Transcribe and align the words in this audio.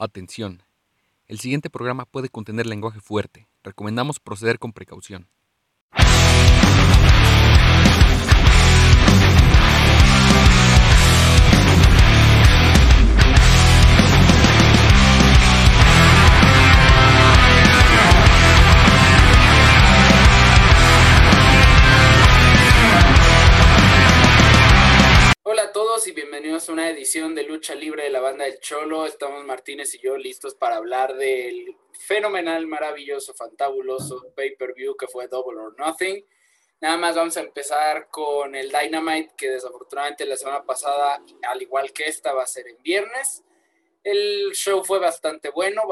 Atención. 0.00 0.62
El 1.26 1.40
siguiente 1.40 1.70
programa 1.70 2.04
puede 2.04 2.28
contener 2.28 2.66
lenguaje 2.66 3.00
fuerte. 3.00 3.48
Recomendamos 3.64 4.20
proceder 4.20 4.60
con 4.60 4.72
precaución. 4.72 5.28
Una 26.78 26.90
edición 26.90 27.34
de 27.34 27.42
Lucha 27.42 27.74
Libre 27.74 28.04
de 28.04 28.10
la 28.10 28.20
banda 28.20 28.44
del 28.44 28.60
Cholo. 28.60 29.04
Estamos 29.04 29.44
Martínez 29.44 29.92
y 29.94 29.98
yo 29.98 30.16
listos 30.16 30.54
para 30.54 30.76
hablar 30.76 31.16
del 31.16 31.76
fenomenal, 32.06 32.68
maravilloso, 32.68 33.34
fantabuloso 33.34 34.32
pay-per-view 34.36 34.96
que 34.96 35.08
fue 35.08 35.26
Double 35.26 35.58
or 35.58 35.76
Nothing. 35.76 36.24
Nada 36.80 36.96
más 36.96 37.16
vamos 37.16 37.36
a 37.36 37.40
empezar 37.40 38.08
con 38.10 38.54
el 38.54 38.70
Dynamite 38.70 39.34
que 39.36 39.50
desafortunadamente 39.50 40.24
la 40.24 40.36
semana 40.36 40.64
pasada, 40.64 41.20
al 41.48 41.60
igual 41.60 41.92
que 41.92 42.04
esta, 42.04 42.32
va 42.32 42.44
a 42.44 42.46
ser 42.46 42.68
en 42.68 42.80
viernes. 42.80 43.42
El 44.04 44.52
show 44.52 44.84
fue 44.84 45.00
bastante 45.00 45.50
bueno, 45.50 45.82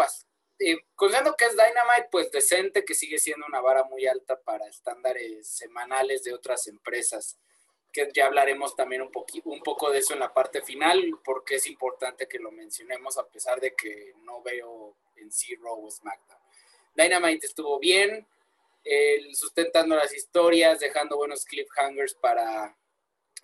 eh, 0.60 0.76
considerando 0.94 1.34
que 1.36 1.46
es 1.46 1.56
Dynamite, 1.56 2.10
pues 2.12 2.30
decente, 2.30 2.84
que 2.84 2.94
sigue 2.94 3.18
siendo 3.18 3.44
una 3.44 3.60
vara 3.60 3.82
muy 3.82 4.06
alta 4.06 4.40
para 4.40 4.68
estándares 4.68 5.48
semanales 5.48 6.22
de 6.22 6.32
otras 6.32 6.68
empresas 6.68 7.40
que 7.96 8.10
ya 8.14 8.26
hablaremos 8.26 8.76
también 8.76 9.00
un, 9.00 9.10
un 9.44 9.62
poco 9.62 9.90
de 9.90 9.98
eso 10.00 10.12
en 10.12 10.20
la 10.20 10.34
parte 10.34 10.60
final, 10.60 11.02
porque 11.24 11.54
es 11.54 11.66
importante 11.66 12.28
que 12.28 12.38
lo 12.38 12.50
mencionemos 12.50 13.16
a 13.16 13.26
pesar 13.26 13.58
de 13.58 13.74
que 13.74 14.12
no 14.22 14.42
veo 14.42 14.94
en 15.16 15.32
sí 15.32 15.56
Raw 15.56 15.86
o 15.86 15.90
SmackDown. 15.90 16.40
Dynamite 16.94 17.46
estuvo 17.46 17.78
bien, 17.78 18.26
eh, 18.84 19.20
sustentando 19.32 19.96
las 19.96 20.14
historias, 20.14 20.80
dejando 20.80 21.16
buenos 21.16 21.44
cliffhangers 21.46 22.14
para, 22.14 22.76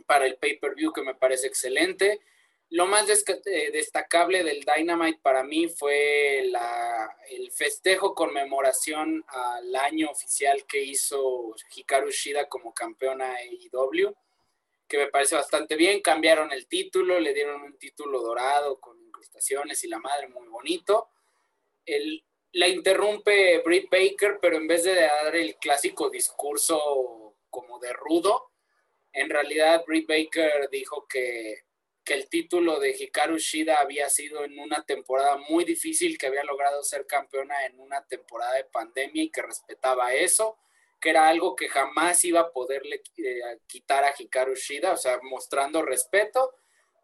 para 0.07 0.27
el 0.27 0.37
pay-per-view 0.37 0.93
que 0.93 1.03
me 1.03 1.15
parece 1.15 1.47
excelente. 1.47 2.21
Lo 2.69 2.87
más 2.87 3.07
eh, 3.09 3.71
destacable 3.73 4.45
del 4.45 4.65
Dynamite 4.65 5.21
para 5.23 5.45
mí 5.45 5.69
fue 5.69 6.45
la, 6.47 7.17
el 7.31 7.51
festejo 7.53 8.15
conmemoración 8.15 9.25
al 9.29 9.75
año 9.77 10.11
oficial 10.11 10.65
que 10.67 10.83
hizo 10.83 11.55
Hikaru 11.75 12.11
Shida 12.11 12.49
como 12.49 12.73
campeona 12.73 13.35
AEW 13.35 14.15
que 14.93 14.99
me 14.99 15.07
parece 15.07 15.37
bastante 15.37 15.75
bien. 15.75 16.03
Cambiaron 16.03 16.53
el 16.53 16.69
título, 16.69 17.19
le 17.19 17.33
dieron 17.33 17.63
un 17.63 17.79
título 17.79 18.21
dorado 18.21 18.79
con 18.79 19.01
incrustaciones 19.01 19.83
y 19.85 19.89
la 19.89 19.99
madre 19.99 20.29
muy 20.29 20.47
bonito. 20.49 21.09
El, 21.87 22.23
la 22.53 22.69
interrumpe 22.69 23.63
Britt 23.65 23.89
Baker, 23.91 24.39
pero 24.39 24.59
en 24.59 24.67
vez 24.67 24.85
de 24.85 24.95
dar 24.97 25.35
el 25.35 25.57
clásico 25.57 26.11
discurso 26.11 27.39
como 27.49 27.79
de 27.79 27.95
rudo, 27.95 28.51
en 29.15 29.31
realidad 29.31 29.83
Britt 29.87 30.07
Baker 30.07 30.69
dijo 30.71 31.07
que, 31.09 31.63
que 32.05 32.13
el 32.13 32.29
título 32.29 32.79
de 32.79 32.91
Hikaru 32.91 33.39
Shida 33.39 33.77
había 33.77 34.11
sido 34.11 34.45
en 34.45 34.59
una 34.59 34.85
temporada 34.85 35.39
muy 35.49 35.65
difícil, 35.65 36.19
que 36.19 36.27
había 36.27 36.45
logrado 36.45 36.83
ser 36.83 37.07
campeona 37.07 37.65
en 37.65 37.81
una 37.81 38.07
temporada 38.07 38.57
de 38.57 38.65
pandemia 38.65 39.23
y 39.23 39.31
que 39.31 39.41
respetaba 39.41 40.13
eso 40.13 40.59
que 41.03 41.11
era 41.11 41.29
algo 41.29 41.57
que 41.57 41.69
jamás 41.69 42.25
iba 42.25 42.41
a 42.41 42.53
poderle 42.53 43.03
eh, 43.17 43.59
quitar 43.67 44.05
a 44.05 44.15
Hikaru 44.17 44.55
Shida, 44.55 44.93
o 44.93 44.97
sea, 44.97 45.19
mostrando 45.25 45.83
respeto, 45.83 46.55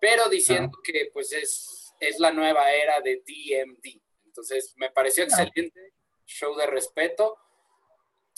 pero 0.00 0.28
diciendo 0.28 0.78
que 0.84 1.10
pues 1.12 1.32
es, 1.32 1.92
es 1.98 2.20
la 2.20 2.30
nueva 2.30 2.70
era 2.72 3.00
de 3.00 3.16
DMD. 3.26 4.00
Entonces, 4.24 4.72
me 4.76 4.90
pareció 4.90 5.24
excelente, 5.24 5.94
show 6.24 6.54
de 6.54 6.66
respeto 6.66 7.38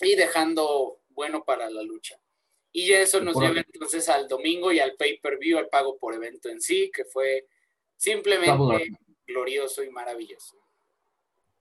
y 0.01 0.17
dejando 0.17 1.03
bueno 1.11 1.45
para 1.45 1.69
la 1.69 1.83
lucha. 1.83 2.19
Y 2.73 2.93
eso 2.93 3.21
nos 3.21 3.37
lleva 3.37 3.61
entonces 3.61 4.09
al 4.09 4.29
domingo 4.29 4.73
y 4.73 4.79
al 4.79 4.95
pay-per-view, 4.95 5.59
al 5.59 5.69
pago 5.69 5.99
por 5.99 6.15
evento 6.15 6.49
en 6.49 6.63
sí, 6.63 6.91
que 6.91 7.05
fue 7.05 7.47
simplemente 7.97 8.97
glorioso 9.27 9.83
y 9.83 9.91
maravilloso. 9.91 10.57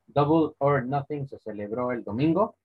Double 0.08 0.56
or 0.60 0.86
Nothing 0.86 1.28
se 1.28 1.38
celebró 1.40 1.92
el 1.92 2.04
domingo 2.04 2.59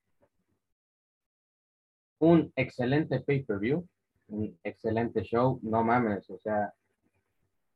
un 2.25 2.53
excelente 2.57 3.21
pay-per-view, 3.21 3.87
un 4.29 4.59
excelente 4.65 5.23
show, 5.23 5.61
no 5.63 5.85
mames, 5.85 6.29
o 6.31 6.39
sea, 6.39 6.73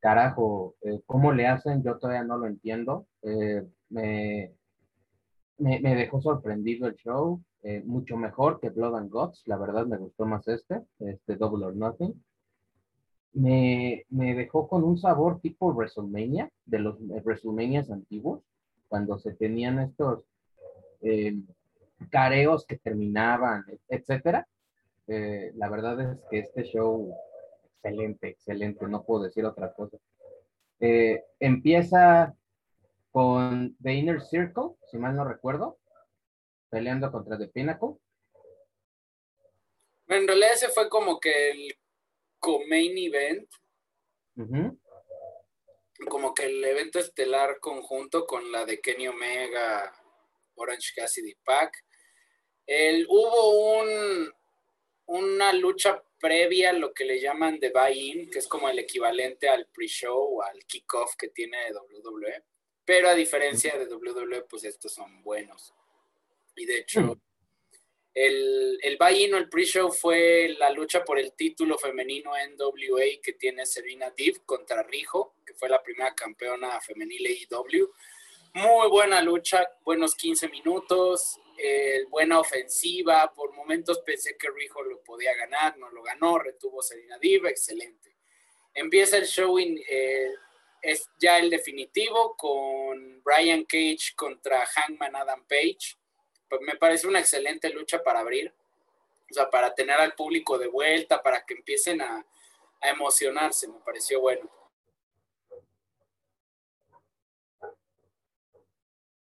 carajo, 0.01 0.75
eh, 0.83 1.01
¿cómo 1.07 1.33
le 1.33 1.47
hacen? 1.47 1.83
Yo 1.83 1.99
todavía 1.99 2.25
no 2.25 2.39
lo 2.39 2.47
entiendo. 2.47 3.07
Eh, 3.23 3.67
me, 3.91 4.53
me, 5.59 5.95
dejó 5.95 6.21
sorprendido 6.23 6.87
el 6.87 6.95
show, 6.97 7.43
eh, 7.63 7.83
mucho 7.85 8.17
mejor 8.17 8.61
que 8.61 8.71
Blood 8.71 8.97
and 8.97 9.11
Guts, 9.11 9.43
la 9.47 9.57
verdad 9.57 9.87
me 9.87 9.99
gustó 9.99 10.25
más 10.25 10.47
este, 10.49 10.83
este 11.01 11.37
Double 11.37 11.67
or 11.67 11.77
Nothing. 11.77 12.15
Me, 13.33 14.05
me 14.09 14.35
dejó 14.35 14.69
con 14.69 14.85
un 14.85 14.99
sabor 14.99 15.41
tipo 15.41 15.73
WrestleMania, 15.73 16.51
de 16.65 16.79
los 16.79 16.97
WrestleManias 17.01 17.91
antiguos, 17.91 18.43
cuando 18.89 19.19
se 19.19 19.35
tenían 19.35 19.79
estos 19.81 20.25
careos 22.11 22.65
que 22.67 22.79
terminaban, 22.79 23.65
etcétera. 23.89 24.47
Eh, 25.07 25.53
la 25.55 25.69
verdad 25.69 26.01
es 26.01 26.19
que 26.31 26.39
este 26.41 26.65
show, 26.65 27.15
excelente, 27.65 28.29
excelente, 28.29 28.87
no 28.87 29.05
puedo 29.05 29.25
decir 29.25 29.45
otra 29.45 29.73
cosa. 29.73 29.99
Eh, 30.81 31.25
empieza 31.41 32.35
con 33.11 33.77
The 33.83 33.95
Inner 33.95 34.23
Circle, 34.23 34.77
si 34.91 34.99
mal 34.99 35.17
no 35.17 35.25
recuerdo, 35.25 35.79
peleando 36.71 37.11
contra 37.11 37.39
The 37.39 37.49
Pinnacle. 37.49 37.97
En 40.09 40.27
realidad 40.27 40.53
ese 40.55 40.69
fue 40.69 40.89
como 40.89 41.19
que 41.19 41.51
el 41.51 41.79
co-main 42.39 42.97
event. 42.97 43.49
Como 46.09 46.33
que 46.33 46.45
el 46.45 46.65
evento 46.65 47.01
estelar 47.01 47.59
conjunto 47.59 48.25
con 48.25 48.53
la 48.53 48.65
de 48.65 48.81
Kenny 48.81 49.09
Omega, 49.09 49.93
Orange 50.55 50.93
Cassidy 50.95 51.35
Pack 51.45 51.73
hubo 53.09 53.79
un, 53.81 54.33
una 55.07 55.53
lucha 55.53 56.03
previa, 56.19 56.73
lo 56.73 56.93
que 56.93 57.05
le 57.05 57.21
llaman 57.21 57.59
de 57.61 57.71
buy-in, 57.71 58.31
que 58.31 58.41
es 58.41 58.49
como 58.49 58.69
el 58.69 58.79
equivalente 58.79 59.49
al 59.49 59.67
pre-show 59.67 60.39
o 60.39 60.43
al 60.43 60.65
kickoff 60.65 61.15
que 61.17 61.29
tiene 61.29 61.59
WWE. 61.73 62.43
Pero 62.85 63.09
a 63.09 63.15
diferencia 63.15 63.79
de 63.79 63.87
WWE, 63.87 64.43
pues 64.43 64.65
estos 64.65 64.93
son 64.93 65.23
buenos. 65.23 65.75
Y 66.57 66.67
de 66.67 66.79
hecho, 66.79 67.01
hmm. 67.01 67.21
el, 68.15 68.79
el 68.83 68.97
buy-in 68.97 69.35
o 69.35 69.39
el 69.39 69.49
pre-show 69.49 69.91
fue 69.93 70.55
la 70.59 70.71
lucha 70.71 71.05
por 71.05 71.19
el 71.19 71.33
título 71.33 71.79
femenino 71.79 72.33
NWA 72.33 73.21
que 73.23 73.35
tiene 73.35 73.65
Serena 73.65 74.11
Deeb 74.11 74.45
contra 74.45 74.83
Rijo, 74.83 75.37
que 75.47 75.55
fue 75.55 75.69
la 75.69 75.83
primera 75.83 76.15
campeona 76.15 76.81
femenil 76.81 77.27
AEW. 77.27 77.91
Muy 78.55 78.89
buena 78.89 79.23
lucha, 79.23 79.71
buenos 79.85 80.15
15 80.15 80.49
minutos, 80.49 81.39
eh, 81.59 82.05
buena 82.09 82.41
ofensiva. 82.41 83.33
Por 83.35 83.53
momentos 83.53 84.01
pensé 84.01 84.37
que 84.37 84.51
Rijo 84.51 84.83
lo 84.83 85.03
podía 85.03 85.35
ganar, 85.35 85.77
no 85.79 85.91
lo 85.91 86.03
ganó, 86.03 86.39
retuvo 86.39 86.83
Serena 86.83 87.19
Diva, 87.19 87.51
excelente. 87.51 88.17
Empieza 88.75 89.17
el 89.17 89.25
showing, 89.25 89.83
eh, 89.89 90.31
es 90.81 91.11
ya 91.19 91.39
el 91.39 91.51
definitivo 91.51 92.37
con 92.37 93.23
Brian 93.23 93.65
Cage 93.65 94.15
contra 94.15 94.65
Hangman 94.65 95.17
Adam 95.17 95.45
Page. 95.47 95.97
Pues 96.49 96.61
me 96.63 96.77
parece 96.77 97.07
una 97.07 97.21
excelente 97.21 97.69
lucha 97.71 98.03
para 98.03 98.21
abrir, 98.21 98.55
o 99.31 99.35
sea, 99.35 99.51
para 99.51 99.75
tener 99.75 99.97
al 99.97 100.15
público 100.15 100.57
de 100.57 100.69
vuelta, 100.69 101.23
para 101.23 101.45
que 101.45 101.55
empiecen 101.55 102.01
a, 102.01 102.25
a 102.81 102.89
emocionarse, 102.89 103.69
me 103.69 103.81
pareció 103.81 104.21
bueno. 104.21 104.51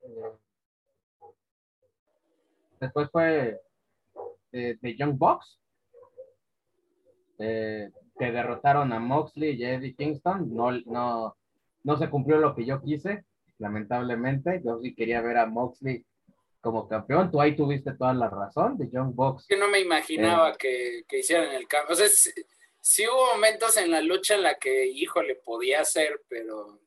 Eh, 0.02 0.43
Después 2.84 3.10
fue 3.12 3.62
de, 4.52 4.96
Young 4.98 5.18
Bucks, 5.18 5.58
eh, 7.40 7.90
que 8.20 8.32
derrotaron 8.32 8.92
a 8.92 9.00
Moxley 9.00 9.56
y 9.56 9.64
Eddie 9.64 9.96
Kingston. 9.96 10.54
No, 10.54 10.72
no, 10.86 11.38
no 11.84 11.98
se 11.98 12.10
cumplió 12.10 12.40
lo 12.40 12.54
que 12.54 12.66
yo 12.66 12.82
quise, 12.82 13.24
lamentablemente. 13.58 14.62
Yo 14.66 14.80
sí 14.82 14.94
quería 14.94 15.22
ver 15.22 15.38
a 15.38 15.46
Moxley 15.46 16.06
como 16.60 16.90
campeón. 16.90 17.32
Tú 17.32 17.40
ahí 17.40 17.56
tuviste 17.56 17.94
toda 17.94 18.14
la 18.14 18.30
razón 18.30 18.78
de 18.78 18.90
Young 18.92 19.16
Bucks. 19.16 19.48
Que 19.48 19.58
no 19.58 19.70
me 19.70 19.80
imaginaba 19.80 20.50
eh, 20.52 20.56
que, 20.60 21.04
que, 21.08 21.20
hicieran 21.20 21.56
el 21.56 21.68
cambio. 21.70 21.94
O 21.94 21.96
sea, 21.96 22.10
sí, 22.10 23.08
hubo 23.08 23.34
momentos 23.34 23.78
en 23.78 23.92
la 23.92 24.02
lucha 24.02 24.36
en 24.36 24.44
la 24.44 24.56
que, 24.56 24.88
híjole, 24.88 25.36
podía 25.36 25.86
ser, 25.86 26.22
pero 26.28 26.83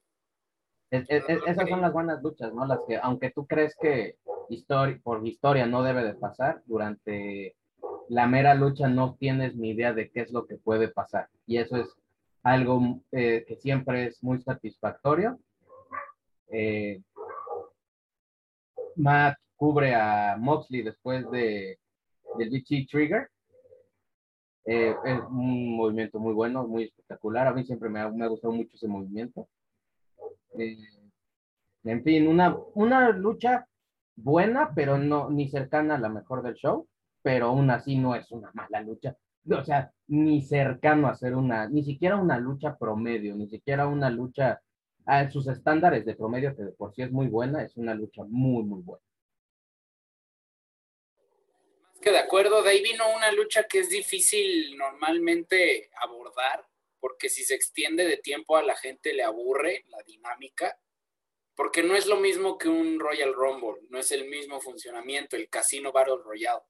esas 0.91 1.69
son 1.69 1.81
las 1.81 1.93
buenas 1.93 2.23
luchas, 2.23 2.53
¿no? 2.55 2.67
Las 2.67 2.81
que, 2.87 2.97
aunque 2.97 3.31
tú 3.31 3.47
crees 3.47 3.77
que 3.81 4.17
por 5.03 5.27
historia 5.27 5.67
no 5.67 5.83
debe 5.83 6.05
de 6.05 6.15
pasar, 6.15 6.63
durante 6.67 7.57
la 8.09 8.27
mera 8.27 8.55
lucha 8.55 8.89
no 8.89 9.17
tienes 9.19 9.57
ni 9.57 9.71
idea 9.71 9.93
de 9.93 10.11
qué 10.11 10.21
es 10.21 10.31
lo 10.31 10.47
que 10.47 10.57
puede 10.57 10.89
pasar. 10.89 11.29
Y 11.47 11.59
eso 11.59 11.77
es 11.77 11.89
algo 12.43 13.01
eh, 13.13 13.45
que 13.47 13.57
siempre 13.57 14.07
es 14.07 14.23
muy 14.23 14.41
satisfactorio. 14.41 15.39
Eh, 16.49 17.03
Matt 18.95 19.37
cubre 19.57 19.95
a 19.95 20.37
Moxley 20.39 20.83
después 20.83 21.29
de 21.31 21.79
del 22.39 22.51
BT 22.51 22.89
Trigger. 22.91 23.29
Eh, 24.67 24.95
es 25.05 25.21
un 25.31 25.77
movimiento 25.77 26.19
muy 26.19 26.35
bueno, 26.35 26.67
muy 26.67 26.85
espectacular. 26.85 27.47
A 27.47 27.53
mí 27.53 27.65
siempre 27.65 27.89
me 27.89 28.01
ha, 28.01 28.09
me 28.11 28.25
ha 28.25 28.29
gustado 28.29 28.53
mucho 28.53 28.71
ese 28.75 28.89
movimiento. 28.89 29.49
Eh, 30.59 30.77
en 31.85 32.03
fin, 32.03 32.27
una, 32.27 32.57
una 32.75 33.11
lucha 33.11 33.69
buena, 34.17 34.73
pero 34.75 34.99
no 34.99 35.31
ni 35.31 35.49
cercana 35.49 35.97
a 35.97 35.99
la 35.99 36.09
mejor 36.09 36.43
del 36.43 36.55
show, 36.55 36.89
pero 37.23 37.47
aún 37.47 37.71
así 37.71 37.97
no 37.97 38.15
es 38.15 38.31
una 38.31 38.51
mala 38.55 38.81
lucha. 38.81 39.17
O 39.49 39.65
sea, 39.65 39.93
ni 40.09 40.43
cercano 40.43 41.09
a 41.09 41.15
ser 41.15 41.37
una, 41.37 41.69
ni 41.69 41.85
siquiera 41.85 42.17
una 42.17 42.39
lucha 42.39 42.77
promedio, 42.77 43.37
ni 43.37 43.49
siquiera 43.49 43.87
una 43.87 44.11
lucha 44.11 44.61
a 45.05 45.31
sus 45.31 45.47
estándares 45.47 46.05
de 46.05 46.17
promedio, 46.17 46.57
que 46.57 46.65
de 46.65 46.73
por 46.73 46.93
sí 46.93 47.03
es 47.03 47.13
muy 47.13 47.29
buena, 47.29 47.63
es 47.63 47.77
una 47.77 47.95
lucha 47.95 48.25
muy, 48.25 48.65
muy 48.65 48.83
buena. 48.83 49.05
Más 51.83 52.01
que 52.01 52.11
de 52.11 52.19
acuerdo, 52.19 52.63
de 52.63 52.71
ahí 52.71 52.83
vino 52.83 53.05
una 53.17 53.31
lucha 53.31 53.65
que 53.65 53.81
es 53.81 53.89
difícil 53.89 54.77
normalmente 54.77 55.91
abordar, 56.03 56.67
porque 57.01 57.29
si 57.29 57.45
se 57.45 57.55
extiende 57.55 58.07
de 58.07 58.17
tiempo 58.17 58.57
a 58.57 58.63
la 58.63 58.77
gente 58.77 59.15
le 59.15 59.23
aburre 59.23 59.85
la 59.89 60.03
dinámica, 60.03 60.79
porque 61.55 61.83
no 61.83 61.97
es 61.97 62.07
lo 62.07 62.17
mismo 62.17 62.59
que 62.59 62.69
un 62.69 63.01
Royal 63.01 63.33
Rumble, 63.33 63.83
no 63.89 63.99
es 63.99 64.11
el 64.13 64.27
mismo 64.27 64.61
funcionamiento, 64.61 65.37
el 65.37 65.49
Casino 65.49 65.91
Battle 65.93 66.19
Royale. 66.23 66.63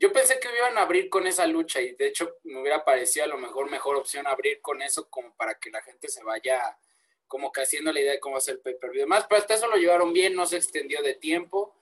Yo 0.00 0.12
pensé 0.12 0.38
que 0.38 0.48
iban 0.56 0.78
a 0.78 0.82
abrir 0.82 1.08
con 1.08 1.26
esa 1.26 1.46
lucha 1.46 1.80
y 1.80 1.94
de 1.94 2.08
hecho 2.08 2.36
me 2.44 2.60
hubiera 2.60 2.84
parecido 2.84 3.24
a 3.24 3.28
lo 3.28 3.38
mejor 3.38 3.70
mejor 3.70 3.96
opción 3.96 4.26
abrir 4.26 4.60
con 4.60 4.80
eso 4.82 5.08
como 5.10 5.34
para 5.34 5.54
que 5.54 5.70
la 5.70 5.82
gente 5.82 6.08
se 6.08 6.22
vaya 6.22 6.78
como 7.26 7.52
que 7.52 7.60
haciendo 7.60 7.92
la 7.92 8.00
idea 8.00 8.12
de 8.12 8.20
cómo 8.20 8.36
hacer 8.36 8.54
el 8.54 8.60
pay-per-view. 8.60 9.02
Además, 9.02 9.26
pero 9.28 9.40
hasta 9.40 9.54
eso 9.54 9.68
lo 9.68 9.76
llevaron 9.76 10.12
bien, 10.12 10.34
no 10.34 10.46
se 10.46 10.56
extendió 10.56 11.02
de 11.02 11.14
tiempo. 11.14 11.74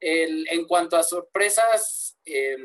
El, 0.00 0.48
en 0.48 0.66
cuanto 0.66 0.96
a 0.96 1.02
sorpresas, 1.02 2.18
eh, 2.24 2.56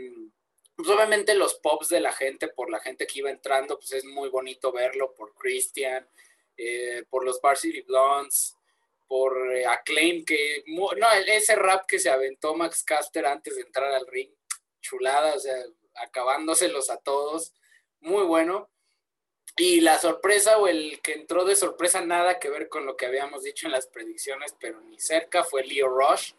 pues 0.75 0.89
obviamente 0.89 1.33
los 1.35 1.55
pops 1.55 1.89
de 1.89 2.01
la 2.01 2.11
gente, 2.11 2.49
por 2.49 2.69
la 2.69 2.79
gente 2.79 3.07
que 3.07 3.19
iba 3.19 3.29
entrando, 3.29 3.77
pues 3.77 3.93
es 3.93 4.05
muy 4.05 4.29
bonito 4.29 4.71
verlo, 4.71 5.13
por 5.13 5.33
Christian, 5.35 6.07
eh, 6.57 7.03
por 7.09 7.23
los 7.23 7.39
Varsity 7.41 7.81
Blondes, 7.81 8.55
por 9.07 9.53
eh, 9.53 9.65
Acclaim, 9.65 10.25
que, 10.25 10.63
no, 10.67 10.89
ese 11.27 11.55
rap 11.55 11.85
que 11.87 11.99
se 11.99 12.09
aventó 12.09 12.55
Max 12.55 12.83
Caster 12.83 13.25
antes 13.25 13.55
de 13.55 13.61
entrar 13.61 13.93
al 13.93 14.07
ring, 14.07 14.31
chulada, 14.81 15.35
o 15.35 15.39
sea, 15.39 15.55
acabándoselos 15.95 16.89
a 16.89 16.97
todos, 16.97 17.53
muy 17.99 18.23
bueno. 18.23 18.69
Y 19.57 19.79
la 19.79 19.97
sorpresa 19.99 20.57
o 20.57 20.67
el 20.67 21.01
que 21.01 21.13
entró 21.13 21.45
de 21.45 21.55
sorpresa 21.55 22.01
nada 22.01 22.39
que 22.39 22.49
ver 22.49 22.67
con 22.67 22.85
lo 22.85 22.97
que 22.97 23.05
habíamos 23.05 23.43
dicho 23.43 23.67
en 23.67 23.71
las 23.71 23.87
predicciones, 23.87 24.53
pero 24.59 24.81
ni 24.81 24.99
cerca, 24.99 25.45
fue 25.45 25.63
Leo 25.63 25.87
Rush, 25.87 26.33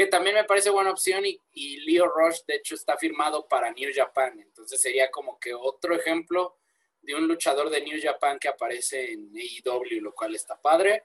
que 0.00 0.06
también 0.06 0.34
me 0.34 0.44
parece 0.44 0.70
buena 0.70 0.92
opción 0.92 1.24
y, 1.26 1.76
Leo 1.80 2.08
Rush 2.08 2.38
de 2.46 2.54
hecho 2.54 2.74
está 2.74 2.96
firmado 2.96 3.46
para 3.46 3.70
New 3.70 3.90
Japan, 3.94 4.40
entonces 4.40 4.80
sería 4.80 5.10
como 5.10 5.38
que 5.38 5.52
otro 5.52 5.94
ejemplo 5.94 6.56
de 7.02 7.14
un 7.14 7.28
luchador 7.28 7.68
de 7.68 7.82
New 7.82 8.00
Japan 8.02 8.38
que 8.38 8.48
aparece 8.48 9.12
en 9.12 9.30
AEW, 9.36 10.00
lo 10.00 10.14
cual 10.14 10.34
está 10.34 10.58
padre. 10.58 11.04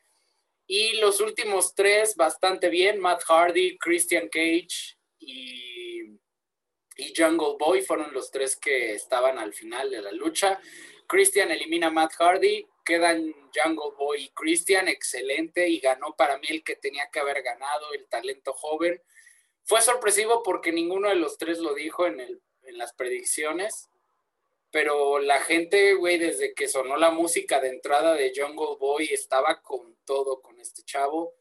Y 0.65 0.93
los 0.93 1.19
últimos 1.19 1.75
tres 1.75 2.15
bastante 2.15 2.69
bien, 2.69 2.97
Matt 3.01 3.23
Hardy, 3.23 3.77
Christian 3.79 4.29
Cage 4.29 4.95
y, 5.19 6.03
y 6.95 7.13
Jungle 7.13 7.57
Boy 7.59 7.81
fueron 7.81 8.13
los 8.13 8.31
tres 8.31 8.55
que 8.55 8.93
estaban 8.93 9.37
al 9.39 9.51
final 9.53 9.91
de 9.91 10.03
la 10.03 10.13
lucha. 10.13 10.57
Christian 11.05 11.51
elimina 11.51 11.87
a 11.87 11.91
Matt 11.91 12.13
Hardy, 12.13 12.65
quedan 12.85 13.33
Jungle 13.53 13.95
Boy 13.97 14.23
y 14.23 14.29
Christian, 14.29 14.87
excelente, 14.87 15.67
y 15.67 15.79
ganó 15.79 16.15
para 16.15 16.37
mí 16.37 16.47
el 16.49 16.63
que 16.63 16.75
tenía 16.75 17.09
que 17.11 17.19
haber 17.19 17.41
ganado, 17.41 17.91
el 17.93 18.07
talento 18.07 18.53
joven. 18.53 19.01
Fue 19.63 19.81
sorpresivo 19.81 20.43
porque 20.43 20.71
ninguno 20.71 21.09
de 21.09 21.15
los 21.15 21.37
tres 21.37 21.57
lo 21.57 21.73
dijo 21.73 22.05
en, 22.05 22.41
las 22.77 22.93
predicciones, 22.93 23.89
pero 24.71 25.19
la 25.19 25.39
gente, 25.39 25.93
güey, 25.93 26.17
desde 26.17 26.53
que 26.53 26.67
sonó 26.67 26.97
la 26.97 27.11
música 27.11 27.59
de 27.59 27.69
entrada 27.69 28.15
de 28.15 28.33
Jungle 28.35 28.77
Boy, 28.79 29.05
estaba 29.11 29.61
con 29.61 29.95
todo 30.05 30.41
con 30.41 30.59
este 30.59 30.83
chavo, 30.83 31.33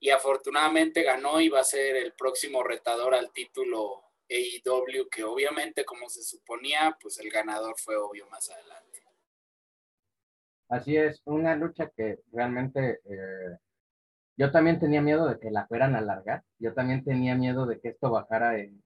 y 0.00 0.10
afortunadamente 0.10 1.02
ganó 1.02 1.40
y 1.40 1.48
va 1.48 1.60
a 1.60 1.64
ser 1.64 1.96
el 1.96 2.14
próximo 2.14 2.64
retador 2.64 3.14
al 3.14 3.32
título 3.32 4.02
AEW, 4.28 5.08
que 5.08 5.22
obviamente, 5.22 5.84
como 5.84 6.08
se 6.08 6.22
suponía, 6.22 6.96
pues 7.00 7.18
el 7.18 7.30
ganador 7.30 7.78
fue 7.78 7.96
obvio 7.96 8.26
más 8.26 8.50
adelante. 8.50 8.91
Así 10.72 10.96
es, 10.96 11.20
una 11.26 11.54
lucha 11.54 11.90
que 11.94 12.20
realmente 12.32 13.00
eh, 13.04 13.58
yo 14.38 14.50
también 14.50 14.80
tenía 14.80 15.02
miedo 15.02 15.28
de 15.28 15.38
que 15.38 15.50
la 15.50 15.66
fueran 15.66 15.94
a 15.94 15.98
alargar, 15.98 16.44
yo 16.58 16.72
también 16.72 17.04
tenía 17.04 17.34
miedo 17.34 17.66
de 17.66 17.78
que 17.78 17.90
esto 17.90 18.10
bajara 18.10 18.58
en 18.58 18.82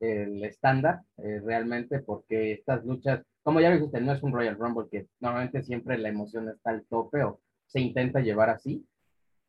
el 0.00 0.44
estándar 0.44 1.02
eh, 1.18 1.40
realmente, 1.44 2.00
porque 2.00 2.54
estas 2.54 2.84
luchas, 2.84 3.24
como 3.44 3.60
ya 3.60 3.70
dijiste, 3.70 4.00
no 4.00 4.10
es 4.12 4.24
un 4.24 4.32
Royal 4.32 4.58
Rumble, 4.58 4.88
que 4.90 5.06
normalmente 5.20 5.62
siempre 5.62 5.98
la 5.98 6.08
emoción 6.08 6.48
está 6.48 6.70
al 6.70 6.84
tope 6.86 7.22
o 7.22 7.40
se 7.66 7.78
intenta 7.78 8.18
llevar 8.18 8.50
así. 8.50 8.84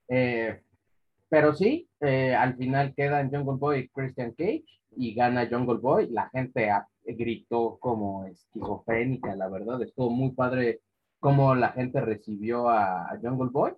Eh, 0.08 0.62
pero 1.30 1.56
sí, 1.56 1.90
al 2.00 2.56
final 2.58 2.94
quedan 2.94 3.32
Jungle 3.32 3.58
Boy 3.58 3.80
y 3.80 3.90
Christian 3.90 4.34
Cage 4.34 4.66
y 4.96 5.16
gana 5.16 5.50
Jungle 5.50 5.80
Boy. 5.80 6.12
La 6.12 6.30
gente 6.30 6.70
gritó 7.04 7.80
como 7.80 8.26
esquizofrénica, 8.26 9.36
la 9.36 9.50
verdad, 9.50 9.82
estuvo 9.82 10.12
muy 10.12 10.30
padre 10.34 10.82
cómo 11.26 11.56
la 11.56 11.70
gente 11.72 12.02
recibió 12.02 12.70
a, 12.70 13.18
Jungle 13.20 13.50
Boy. 13.50 13.74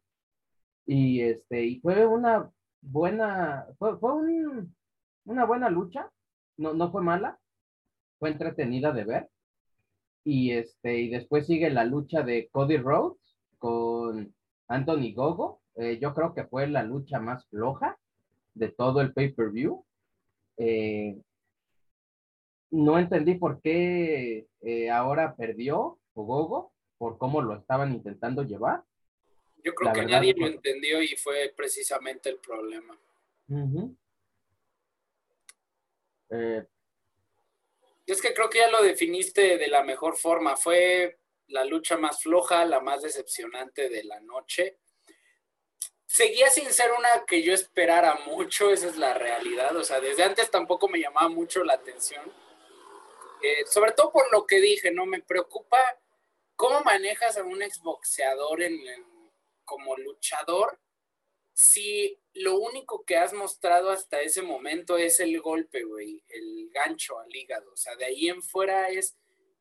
Y 0.86 1.22
este, 1.22 1.64
y 1.64 1.80
fue 1.80 2.06
una 2.06 2.52
buena, 2.82 3.68
fue, 3.80 3.98
fue 4.00 4.14
un, 4.16 4.76
una 5.24 5.46
buena 5.46 5.70
lucha, 5.70 6.12
no, 6.58 6.74
no 6.74 6.92
fue 6.92 7.02
mala, 7.02 7.40
fue 8.20 8.32
entretenida 8.32 8.92
de 8.92 9.06
ver. 9.06 9.30
Y 10.26 10.52
este, 10.52 11.00
y 11.00 11.10
después 11.10 11.48
sigue 11.48 11.70
la 11.70 11.86
lucha 11.86 12.22
de 12.22 12.50
Cody 12.52 12.76
Rhodes 12.80 13.38
con 13.60 14.36
Anthony 14.68 15.14
Gogo. 15.16 15.62
Eh, 15.76 16.00
yo 16.02 16.14
creo 16.14 16.34
que 16.34 16.44
fue 16.48 16.68
la 16.68 16.84
lucha 16.84 17.22
más 17.22 17.48
floja 17.48 17.98
de 18.56 18.68
todo 18.68 19.00
el 19.00 19.14
pay-per-view. 19.14 19.86
Eh, 20.58 21.18
no 22.72 23.00
entendí 23.00 23.36
por 23.36 23.62
qué 23.62 24.48
eh, 24.60 24.90
ahora 24.92 25.34
perdió 25.38 25.98
Gogo 26.14 26.74
por 26.98 27.18
cómo 27.18 27.42
lo 27.42 27.56
estaban 27.56 27.94
intentando 27.94 28.44
llevar. 28.44 28.84
Yo 29.64 29.74
creo 29.74 29.94
que 29.94 30.06
nadie 30.06 30.34
lo 30.36 30.48
entendió 30.48 31.02
y 31.02 31.16
fue 31.16 31.54
precisamente 31.56 32.30
el 32.30 32.38
problema. 32.40 32.98
Eh, 36.30 36.66
es 38.06 38.22
que 38.22 38.34
creo 38.34 38.50
que 38.50 38.60
ya 38.60 38.70
lo 38.70 38.82
definiste 38.82 39.58
de 39.58 39.68
la 39.68 39.84
mejor 39.84 40.16
forma. 40.16 40.56
Fue 40.56 41.20
la 41.48 41.66
lucha 41.66 41.98
más 41.98 42.22
floja, 42.22 42.66
la 42.66 42.80
más 42.80 43.02
decepcionante 43.02 43.90
de 43.90 44.04
la 44.04 44.20
noche. 44.22 44.78
Seguía 46.06 46.50
sin 46.50 46.72
ser 46.72 46.92
una 46.98 47.26
que 47.26 47.44
yo 47.44 47.54
esperara 47.54 48.18
mucho, 48.26 48.72
esa 48.72 48.88
es 48.88 48.98
la 48.98 49.14
realidad. 49.14 49.76
O 49.76 49.84
sea, 49.84 50.00
desde 50.00 50.24
antes 50.24 50.50
tampoco 50.50 50.88
me 50.88 51.00
llamaba 51.00 51.28
mucho 51.28 51.64
la 51.64 51.74
atención. 51.74 52.24
Eh, 53.44 53.66
sobre 53.66 53.92
todo 53.92 54.12
por 54.12 54.32
lo 54.32 54.48
que 54.48 54.60
dije, 54.62 54.92
¿no? 54.92 55.06
Me 55.06 55.22
preocupa 55.22 55.78
¿Cómo 56.58 56.82
manejas 56.82 57.38
a 57.38 57.44
un 57.44 57.62
exboxeador 57.62 58.64
en, 58.64 58.80
como 59.64 59.96
luchador 59.96 60.80
si 61.54 62.20
lo 62.34 62.58
único 62.58 63.06
que 63.06 63.16
has 63.16 63.32
mostrado 63.32 63.92
hasta 63.92 64.22
ese 64.22 64.42
momento 64.42 64.98
es 64.98 65.20
el 65.20 65.40
golpe, 65.40 65.84
güey, 65.84 66.24
el 66.28 66.72
gancho 66.74 67.20
al 67.20 67.34
hígado? 67.34 67.72
O 67.72 67.78
sea, 67.78 67.96
de 67.96 68.06
ahí 68.06 68.28
en 68.28 68.42
fuera 68.42 68.88
es, 68.88 69.16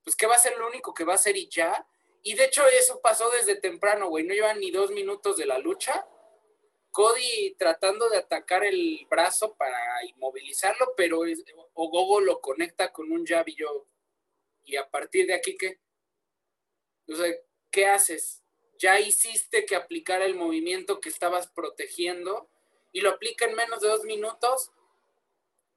pues, 0.05 0.17
¿qué 0.17 0.26
va 0.26 0.37
a 0.37 0.38
ser 0.38 0.57
lo 0.57 0.69
único 0.69 0.95
que 0.95 1.05
va 1.05 1.12
a 1.12 1.17
hacer 1.17 1.37
y 1.37 1.50
ya? 1.50 1.87
Y 2.23 2.33
de 2.33 2.47
hecho 2.47 2.67
eso 2.67 2.99
pasó 3.03 3.29
desde 3.29 3.61
temprano, 3.61 4.09
güey, 4.09 4.25
no 4.25 4.33
llevan 4.33 4.59
ni 4.59 4.71
dos 4.71 4.91
minutos 4.91 5.37
de 5.37 5.45
la 5.45 5.59
lucha. 5.59 6.09
Cody 6.91 7.55
tratando 7.59 8.09
de 8.09 8.17
atacar 8.17 8.65
el 8.65 9.07
brazo 9.11 9.55
para 9.55 10.03
inmovilizarlo, 10.07 10.95
pero 10.97 11.21
Ogogo 11.75 12.21
lo 12.21 12.41
conecta 12.41 12.91
con 12.91 13.12
un 13.12 13.26
jab 13.26 13.47
y 13.47 13.55
yo, 13.55 13.87
y 14.65 14.76
a 14.76 14.88
partir 14.88 15.26
de 15.26 15.35
aquí, 15.35 15.59
¿qué? 15.59 15.79
O 17.09 17.15
sea, 17.15 17.33
¿qué 17.71 17.87
haces? 17.87 18.43
Ya 18.79 19.01
hiciste 19.01 19.65
que 19.65 19.77
aplicara 19.77 20.25
el 20.25 20.35
movimiento 20.35 21.01
que 21.01 21.09
estabas 21.09 21.49
protegiendo 21.49 22.49
y 22.93 23.01
lo 23.01 23.11
aplica 23.11 23.45
en 23.45 23.55
menos 23.55 23.81
de 23.81 23.89
dos 23.89 24.05
minutos, 24.05 24.71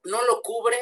no 0.04 0.22
lo 0.24 0.42
cubre, 0.42 0.76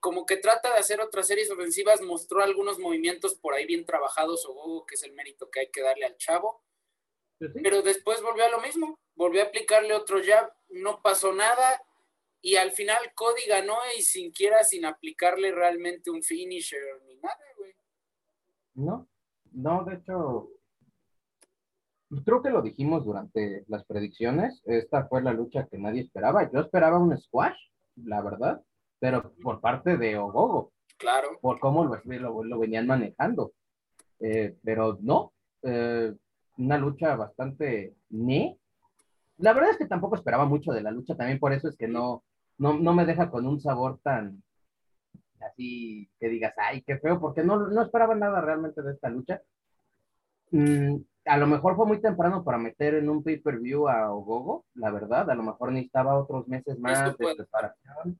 como 0.00 0.26
que 0.26 0.36
trata 0.36 0.72
de 0.72 0.78
hacer 0.78 1.00
otras 1.00 1.26
series 1.26 1.50
ofensivas, 1.50 2.00
mostró 2.00 2.42
algunos 2.42 2.78
movimientos 2.78 3.34
por 3.34 3.54
ahí 3.54 3.66
bien 3.66 3.84
trabajados, 3.84 4.46
o 4.48 4.84
que 4.86 4.94
es 4.94 5.02
el 5.02 5.12
mérito 5.12 5.50
que 5.50 5.60
hay 5.60 5.70
que 5.70 5.82
darle 5.82 6.06
al 6.06 6.16
chavo, 6.16 6.62
pero 7.62 7.82
después 7.82 8.20
volvió 8.20 8.44
a 8.44 8.50
lo 8.50 8.60
mismo, 8.60 8.98
volvió 9.14 9.42
a 9.42 9.46
aplicarle 9.46 9.94
otro 9.94 10.20
jab, 10.22 10.52
no 10.68 11.02
pasó 11.02 11.32
nada, 11.32 11.82
y 12.40 12.56
al 12.56 12.72
final 12.72 13.12
Cody 13.14 13.46
ganó 13.46 13.78
y 13.96 14.02
sin 14.02 14.30
quiera, 14.30 14.62
sin 14.64 14.84
aplicarle 14.84 15.50
realmente 15.50 16.10
un 16.10 16.22
finisher 16.22 17.02
ni 17.06 17.16
nada, 17.16 17.44
güey. 17.56 17.74
No, 18.74 19.08
no, 19.58 19.84
de 19.84 19.96
hecho, 19.96 20.50
creo 22.24 22.42
que 22.42 22.50
lo 22.50 22.62
dijimos 22.62 23.04
durante 23.04 23.64
las 23.66 23.84
predicciones. 23.84 24.62
Esta 24.64 25.08
fue 25.08 25.20
la 25.20 25.32
lucha 25.32 25.66
que 25.66 25.78
nadie 25.78 26.02
esperaba. 26.02 26.48
Yo 26.52 26.60
esperaba 26.60 26.98
un 26.98 27.16
squash, 27.18 27.58
la 27.96 28.22
verdad, 28.22 28.62
pero 29.00 29.32
por 29.42 29.60
parte 29.60 29.96
de 29.96 30.16
Ogogo. 30.16 30.72
Claro. 30.96 31.38
Por 31.40 31.58
cómo 31.58 31.84
lo, 31.84 32.44
lo, 32.44 32.58
venían 32.58 32.86
manejando. 32.86 33.52
Eh, 34.20 34.56
pero 34.62 34.98
no, 35.00 35.32
eh, 35.62 36.14
una 36.56 36.78
lucha 36.78 37.16
bastante 37.16 37.96
ne. 38.10 38.56
La 39.38 39.52
verdad 39.54 39.70
es 39.70 39.78
que 39.78 39.86
tampoco 39.86 40.14
esperaba 40.14 40.44
mucho 40.44 40.70
de 40.72 40.82
la 40.82 40.92
lucha, 40.92 41.16
también 41.16 41.40
por 41.40 41.52
eso 41.52 41.68
es 41.68 41.76
que 41.76 41.88
no, 41.88 42.22
no, 42.58 42.74
no 42.74 42.92
me 42.92 43.06
deja 43.06 43.28
con 43.28 43.44
un 43.44 43.60
sabor 43.60 43.98
tan 44.02 44.42
así 45.40 46.08
que 46.18 46.28
digas, 46.28 46.54
ay, 46.56 46.82
qué 46.82 46.98
feo, 46.98 47.20
porque 47.20 47.42
no, 47.42 47.68
no 47.68 47.82
esperaba 47.82 48.14
nada 48.14 48.40
realmente 48.40 48.82
de 48.82 48.92
esta 48.92 49.08
lucha. 49.08 49.42
Mm, 50.50 50.96
a 51.26 51.36
lo 51.36 51.46
mejor 51.46 51.76
fue 51.76 51.86
muy 51.86 52.00
temprano 52.00 52.42
para 52.44 52.58
meter 52.58 52.94
en 52.94 53.08
un 53.10 53.22
pay-per-view 53.22 53.88
a 53.88 54.10
Ogogo, 54.12 54.64
la 54.74 54.90
verdad. 54.90 55.30
A 55.30 55.34
lo 55.34 55.42
mejor 55.42 55.72
necesitaba 55.72 56.18
otros 56.18 56.48
meses 56.48 56.78
más 56.78 57.16
de 57.18 57.34
preparación. 57.34 58.18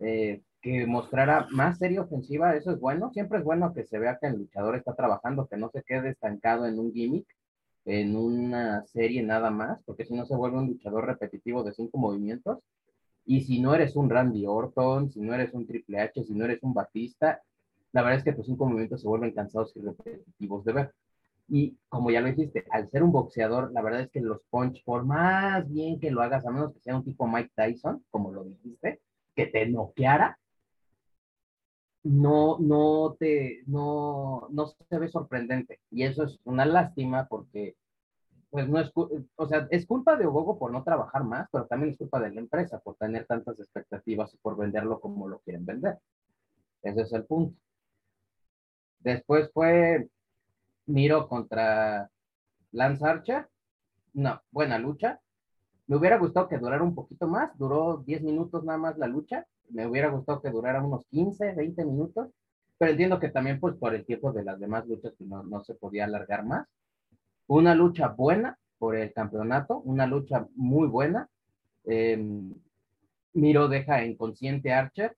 Eh, 0.00 0.42
que 0.62 0.86
mostrara 0.86 1.48
más 1.50 1.78
serie 1.78 1.98
ofensiva, 1.98 2.54
eso 2.56 2.70
es 2.70 2.78
bueno. 2.78 3.10
Siempre 3.12 3.38
es 3.38 3.44
bueno 3.44 3.74
que 3.74 3.84
se 3.84 3.98
vea 3.98 4.18
que 4.20 4.28
el 4.28 4.38
luchador 4.38 4.76
está 4.76 4.94
trabajando, 4.94 5.48
que 5.48 5.56
no 5.56 5.70
se 5.70 5.82
quede 5.82 6.10
estancado 6.10 6.66
en 6.66 6.78
un 6.78 6.92
gimmick, 6.92 7.26
en 7.84 8.16
una 8.16 8.86
serie 8.86 9.22
nada 9.24 9.50
más, 9.50 9.82
porque 9.84 10.04
si 10.04 10.14
no 10.14 10.24
se 10.24 10.36
vuelve 10.36 10.58
un 10.58 10.68
luchador 10.68 11.06
repetitivo 11.06 11.64
de 11.64 11.72
cinco 11.74 11.98
movimientos. 11.98 12.60
Y 13.24 13.42
si 13.42 13.60
no 13.60 13.74
eres 13.74 13.96
un 13.96 14.10
Randy 14.10 14.46
Orton, 14.46 15.10
si 15.10 15.20
no 15.20 15.34
eres 15.34 15.52
un 15.54 15.66
Triple 15.66 16.00
H, 16.00 16.24
si 16.24 16.34
no 16.34 16.44
eres 16.44 16.62
un 16.62 16.74
Batista, 16.74 17.40
la 17.92 18.02
verdad 18.02 18.18
es 18.18 18.24
que 18.24 18.32
tus 18.32 18.46
cinco 18.46 18.64
movimientos 18.66 19.02
se 19.02 19.08
vuelven 19.08 19.32
cansados 19.32 19.72
y 19.76 19.80
repetitivos 19.80 20.64
de 20.64 20.72
ver. 20.72 20.94
Y 21.48 21.76
como 21.88 22.10
ya 22.10 22.20
lo 22.20 22.28
dijiste, 22.28 22.64
al 22.70 22.88
ser 22.90 23.02
un 23.02 23.12
boxeador, 23.12 23.72
la 23.72 23.82
verdad 23.82 24.02
es 24.02 24.10
que 24.10 24.20
los 24.20 24.40
punch, 24.50 24.82
por 24.84 25.04
más 25.04 25.70
bien 25.70 26.00
que 26.00 26.10
lo 26.10 26.22
hagas, 26.22 26.46
a 26.46 26.50
menos 26.50 26.72
que 26.72 26.80
sea 26.80 26.96
un 26.96 27.04
tipo 27.04 27.26
Mike 27.26 27.52
Tyson, 27.54 28.04
como 28.10 28.32
lo 28.32 28.44
dijiste, 28.44 29.00
que 29.34 29.46
te 29.46 29.66
noqueara, 29.66 30.38
no, 32.04 32.58
no 32.58 33.16
te, 33.18 33.62
no, 33.66 34.48
no 34.50 34.66
se 34.66 34.98
ve 34.98 35.08
sorprendente. 35.08 35.80
Y 35.90 36.04
eso 36.04 36.24
es 36.24 36.40
una 36.44 36.64
lástima 36.64 37.26
porque, 37.28 37.76
pues 38.52 38.68
no 38.68 38.78
es, 38.78 38.92
o 38.94 39.48
sea, 39.48 39.66
es 39.70 39.86
culpa 39.86 40.14
de 40.14 40.26
Ogogo 40.26 40.58
por 40.58 40.70
no 40.70 40.84
trabajar 40.84 41.24
más, 41.24 41.48
pero 41.50 41.64
también 41.64 41.92
es 41.92 41.96
culpa 41.96 42.20
de 42.20 42.32
la 42.32 42.40
empresa 42.40 42.78
por 42.80 42.96
tener 42.96 43.24
tantas 43.24 43.58
expectativas 43.58 44.34
y 44.34 44.36
por 44.36 44.58
venderlo 44.58 45.00
como 45.00 45.26
lo 45.26 45.38
quieren 45.38 45.64
vender. 45.64 45.98
Ese 46.82 47.00
es 47.00 47.12
el 47.14 47.24
punto. 47.24 47.58
Después 49.00 49.50
fue 49.54 50.06
Miro 50.84 51.28
contra 51.28 52.10
Lance 52.72 53.06
Archer. 53.06 53.48
No, 54.12 54.42
buena 54.50 54.78
lucha. 54.78 55.18
Me 55.86 55.96
hubiera 55.96 56.18
gustado 56.18 56.46
que 56.50 56.58
durara 56.58 56.82
un 56.82 56.94
poquito 56.94 57.26
más. 57.26 57.56
Duró 57.56 58.02
10 58.04 58.20
minutos 58.20 58.64
nada 58.64 58.78
más 58.78 58.98
la 58.98 59.06
lucha. 59.06 59.46
Me 59.70 59.86
hubiera 59.86 60.10
gustado 60.10 60.42
que 60.42 60.50
durara 60.50 60.84
unos 60.84 61.06
15, 61.06 61.54
20 61.54 61.86
minutos. 61.86 62.28
Pero 62.76 62.90
entiendo 62.90 63.18
que 63.18 63.30
también, 63.30 63.58
pues, 63.60 63.76
por 63.76 63.94
el 63.94 64.04
tiempo 64.04 64.30
de 64.30 64.44
las 64.44 64.60
demás 64.60 64.86
luchas, 64.86 65.14
no, 65.20 65.42
no 65.42 65.64
se 65.64 65.74
podía 65.74 66.04
alargar 66.04 66.44
más. 66.44 66.68
Una 67.46 67.74
lucha 67.74 68.08
buena 68.08 68.58
por 68.78 68.96
el 68.96 69.12
campeonato. 69.12 69.78
Una 69.78 70.06
lucha 70.06 70.46
muy 70.54 70.88
buena. 70.88 71.28
Em, 71.84 72.54
Miro 73.34 73.68
deja 73.68 74.04
inconsciente 74.04 74.72
a 74.72 74.80
Archer. 74.80 75.16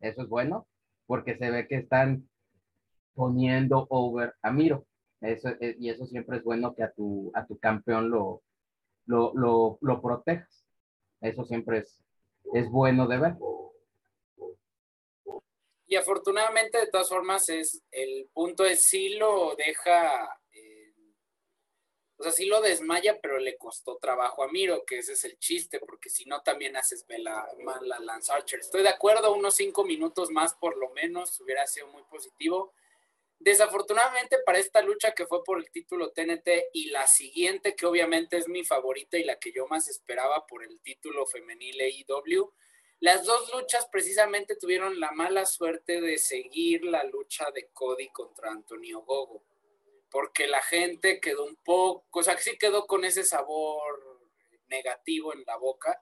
Eso 0.00 0.22
es 0.22 0.28
bueno, 0.28 0.66
porque 1.06 1.36
se 1.36 1.50
ve 1.50 1.66
que 1.66 1.76
están 1.76 2.28
poniendo 3.14 3.86
over 3.90 4.34
a 4.42 4.50
Miro. 4.50 4.86
Eso, 5.20 5.48
eh, 5.60 5.76
y 5.78 5.88
eso 5.88 6.06
siempre 6.06 6.38
es 6.38 6.44
bueno 6.44 6.74
que 6.74 6.82
a 6.82 6.92
tu, 6.92 7.30
a 7.34 7.46
tu 7.46 7.58
campeón 7.58 8.10
lo, 8.10 8.42
lo, 9.06 9.78
lo, 9.80 10.02
protejas. 10.02 10.66
Eso 11.20 11.44
siempre 11.44 11.78
es, 11.78 12.02
es 12.52 12.68
bueno 12.68 13.06
de 13.06 13.18
ver. 13.18 13.36
Y 15.86 15.96
afortunadamente, 15.96 16.78
de 16.78 16.88
todas 16.88 17.08
formas, 17.08 17.48
es 17.48 17.82
el 17.90 18.28
punto 18.32 18.64
es 18.64 18.84
si 18.84 19.16
lo 19.16 19.54
deja, 19.56 20.24
eh, 20.24 20.43
o 22.16 22.22
sea, 22.22 22.32
sí 22.32 22.46
lo 22.46 22.60
desmaya, 22.60 23.20
pero 23.20 23.38
le 23.38 23.56
costó 23.56 23.96
trabajo 23.96 24.44
a 24.44 24.48
Miro, 24.48 24.84
que 24.84 24.98
ese 24.98 25.14
es 25.14 25.24
el 25.24 25.38
chiste, 25.38 25.80
porque 25.80 26.10
si 26.10 26.24
no 26.26 26.42
también 26.42 26.76
haces 26.76 27.06
vela 27.06 27.48
mal 27.64 27.90
a 27.90 27.98
Lance 27.98 28.32
Archer. 28.32 28.60
Estoy 28.60 28.82
de 28.82 28.88
acuerdo, 28.90 29.34
unos 29.34 29.54
cinco 29.54 29.84
minutos 29.84 30.30
más 30.30 30.54
por 30.54 30.76
lo 30.76 30.90
menos 30.90 31.40
hubiera 31.40 31.66
sido 31.66 31.88
muy 31.88 32.02
positivo. 32.04 32.72
Desafortunadamente 33.40 34.38
para 34.46 34.58
esta 34.58 34.80
lucha 34.80 35.12
que 35.12 35.26
fue 35.26 35.42
por 35.42 35.58
el 35.58 35.70
título 35.70 36.12
TNT 36.12 36.70
y 36.72 36.90
la 36.90 37.06
siguiente, 37.06 37.74
que 37.74 37.84
obviamente 37.84 38.36
es 38.36 38.48
mi 38.48 38.64
favorita 38.64 39.18
y 39.18 39.24
la 39.24 39.38
que 39.38 39.52
yo 39.52 39.66
más 39.66 39.88
esperaba 39.88 40.46
por 40.46 40.62
el 40.62 40.80
título 40.80 41.26
femenil 41.26 41.80
AEW, 41.80 42.52
las 43.00 43.24
dos 43.24 43.52
luchas 43.52 43.86
precisamente 43.90 44.56
tuvieron 44.56 45.00
la 45.00 45.10
mala 45.10 45.44
suerte 45.46 46.00
de 46.00 46.16
seguir 46.16 46.84
la 46.84 47.04
lucha 47.04 47.50
de 47.50 47.68
Cody 47.72 48.08
contra 48.08 48.50
Antonio 48.50 49.02
Gogo, 49.02 49.42
porque 50.14 50.46
la 50.46 50.62
gente 50.62 51.18
quedó 51.18 51.44
un 51.44 51.56
poco, 51.56 52.20
o 52.20 52.22
sea, 52.22 52.38
sí 52.38 52.56
quedó 52.56 52.86
con 52.86 53.04
ese 53.04 53.24
sabor 53.24 54.30
negativo 54.68 55.34
en 55.34 55.42
la 55.44 55.56
boca. 55.56 56.00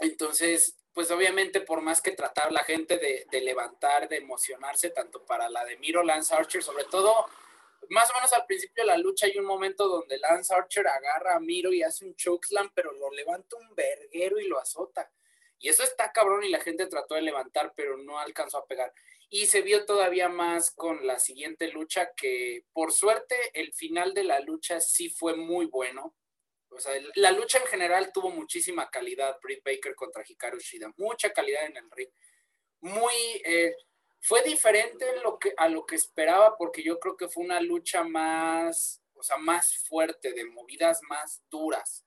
Entonces, 0.00 0.76
pues 0.92 1.10
obviamente 1.10 1.62
por 1.62 1.80
más 1.80 2.02
que 2.02 2.10
tratar 2.10 2.52
la 2.52 2.62
gente 2.62 2.98
de, 2.98 3.40
levantar, 3.40 4.06
de 4.06 4.18
emocionarse, 4.18 4.90
tanto 4.90 5.24
para 5.24 5.48
la 5.48 5.64
de 5.64 5.78
Miro, 5.78 6.02
Lance 6.02 6.34
Archer, 6.34 6.62
sobre 6.62 6.84
todo, 6.84 7.24
más 7.88 8.10
o 8.10 8.14
menos 8.16 8.34
al 8.34 8.44
principio 8.44 8.84
de 8.84 8.88
la 8.88 8.98
lucha 8.98 9.24
hay 9.24 9.38
un 9.38 9.46
momento 9.46 9.88
donde 9.88 10.18
Lance 10.18 10.54
Archer 10.54 10.86
agarra 10.86 11.36
a 11.36 11.40
Miro 11.40 11.72
y 11.72 11.82
hace 11.82 12.04
un 12.04 12.14
chokeslam, 12.14 12.70
pero 12.74 12.92
lo 12.92 13.10
levanta 13.12 13.56
un 13.56 13.74
verguero 13.74 14.38
y 14.38 14.46
lo 14.46 14.58
azota. 14.58 15.10
Y 15.58 15.70
eso 15.70 15.84
está 15.84 16.12
cabrón 16.12 16.44
y 16.44 16.50
la 16.50 16.60
gente 16.60 16.84
trató 16.84 17.14
de 17.14 17.22
levantar, 17.22 17.72
pero 17.74 17.96
no 17.96 18.18
alcanzó 18.18 18.58
a 18.58 18.66
pegar. 18.66 18.92
Y 19.30 19.46
se 19.46 19.62
vio 19.62 19.84
todavía 19.84 20.28
más 20.28 20.70
con 20.70 21.06
la 21.06 21.18
siguiente 21.18 21.68
lucha 21.68 22.10
que, 22.16 22.64
por 22.72 22.92
suerte, 22.92 23.36
el 23.54 23.72
final 23.72 24.14
de 24.14 24.24
la 24.24 24.40
lucha 24.40 24.80
sí 24.80 25.08
fue 25.10 25.36
muy 25.36 25.66
bueno 25.66 26.14
o 26.74 26.80
sea, 26.80 26.92
la 27.14 27.30
lucha 27.30 27.58
en 27.58 27.66
general 27.66 28.10
tuvo 28.12 28.30
muchísima 28.30 28.90
calidad, 28.90 29.38
Britt 29.40 29.62
Baker 29.64 29.94
contra 29.94 30.24
Hikaru 30.26 30.58
Shida, 30.58 30.92
mucha 30.96 31.32
calidad 31.32 31.66
en 31.66 31.76
el 31.76 31.90
ring. 31.90 32.10
Muy, 32.80 33.14
eh, 33.44 33.76
fue 34.20 34.42
diferente 34.42 35.06
a 35.56 35.68
lo 35.68 35.86
que 35.86 35.94
esperaba 35.94 36.56
porque 36.56 36.82
yo 36.82 36.98
creo 36.98 37.16
que 37.16 37.28
fue 37.28 37.44
una 37.44 37.60
lucha 37.60 38.02
más, 38.02 39.00
o 39.14 39.22
sea, 39.22 39.36
más 39.36 39.84
fuerte, 39.88 40.32
de 40.32 40.44
movidas 40.46 41.00
más 41.08 41.42
duras. 41.48 42.04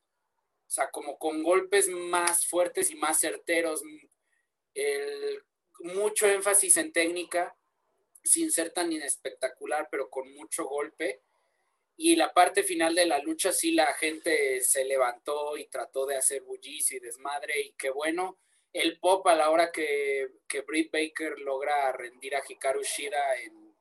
O 0.68 0.70
sea, 0.70 0.90
como 0.92 1.18
con 1.18 1.44
golpes 1.44 1.88
más 1.88 2.46
fuertes 2.46 2.92
y 2.92 2.96
más 2.96 3.20
certeros. 3.22 3.82
Mucho 5.80 6.28
énfasis 6.28 6.78
en 6.78 6.92
técnica, 6.92 7.56
sin 8.24 8.52
ser 8.52 8.72
tan 8.72 8.92
espectacular, 8.94 9.88
pero 9.90 10.10
con 10.10 10.34
mucho 10.34 10.66
golpe 10.66 11.22
y 12.00 12.16
la 12.16 12.32
parte 12.32 12.64
final 12.64 12.94
de 12.94 13.08
la 13.08 13.18
lucha 13.18 13.52
sí 13.52 13.72
la 13.72 13.88
gente 13.96 14.62
se 14.62 14.86
levantó 14.86 15.58
y 15.58 15.68
trató 15.68 16.06
de 16.06 16.16
hacer 16.16 16.44
bullicio 16.44 16.98
y 16.98 17.02
desmadre 17.02 17.60
y 17.60 17.74
qué 17.74 17.90
bueno. 17.90 18.38
El 18.72 19.00
pop 19.00 19.26
a 19.28 19.36
la 19.36 19.50
hora 19.50 19.72
que, 19.72 20.28
que 20.48 20.62
Britt 20.62 20.92
Baker 20.92 21.40
logra 21.40 21.92
rendir 21.94 22.36
a 22.36 22.44
Hikaru 22.48 22.84
Shida 22.84 23.38
en, 23.42 23.76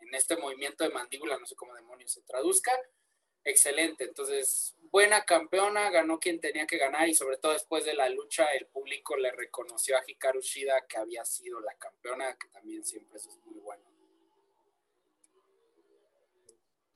en, 0.00 0.14
este 0.14 0.38
movimiento 0.38 0.84
de 0.84 0.90
mandíbula, 0.90 1.36
no 1.36 1.44
sé 1.44 1.54
cómo 1.54 1.74
demonios 1.74 2.12
se 2.12 2.22
traduzca, 2.22 2.72
excelente. 3.50 4.04
Entonces, 4.04 4.76
buena 4.90 5.24
campeona, 5.24 5.90
ganó 5.90 6.18
quien 6.18 6.40
tenía 6.40 6.66
que 6.66 6.78
ganar 6.78 7.08
y 7.08 7.14
sobre 7.14 7.36
todo 7.36 7.52
después 7.52 7.84
de 7.84 7.94
la 7.94 8.08
lucha 8.08 8.46
el 8.58 8.66
público 8.66 9.16
le 9.16 9.32
reconoció 9.32 9.96
a 9.96 10.02
Hikaru 10.06 10.40
Shida 10.40 10.86
que 10.88 10.98
había 10.98 11.24
sido 11.24 11.60
la 11.60 11.74
campeona, 11.74 12.36
que 12.36 12.48
también 12.48 12.84
siempre 12.84 13.16
eso 13.16 13.30
es 13.30 13.38
muy 13.46 13.60
bueno. 13.60 13.82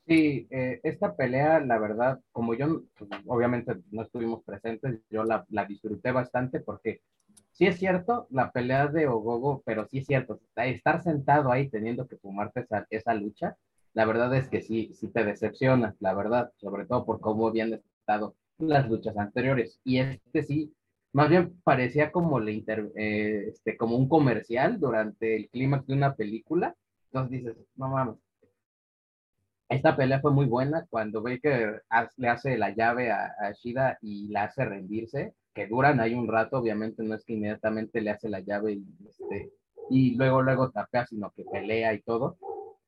Sí, 0.06 0.48
eh, 0.50 0.80
esta 0.82 1.14
pelea, 1.14 1.60
la 1.60 1.78
verdad, 1.78 2.20
como 2.32 2.54
yo, 2.54 2.82
obviamente 3.26 3.76
no 3.92 4.02
estuvimos 4.02 4.42
presentes, 4.42 5.00
yo 5.08 5.22
la, 5.22 5.46
la, 5.48 5.64
disfruté 5.64 6.10
bastante 6.10 6.58
porque 6.58 7.02
sí 7.52 7.66
es 7.66 7.78
cierto, 7.78 8.26
la 8.30 8.50
pelea 8.50 8.88
de 8.88 9.06
Ogogo, 9.06 9.62
pero 9.64 9.86
sí 9.86 9.98
es 9.98 10.06
cierto, 10.06 10.40
estar 10.56 11.02
sentado 11.04 11.52
ahí 11.52 11.68
teniendo 11.70 12.08
que 12.08 12.16
fumarte 12.16 12.60
esa, 12.60 12.84
esa 12.90 13.14
lucha, 13.14 13.56
la 13.94 14.04
verdad 14.06 14.34
es 14.36 14.48
que 14.48 14.62
sí, 14.62 14.92
sí 14.94 15.08
te 15.08 15.24
decepciona, 15.24 15.94
la 16.00 16.14
verdad, 16.14 16.52
sobre 16.56 16.86
todo 16.86 17.04
por 17.04 17.20
cómo 17.20 17.48
habían 17.48 17.74
estado 17.74 18.36
las 18.58 18.88
luchas 18.88 19.16
anteriores. 19.16 19.80
Y 19.84 19.98
este 19.98 20.42
sí, 20.42 20.74
más 21.12 21.28
bien 21.28 21.60
parecía 21.62 22.10
como, 22.10 22.40
le 22.40 22.52
inter, 22.52 22.90
eh, 22.96 23.48
este, 23.48 23.76
como 23.76 23.96
un 23.96 24.08
comercial 24.08 24.80
durante 24.80 25.36
el 25.36 25.48
clímax 25.50 25.86
de 25.86 25.94
una 25.94 26.14
película. 26.14 26.74
Entonces 27.10 27.44
dices, 27.44 27.56
no 27.76 27.88
mames, 27.88 28.16
esta 29.72 29.96
pelea 29.96 30.20
fue 30.20 30.32
muy 30.32 30.46
buena 30.46 30.86
cuando 30.90 31.22
Baker 31.22 31.82
le 32.18 32.28
hace 32.28 32.58
la 32.58 32.74
llave 32.74 33.10
a, 33.10 33.52
Shida 33.52 33.98
y 34.02 34.28
la 34.28 34.44
hace 34.44 34.64
rendirse, 34.66 35.34
que 35.54 35.66
duran 35.66 35.98
ahí 35.98 36.14
un 36.14 36.28
rato, 36.28 36.58
obviamente 36.58 37.02
no 37.02 37.14
es 37.14 37.24
que 37.24 37.32
inmediatamente 37.32 38.02
le 38.02 38.10
hace 38.10 38.28
la 38.28 38.40
llave 38.40 38.72
y, 38.72 38.84
este, 39.08 39.50
y 39.88 40.14
luego 40.16 40.42
luego 40.42 40.70
tapea, 40.70 41.06
sino 41.06 41.30
que 41.30 41.44
pelea 41.44 41.94
y 41.94 42.02
todo. 42.02 42.36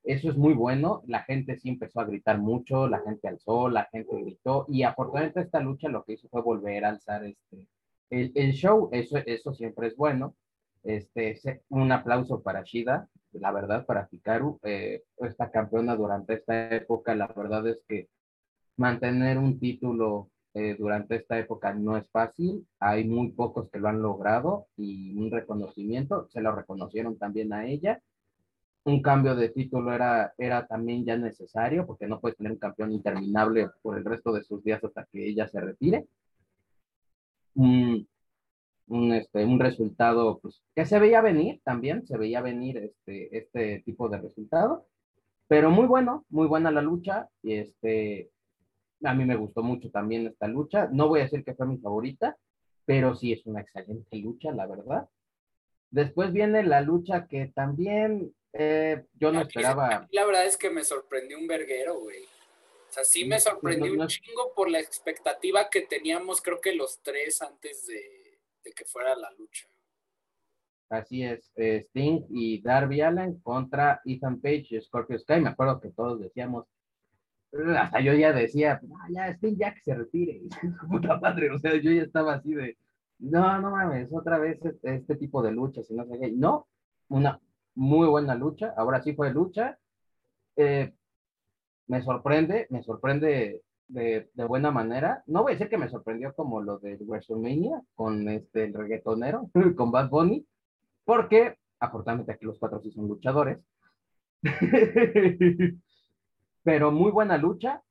Eso 0.04 0.30
es 0.30 0.36
muy 0.36 0.54
bueno. 0.54 1.02
La 1.06 1.22
gente 1.22 1.56
sí 1.56 1.70
empezó 1.70 2.00
a 2.00 2.04
gritar 2.04 2.38
mucho, 2.38 2.88
la 2.88 3.00
gente 3.00 3.26
alzó, 3.26 3.68
la 3.68 3.86
gente 3.90 4.22
gritó 4.22 4.66
y 4.68 4.82
afortunadamente 4.82 5.40
esta 5.40 5.60
lucha 5.60 5.88
lo 5.88 6.04
que 6.04 6.12
hizo 6.14 6.28
fue 6.28 6.42
volver 6.42 6.84
a 6.84 6.90
alzar 6.90 7.24
este, 7.24 7.66
el, 8.10 8.32
el 8.34 8.52
show. 8.52 8.90
Eso, 8.92 9.18
eso 9.18 9.52
siempre 9.54 9.88
es 9.88 9.96
bueno. 9.96 10.36
Este, 10.84 11.40
un 11.70 11.90
aplauso 11.92 12.42
para 12.42 12.62
Shida, 12.62 13.08
la 13.32 13.50
verdad, 13.52 13.86
para 13.86 14.06
Hikaru, 14.10 14.60
eh, 14.62 15.02
esta 15.16 15.50
campeona 15.50 15.96
durante 15.96 16.34
esta 16.34 16.74
época, 16.76 17.14
la 17.14 17.26
verdad 17.28 17.66
es 17.66 17.80
que 17.88 18.08
mantener 18.76 19.38
un 19.38 19.58
título 19.58 20.30
eh, 20.52 20.76
durante 20.78 21.16
esta 21.16 21.38
época 21.38 21.72
no 21.72 21.96
es 21.96 22.08
fácil, 22.10 22.66
hay 22.78 23.04
muy 23.04 23.32
pocos 23.32 23.70
que 23.70 23.78
lo 23.78 23.88
han 23.88 24.02
logrado 24.02 24.66
y 24.76 25.16
un 25.16 25.30
reconocimiento, 25.30 26.28
se 26.28 26.42
lo 26.42 26.54
reconocieron 26.54 27.16
también 27.16 27.52
a 27.54 27.66
ella. 27.66 28.02
Un 28.84 29.00
cambio 29.02 29.34
de 29.34 29.48
título 29.48 29.92
era, 29.92 30.34
era 30.36 30.66
también 30.66 31.04
ya 31.04 31.16
necesario 31.16 31.86
porque 31.86 32.06
no 32.06 32.20
puedes 32.20 32.36
tener 32.36 32.52
un 32.52 32.58
campeón 32.58 32.92
interminable 32.92 33.70
por 33.82 33.96
el 33.96 34.04
resto 34.04 34.32
de 34.32 34.44
sus 34.44 34.62
días 34.62 34.82
hasta 34.84 35.06
que 35.10 35.26
ella 35.26 35.48
se 35.48 35.60
retire 35.60 36.06
un, 37.54 38.06
este, 39.12 39.44
un 39.44 39.60
resultado 39.60 40.38
pues, 40.40 40.62
que 40.74 40.86
se 40.86 40.98
veía 40.98 41.20
venir 41.20 41.60
también, 41.64 42.06
se 42.06 42.16
veía 42.16 42.40
venir 42.40 42.78
este, 42.78 43.36
este 43.36 43.82
tipo 43.84 44.08
de 44.08 44.18
resultado, 44.18 44.86
pero 45.46 45.70
muy 45.70 45.86
bueno, 45.86 46.24
muy 46.28 46.46
buena 46.46 46.70
la 46.70 46.82
lucha, 46.82 47.28
y 47.42 47.54
este, 47.54 48.30
a 49.02 49.14
mí 49.14 49.24
me 49.24 49.36
gustó 49.36 49.62
mucho 49.62 49.90
también 49.90 50.26
esta 50.26 50.48
lucha, 50.48 50.88
no 50.90 51.08
voy 51.08 51.20
a 51.20 51.24
decir 51.24 51.44
que 51.44 51.54
fue 51.54 51.66
mi 51.66 51.78
favorita, 51.78 52.36
pero 52.84 53.14
sí 53.14 53.32
es 53.32 53.46
una 53.46 53.60
excelente 53.60 54.16
lucha, 54.18 54.52
la 54.52 54.66
verdad. 54.66 55.08
Después 55.90 56.32
viene 56.32 56.62
la 56.64 56.82
lucha 56.82 57.26
que 57.26 57.46
también 57.54 58.34
eh, 58.56 59.04
yo 59.14 59.32
no 59.32 59.40
esperaba. 59.40 60.06
La 60.12 60.24
verdad 60.24 60.46
es 60.46 60.56
que 60.56 60.70
me 60.70 60.84
sorprendió 60.84 61.38
un 61.38 61.46
verguero, 61.46 61.98
güey. 61.98 62.22
O 62.22 62.92
sea, 62.94 63.04
sí 63.04 63.24
me 63.24 63.40
sorprendió 63.40 63.92
un 63.92 64.06
chingo 64.06 64.52
por 64.54 64.70
la 64.70 64.78
expectativa 64.78 65.68
que 65.68 65.82
teníamos, 65.82 66.40
creo 66.40 66.60
que 66.60 66.74
los 66.74 67.00
tres 67.02 67.42
antes 67.42 67.86
de, 67.86 68.38
de 68.62 68.72
que 68.72 68.84
fuera 68.84 69.16
la 69.16 69.32
lucha. 69.32 69.66
Así 70.88 71.24
es, 71.24 71.50
eh, 71.56 71.86
Sting 71.88 72.26
y 72.30 72.62
Darby 72.62 73.00
Allen 73.00 73.40
contra 73.40 74.00
Ethan 74.04 74.40
Page 74.40 74.66
y 74.70 74.80
Scorpio 74.80 75.18
Sky. 75.18 75.40
Me 75.40 75.48
acuerdo 75.48 75.80
que 75.80 75.90
todos 75.90 76.20
decíamos, 76.20 76.66
hasta 77.76 78.00
yo 78.00 78.12
ya 78.14 78.32
decía, 78.32 78.80
ah, 79.00 79.08
ya 79.10 79.28
Sting 79.30 79.56
ya 79.56 79.74
que 79.74 79.80
se 79.80 79.94
retire, 79.94 80.42
puta 80.88 81.18
madre, 81.18 81.50
o 81.50 81.58
sea, 81.58 81.74
yo 81.74 81.90
ya 81.90 82.02
estaba 82.02 82.34
así 82.34 82.54
de, 82.54 82.76
no, 83.18 83.60
no 83.60 83.70
mames, 83.72 84.08
otra 84.12 84.38
vez 84.38 84.64
este, 84.64 84.94
este 84.94 85.16
tipo 85.16 85.42
de 85.42 85.50
luchas 85.50 85.90
y 85.90 85.94
no 85.94 86.06
sé 86.06 86.18
qué. 86.20 86.30
No, 86.30 86.68
una 87.08 87.40
muy 87.74 88.06
buena 88.08 88.34
lucha, 88.34 88.74
ahora 88.76 89.02
sí 89.02 89.14
fue 89.14 89.30
lucha. 89.32 89.78
Eh, 90.56 90.92
me 91.86 92.02
sorprende, 92.02 92.66
me 92.70 92.82
sorprende 92.82 93.62
de, 93.88 94.28
buena 94.48 94.70
manera. 94.70 95.22
No 95.26 95.42
voy 95.42 95.52
a 95.52 95.54
decir 95.54 95.68
que 95.68 95.78
me 95.78 95.88
sorprendió 95.88 96.34
como 96.34 96.60
lo 96.60 96.78
de 96.78 96.96
WrestleMania 96.96 97.82
con 97.94 98.28
este, 98.28 98.64
el 98.64 98.74
reggaetonero, 98.74 99.50
con 99.76 99.90
Bad 99.90 100.08
Bunny, 100.10 100.46
porque 101.04 101.56
afortunadamente 101.80 102.32
aquí 102.32 102.46
los 102.46 102.58
cuatro 102.58 102.80
sí 102.80 102.90
son 102.90 103.08
luchadores. 103.08 103.58
Pero 106.62 106.90
muy 106.90 107.10
buena 107.10 107.36
lucha. 107.36 107.82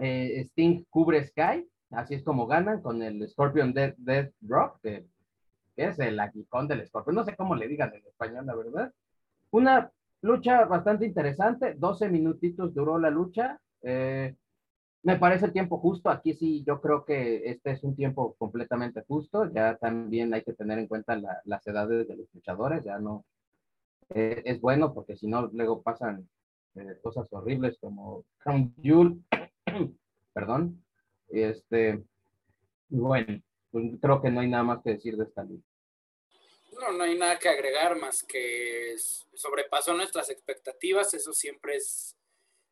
Eh, 0.00 0.42
Sting 0.50 0.84
cubre 0.90 1.24
Sky, 1.26 1.68
así 1.90 2.14
es 2.14 2.22
como 2.22 2.46
ganan 2.46 2.80
con 2.80 3.02
el 3.02 3.28
Scorpion 3.28 3.72
Death, 3.72 3.96
Death 3.98 4.32
Drop, 4.40 4.78
es 5.78 5.98
el 6.00 6.18
aguijón 6.20 6.68
del 6.68 6.86
Scorpion. 6.86 7.16
No 7.16 7.24
sé 7.24 7.36
cómo 7.36 7.54
le 7.54 7.68
digan 7.68 7.94
en 7.94 8.06
español, 8.06 8.46
la 8.46 8.54
verdad. 8.54 8.92
Una 9.50 9.90
lucha 10.22 10.64
bastante 10.64 11.06
interesante, 11.06 11.74
12 11.74 12.08
minutitos 12.08 12.74
duró 12.74 12.98
la 12.98 13.10
lucha. 13.10 13.60
Eh, 13.82 14.34
me 15.04 15.16
parece 15.16 15.46
el 15.46 15.52
tiempo 15.52 15.78
justo. 15.78 16.10
Aquí 16.10 16.34
sí, 16.34 16.64
yo 16.66 16.80
creo 16.80 17.04
que 17.04 17.48
este 17.48 17.70
es 17.70 17.84
un 17.84 17.94
tiempo 17.94 18.34
completamente 18.38 19.04
justo. 19.06 19.50
Ya 19.52 19.76
también 19.76 20.34
hay 20.34 20.42
que 20.42 20.52
tener 20.52 20.78
en 20.78 20.88
cuenta 20.88 21.18
las 21.44 21.66
edades 21.66 22.08
de 22.08 22.16
los 22.16 22.26
luchadores. 22.34 22.84
Ya 22.84 22.98
no 22.98 23.24
eh, 24.10 24.42
es 24.44 24.60
bueno 24.60 24.92
porque 24.92 25.16
si 25.16 25.26
no, 25.28 25.46
luego 25.52 25.82
pasan 25.82 26.28
eh, 26.74 26.98
cosas 27.02 27.32
horribles 27.32 27.78
como 27.80 28.24
Crown 28.38 28.74
Jewel. 28.82 29.22
Perdón. 30.32 30.82
Este, 31.28 32.02
bueno, 32.88 33.40
pues 33.70 33.84
creo 34.00 34.20
que 34.22 34.30
no 34.30 34.40
hay 34.40 34.48
nada 34.48 34.64
más 34.64 34.82
que 34.82 34.90
decir 34.90 35.16
de 35.16 35.24
esta 35.24 35.42
lucha. 35.42 35.66
No, 36.80 36.92
no 36.92 37.04
hay 37.04 37.18
nada 37.18 37.38
que 37.38 37.48
agregar 37.48 37.96
más 37.96 38.22
que 38.22 38.94
sobrepasó 39.34 39.94
nuestras 39.94 40.30
expectativas. 40.30 41.12
Eso 41.14 41.32
siempre 41.32 41.76
es 41.76 42.16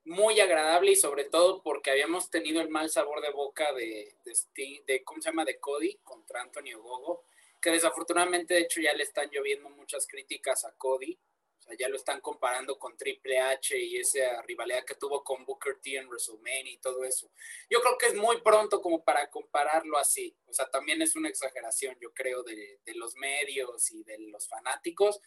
muy 0.04 0.38
agradable 0.38 0.92
y 0.92 0.96
sobre 0.96 1.24
todo 1.24 1.62
porque 1.62 1.90
habíamos 1.90 2.30
tenido 2.30 2.60
el 2.60 2.68
mal 2.68 2.88
sabor 2.88 3.20
de 3.20 3.32
boca 3.32 3.72
de, 3.72 4.16
de, 4.24 4.82
de 4.86 5.04
¿cómo 5.04 5.20
se 5.20 5.30
llama? 5.30 5.44
De 5.44 5.58
Cody 5.58 5.98
contra 6.04 6.40
Antonio 6.40 6.80
Gogo, 6.80 7.24
que 7.60 7.70
desafortunadamente 7.70 8.54
de 8.54 8.60
hecho 8.60 8.80
ya 8.80 8.94
le 8.94 9.02
están 9.02 9.28
lloviendo 9.30 9.68
muchas 9.70 10.06
críticas 10.06 10.64
a 10.64 10.72
Cody, 10.76 11.18
ya 11.78 11.88
lo 11.88 11.96
están 11.96 12.20
comparando 12.20 12.78
con 12.78 12.96
Triple 12.96 13.38
H 13.38 13.78
y 13.78 13.96
esa 13.98 14.42
rivalidad 14.42 14.84
que 14.84 14.94
tuvo 14.94 15.24
con 15.24 15.44
Booker 15.44 15.78
T 15.80 15.96
en 15.96 16.08
WrestleMania 16.08 16.72
y 16.72 16.78
todo 16.78 17.04
eso. 17.04 17.30
Yo 17.68 17.80
creo 17.80 17.98
que 17.98 18.06
es 18.06 18.14
muy 18.14 18.40
pronto 18.40 18.80
como 18.80 19.02
para 19.02 19.28
compararlo 19.30 19.98
así, 19.98 20.36
o 20.46 20.52
sea, 20.52 20.68
también 20.70 21.02
es 21.02 21.16
una 21.16 21.28
exageración, 21.28 21.96
yo 22.00 22.12
creo, 22.12 22.42
de, 22.42 22.80
los 22.94 23.14
medios 23.16 23.90
y 23.90 24.02
de 24.04 24.18
los 24.18 24.48
fanáticos, 24.48 25.20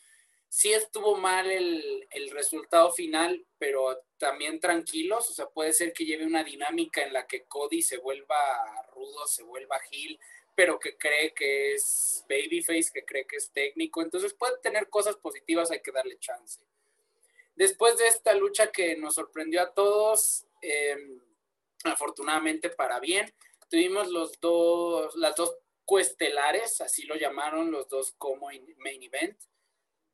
sí 0.48 0.74
estuvo 0.74 1.18
mal 1.18 1.50
el, 1.52 2.08
resultado 2.32 2.92
final, 2.92 3.46
pero 3.58 4.04
también 4.18 4.60
tranquilos, 4.60 5.30
o 5.30 5.34
sea, 5.34 5.48
puede 5.48 5.74
ser 5.74 5.94
que 5.94 6.06
lleve 6.06 6.26
una 6.26 6.44
dinámica 6.44 7.04
en 7.04 7.14
la 7.14 7.28
que 7.28 7.46
Cody 7.46 7.82
se 7.82 7.98
vuelva 7.98 8.38
rudo, 8.94 9.28
se 9.28 9.44
vuelva 9.44 9.80
heel, 9.92 10.20
pero 10.60 10.78
que 10.78 10.98
cree 10.98 11.34
que 11.34 11.72
es 11.72 12.26
babyface, 12.28 12.92
que 12.94 13.06
cree 13.06 13.26
que 13.26 13.38
es 13.38 13.50
técnico, 13.50 14.02
entonces 14.02 14.34
puede 14.34 14.58
tener 14.58 14.90
cosas 14.90 15.16
positivas, 15.16 15.72
hay 15.72 15.80
que 15.80 15.94
darle 15.94 16.20
chance. 16.20 16.60
Después 17.56 17.98
de 17.98 18.08
esta 18.08 18.34
lucha 18.34 18.70
que 18.70 18.98
nos 18.98 19.16
sorprendió 19.16 19.62
a 19.62 19.74
todos, 19.74 20.46
em, 20.62 21.22
afortunadamente 21.86 22.70
para 22.72 23.00
bien, 23.00 23.34
tuvimos 23.70 24.10
los 24.10 24.38
dos, 24.42 25.16
las 25.16 25.34
dos 25.38 25.56
cuestelares, 25.86 26.82
así 26.82 27.04
lo 27.04 27.16
llamaron 27.16 27.72
los 27.72 27.88
dos 27.88 28.14
como 28.18 28.50
main 28.80 29.04
event. 29.04 29.40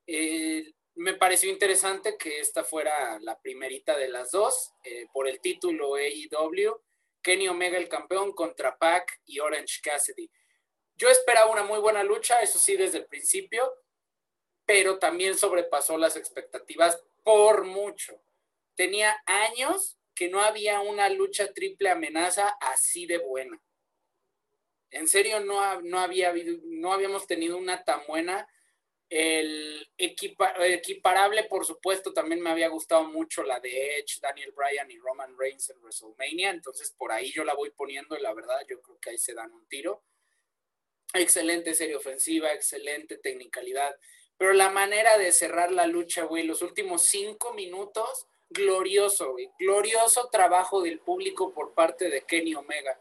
Eh, 0.05 0.75
me 0.93 1.15
pareció 1.15 1.49
interesante 1.49 2.17
que 2.19 2.39
esta 2.39 2.63
fuera 2.63 3.17
la 3.19 3.41
primerita 3.41 3.97
de 3.97 4.09
las 4.09 4.29
dos, 4.29 4.73
eh, 4.83 5.07
por 5.11 5.27
el 5.27 5.39
título 5.39 5.95
AEW, 5.95 6.79
Kenny 7.25 7.47
Omega 7.47 7.79
el 7.79 7.89
campeón 7.89 8.33
contra 8.33 8.77
Pac 8.77 9.19
y 9.25 9.39
Orange 9.39 9.81
Cassidy. 9.81 10.29
Yo 10.95 11.09
esperaba 11.09 11.51
una 11.51 11.63
muy 11.63 11.79
buena 11.79 12.03
lucha, 12.03 12.39
eso 12.43 12.59
sí, 12.59 12.77
desde 12.77 12.99
el 12.99 13.07
principio, 13.07 13.73
pero 14.63 14.99
también 14.99 15.35
sobrepasó 15.35 15.97
las 15.97 16.17
expectativas 16.17 17.03
por 17.23 17.65
mucho. 17.65 18.21
Tenía 18.75 19.23
años 19.25 19.97
que 20.13 20.29
no 20.29 20.39
había 20.41 20.81
una 20.81 21.09
lucha 21.09 21.51
triple 21.51 21.89
amenaza 21.89 22.47
así 22.61 23.07
de 23.07 23.17
buena. 23.17 23.59
En 24.91 25.07
serio, 25.07 25.39
no, 25.39 25.81
no, 25.81 25.99
había, 25.99 26.31
no 26.65 26.93
habíamos 26.93 27.25
tenido 27.25 27.57
una 27.57 27.83
tan 27.83 28.05
buena 28.05 28.47
el 29.09 29.87
equiparable, 29.97 31.43
por 31.43 31.65
supuesto, 31.65 32.11
también 32.11 32.41
me 32.41 32.49
había 32.49 32.69
gustado 32.69 33.03
mucho 33.03 33.43
la 33.43 33.59
de 33.59 33.99
Edge, 33.99 34.19
Daniel 34.19 34.51
Bryan 34.51 34.89
y 34.89 34.97
Roman 34.97 35.37
Reigns 35.37 35.69
en 35.69 35.79
WrestleMania, 35.79 36.49
entonces 36.49 36.91
por 36.91 37.11
ahí 37.11 37.31
yo 37.31 37.43
la 37.43 37.53
voy 37.53 37.69
poniendo 37.69 38.17
la 38.17 38.33
verdad 38.33 38.59
yo 38.67 38.81
creo 38.81 38.99
que 38.99 39.11
ahí 39.11 39.17
se 39.17 39.33
dan 39.33 39.51
un 39.51 39.65
tiro. 39.67 40.03
Excelente 41.13 41.75
serie 41.75 41.95
ofensiva, 41.95 42.51
excelente 42.51 43.17
tecnicalidad, 43.17 43.95
pero 44.37 44.53
la 44.53 44.69
manera 44.69 45.17
de 45.17 45.31
cerrar 45.31 45.71
la 45.71 45.87
lucha, 45.87 46.23
güey, 46.23 46.43
los 46.43 46.61
últimos 46.61 47.03
cinco 47.03 47.53
minutos, 47.53 48.27
glorioso, 48.49 49.33
güey, 49.33 49.49
glorioso 49.59 50.29
trabajo 50.29 50.81
del 50.81 50.99
público 50.99 51.53
por 51.53 51.73
parte 51.73 52.09
de 52.09 52.23
Kenny 52.23 52.55
Omega. 52.55 52.99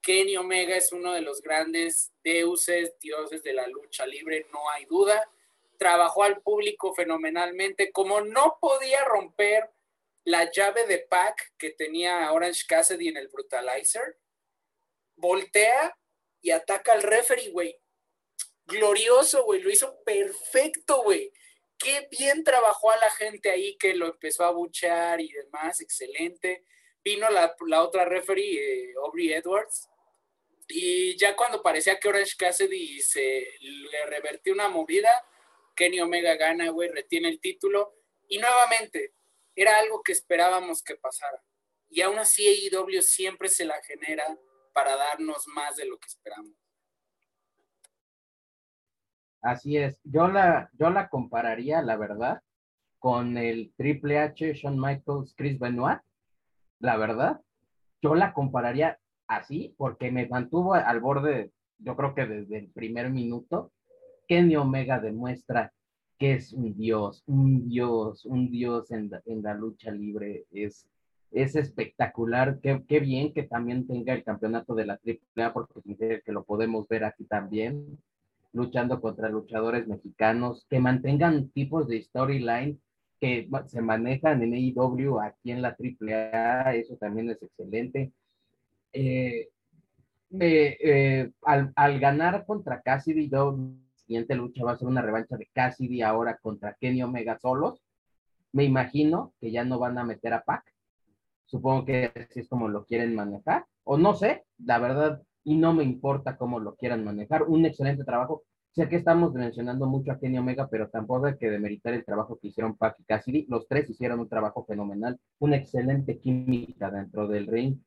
Kenny 0.00 0.36
Omega 0.36 0.76
es 0.76 0.92
uno 0.92 1.12
de 1.12 1.20
los 1.20 1.42
grandes 1.42 2.12
deuses, 2.24 2.98
dioses 3.00 3.42
de 3.42 3.52
la 3.52 3.66
lucha 3.66 4.06
libre, 4.06 4.46
no 4.52 4.70
hay 4.70 4.86
duda 4.86 5.28
trabajó 5.80 6.24
al 6.24 6.42
público 6.42 6.94
fenomenalmente, 6.94 7.90
como 7.90 8.20
no 8.20 8.58
podía 8.60 9.02
romper 9.06 9.70
la 10.24 10.50
llave 10.52 10.86
de 10.86 10.98
pack 10.98 11.54
que 11.56 11.70
tenía 11.70 12.30
Orange 12.32 12.64
Cassidy 12.68 13.08
en 13.08 13.16
el 13.16 13.28
Brutalizer, 13.28 14.18
voltea 15.16 15.96
y 16.42 16.50
ataca 16.50 16.92
al 16.92 17.02
referee, 17.02 17.50
güey. 17.50 17.80
Glorioso, 18.66 19.44
güey, 19.44 19.62
lo 19.62 19.70
hizo 19.70 20.02
perfecto, 20.04 21.02
güey. 21.02 21.32
Qué 21.78 22.08
bien 22.10 22.44
trabajó 22.44 22.90
a 22.90 22.98
la 22.98 23.10
gente 23.12 23.50
ahí 23.50 23.78
que 23.78 23.94
lo 23.94 24.06
empezó 24.06 24.44
a 24.44 24.50
buchear 24.50 25.18
y 25.22 25.32
demás, 25.32 25.80
excelente. 25.80 26.66
Vino 27.02 27.26
la, 27.30 27.56
otra 27.82 28.04
referee, 28.04 28.90
eh, 28.90 28.94
Aubrey 29.02 29.32
Edwards, 29.32 29.88
y 30.68 31.16
ya 31.16 31.34
cuando 31.34 31.62
parecía 31.62 31.98
que 31.98 32.08
Orange 32.08 32.36
Cassidy 32.36 33.00
se 33.00 33.46
le 33.60 34.06
revertió 34.06 34.52
una 34.52 34.68
movida, 34.68 35.10
Kenny 35.80 35.98
Omega 35.98 36.36
gana, 36.36 36.68
güey, 36.68 36.90
retiene 36.90 37.30
el 37.30 37.40
título. 37.40 37.94
Y 38.28 38.36
nuevamente, 38.36 39.14
era 39.56 39.78
algo 39.78 40.02
que 40.02 40.12
esperábamos 40.12 40.82
que 40.82 40.96
pasara. 40.96 41.42
Y 41.88 42.02
aún 42.02 42.18
así 42.18 42.46
AEW 42.46 43.00
siempre 43.00 43.48
se 43.48 43.64
la 43.64 43.80
genera 43.84 44.24
para 44.74 44.94
darnos 44.94 45.46
más 45.48 45.76
de 45.76 45.86
lo 45.86 45.96
que 45.96 46.06
esperamos. 46.06 46.52
Así 49.40 49.78
es. 49.78 49.98
Yo 50.04 50.28
la, 50.28 50.68
yo 50.74 50.90
la 50.90 51.08
compararía, 51.08 51.80
la 51.80 51.96
verdad, 51.96 52.42
con 52.98 53.38
el 53.38 53.72
Triple 53.78 54.18
H, 54.18 54.52
Shawn 54.52 54.78
Michaels, 54.78 55.32
Chris 55.34 55.58
Benoit. 55.58 56.00
La 56.78 56.98
verdad, 56.98 57.40
yo 58.02 58.14
la 58.14 58.34
compararía 58.34 59.00
así 59.28 59.74
porque 59.78 60.12
me 60.12 60.28
mantuvo 60.28 60.74
al 60.74 61.00
borde, 61.00 61.52
yo 61.78 61.96
creo 61.96 62.14
que 62.14 62.26
desde 62.26 62.58
el 62.58 62.70
primer 62.70 63.08
minuto, 63.08 63.72
Kenny 64.30 64.54
Omega 64.54 65.00
demuestra 65.00 65.72
que 66.16 66.34
es 66.34 66.52
un 66.52 66.76
dios, 66.76 67.24
un 67.26 67.68
dios, 67.68 68.24
un 68.24 68.48
dios 68.48 68.92
en, 68.92 69.10
en 69.26 69.42
la 69.42 69.54
lucha 69.54 69.90
libre. 69.90 70.44
Es, 70.52 70.86
es 71.32 71.56
espectacular. 71.56 72.60
Qué, 72.62 72.80
qué, 72.86 73.00
bien 73.00 73.32
que 73.32 73.42
también 73.42 73.88
tenga 73.88 74.14
el 74.14 74.22
campeonato 74.22 74.76
de 74.76 74.86
la 74.86 75.00
AAA, 75.04 75.52
porque 75.52 76.22
que 76.24 76.30
lo 76.30 76.44
podemos 76.44 76.86
ver 76.86 77.02
aquí 77.02 77.24
también, 77.24 77.98
luchando 78.52 79.00
contra 79.00 79.28
luchadores 79.28 79.88
mexicanos, 79.88 80.64
que 80.70 80.78
mantengan 80.78 81.48
tipos 81.48 81.88
de 81.88 82.00
storyline 82.00 82.80
que 83.18 83.48
se 83.66 83.82
manejan 83.82 84.44
en 84.44 84.54
AEW 84.54 85.18
aquí 85.18 85.50
en 85.50 85.60
la 85.60 85.76
AAA, 85.76 86.76
eso 86.76 86.94
también 86.98 87.30
es 87.30 87.42
excelente. 87.42 88.12
Eh, 88.92 89.48
eh, 90.38 91.32
al, 91.42 91.72
al, 91.74 91.98
ganar 91.98 92.46
contra 92.46 92.80
Cassidy, 92.80 93.28
siguiente 94.10 94.34
lucha 94.34 94.64
va 94.64 94.72
a 94.72 94.76
ser 94.76 94.88
una 94.88 95.02
revancha 95.02 95.36
de 95.36 95.48
Cassidy 95.52 96.02
ahora 96.02 96.36
contra 96.42 96.76
Kenny 96.80 97.00
Omega 97.00 97.38
solos. 97.38 97.80
Me 98.50 98.64
imagino 98.64 99.34
que 99.40 99.52
ya 99.52 99.64
no 99.64 99.78
van 99.78 99.98
a 99.98 100.04
meter 100.04 100.32
a 100.32 100.42
Pac. 100.42 100.64
Supongo 101.44 101.84
que 101.84 102.10
así 102.16 102.40
es 102.40 102.48
como 102.48 102.66
lo 102.66 102.84
quieren 102.86 103.14
manejar. 103.14 103.66
O 103.84 103.98
no 103.98 104.14
sé, 104.14 104.46
la 104.58 104.80
verdad, 104.80 105.22
y 105.44 105.56
no 105.56 105.72
me 105.74 105.84
importa 105.84 106.36
cómo 106.36 106.58
lo 106.58 106.74
quieran 106.74 107.04
manejar. 107.04 107.44
Un 107.44 107.64
excelente 107.66 108.02
trabajo. 108.02 108.42
Sé 108.72 108.88
que 108.88 108.96
estamos 108.96 109.32
mencionando 109.32 109.86
mucho 109.86 110.10
a 110.10 110.18
Kenny 110.18 110.38
Omega, 110.38 110.66
pero 110.68 110.88
tampoco 110.88 111.26
hay 111.26 111.36
que 111.36 111.48
demeritar 111.48 111.94
el 111.94 112.04
trabajo 112.04 112.36
que 112.36 112.48
hicieron 112.48 112.76
Pac 112.76 112.96
y 112.98 113.04
Cassidy. 113.04 113.46
Los 113.48 113.68
tres 113.68 113.88
hicieron 113.90 114.18
un 114.18 114.28
trabajo 114.28 114.64
fenomenal, 114.64 115.20
una 115.38 115.54
excelente 115.54 116.18
química 116.18 116.90
dentro 116.90 117.28
del 117.28 117.46
ring 117.46 117.78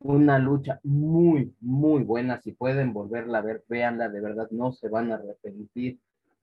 una 0.00 0.38
lucha 0.38 0.80
muy, 0.82 1.54
muy 1.60 2.04
buena. 2.04 2.40
Si 2.40 2.52
pueden 2.52 2.92
volverla 2.92 3.38
a 3.38 3.42
ver, 3.42 3.64
véanla, 3.68 4.08
de 4.08 4.20
verdad 4.20 4.48
no 4.50 4.72
se 4.72 4.88
van 4.88 5.10
a 5.12 5.16
arrepentir. 5.16 5.98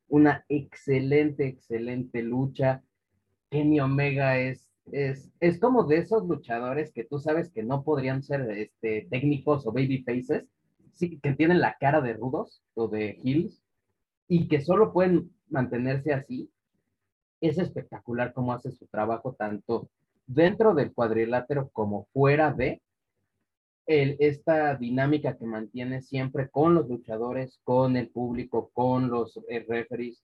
Una 0.07 0.45
excelente, 0.49 1.47
excelente 1.47 2.21
lucha. 2.21 2.83
Kenny 3.49 3.79
Omega 3.79 4.37
es, 4.37 4.69
es, 4.91 5.31
es 5.39 5.59
como 5.59 5.85
de 5.85 5.97
esos 5.97 6.27
luchadores 6.27 6.91
que 6.91 7.05
tú 7.05 7.19
sabes 7.19 7.49
que 7.49 7.63
no 7.63 7.83
podrían 7.83 8.23
ser 8.23 8.49
este, 8.51 9.07
técnicos 9.09 9.65
o 9.65 9.71
baby 9.71 10.03
faces, 10.03 10.45
sí, 10.93 11.19
que 11.19 11.33
tienen 11.33 11.61
la 11.61 11.77
cara 11.79 12.01
de 12.01 12.13
rudos 12.13 12.61
o 12.73 12.87
de 12.87 13.19
heels 13.23 13.61
y 14.27 14.47
que 14.47 14.61
solo 14.61 14.91
pueden 14.91 15.31
mantenerse 15.49 16.13
así. 16.13 16.51
Es 17.41 17.57
espectacular 17.57 18.33
cómo 18.33 18.53
hace 18.53 18.71
su 18.71 18.87
trabajo 18.87 19.33
tanto 19.33 19.89
dentro 20.27 20.73
del 20.73 20.93
cuadrilátero 20.93 21.69
como 21.69 22.05
fuera 22.11 22.51
de 22.51 22.81
el, 23.85 24.17
esta 24.19 24.75
dinámica 24.75 25.37
que 25.37 25.45
mantiene 25.45 26.01
siempre 26.01 26.49
con 26.49 26.75
los 26.75 26.87
luchadores, 26.89 27.59
con 27.63 27.97
el 27.97 28.09
público, 28.09 28.69
con 28.73 29.09
los 29.09 29.39
eh, 29.49 29.65
referees. 29.67 30.23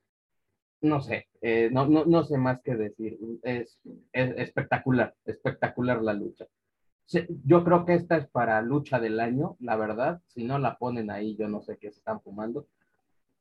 No 0.82 1.00
sé, 1.02 1.28
eh, 1.42 1.70
no, 1.72 1.88
no, 1.88 2.06
no, 2.06 2.24
sé 2.24 2.38
más 2.38 2.62
que 2.62 2.76
decir. 2.76 3.20
Es, 3.44 3.80
es, 4.12 4.34
espectacular, 4.38 5.14
espectacular 5.26 6.02
la 6.02 6.14
lucha. 6.14 6.48
Yo 7.46 7.64
creo 7.64 7.86
que 7.86 7.96
esta 7.96 8.18
es 8.18 8.28
para 8.28 8.62
lucha 8.62 9.00
del 9.00 9.20
año, 9.20 9.58
la 9.60 9.76
verdad. 9.76 10.22
Si 10.28 10.44
no 10.44 10.58
la 10.58 10.78
ponen 10.78 11.12
ahí, 11.12 11.36
yo 11.36 11.48
no 11.48 11.62
sé 11.62 11.78
qué 11.78 11.92
se 11.92 12.00
están 12.00 12.22
fumando. 12.22 12.68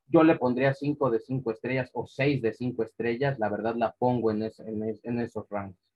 Yo 0.09 0.25
le 0.25 0.37
pondría 0.37 0.75
5 0.75 1.09
de 1.11 1.21
5 1.21 1.53
estrellas 1.53 1.91
o 1.95 2.07
6 2.07 2.43
de 2.43 2.53
5 2.53 2.83
estrellas. 2.83 3.39
La 3.39 3.49
verdad 3.49 3.77
la 3.77 3.93
pongo 3.93 4.33
en, 4.33 4.43
en, 4.43 4.99
en 5.03 5.21
esos 5.21 5.49
rangos 5.49 5.90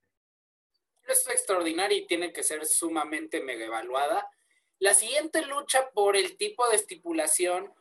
es 1.13 1.27
extraordinaria 1.29 1.99
y 1.99 2.07
tiene 2.07 2.33
que 2.33 2.43
ser 2.43 2.65
sumamente 2.67 3.41
mega 3.41 3.67
evaluada. 3.67 4.29
La 4.79 4.95
siguiente 4.95 5.43
lucha 5.43 5.91
por 5.91 6.17
el 6.17 6.37
tipo 6.37 6.69
de 6.69 6.77
estipulación 6.77 7.73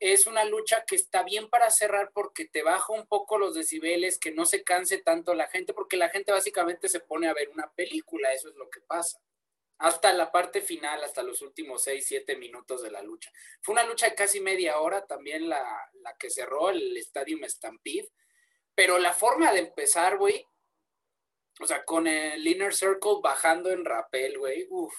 es 0.00 0.26
una 0.26 0.44
lucha 0.44 0.84
que 0.86 0.96
está 0.96 1.22
bien 1.22 1.48
para 1.48 1.70
cerrar 1.70 2.10
porque 2.12 2.46
te 2.46 2.62
baja 2.62 2.92
un 2.92 3.06
poco 3.06 3.38
los 3.38 3.54
decibeles, 3.54 4.18
que 4.18 4.32
no 4.32 4.44
se 4.44 4.62
canse 4.62 4.98
tanto 4.98 5.34
la 5.34 5.46
gente, 5.46 5.72
porque 5.72 5.96
la 5.96 6.10
gente 6.10 6.32
básicamente 6.32 6.88
se 6.88 7.00
pone 7.00 7.28
a 7.28 7.34
ver 7.34 7.48
una 7.48 7.72
película, 7.72 8.32
eso 8.32 8.48
es 8.48 8.56
lo 8.56 8.68
que 8.68 8.80
pasa. 8.80 9.20
Hasta 9.78 10.12
la 10.12 10.30
parte 10.30 10.60
final, 10.60 11.02
hasta 11.02 11.22
los 11.22 11.42
últimos 11.42 11.82
6, 11.84 12.04
7 12.06 12.36
minutos 12.36 12.82
de 12.82 12.90
la 12.90 13.02
lucha. 13.02 13.32
Fue 13.60 13.72
una 13.72 13.84
lucha 13.84 14.08
de 14.08 14.14
casi 14.14 14.40
media 14.40 14.78
hora, 14.78 15.06
también 15.06 15.48
la, 15.48 15.64
la 15.94 16.14
que 16.16 16.30
cerró 16.30 16.70
el 16.70 16.96
Stadium 16.98 17.42
Stampede, 17.44 18.10
pero 18.74 18.98
la 18.98 19.12
forma 19.12 19.52
de 19.52 19.60
empezar, 19.60 20.18
güey, 20.18 20.46
o 21.60 21.66
sea, 21.66 21.84
con 21.84 22.06
el 22.06 22.46
Inner 22.46 22.74
Circle 22.74 23.20
bajando 23.22 23.70
en 23.70 23.84
rapel, 23.84 24.38
güey. 24.38 24.66
Uf. 24.70 24.94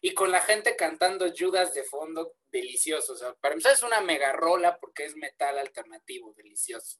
Y 0.00 0.14
con 0.14 0.32
la 0.32 0.40
gente 0.40 0.74
cantando 0.74 1.32
Judas 1.36 1.74
de 1.74 1.84
fondo, 1.84 2.34
delicioso. 2.50 3.12
O 3.12 3.16
sea, 3.16 3.34
para 3.34 3.54
empezar 3.54 3.72
es 3.72 3.82
una 3.82 4.00
mega 4.00 4.32
rola 4.32 4.78
porque 4.80 5.04
es 5.04 5.16
metal 5.16 5.58
alternativo, 5.58 6.34
delicioso. 6.36 6.98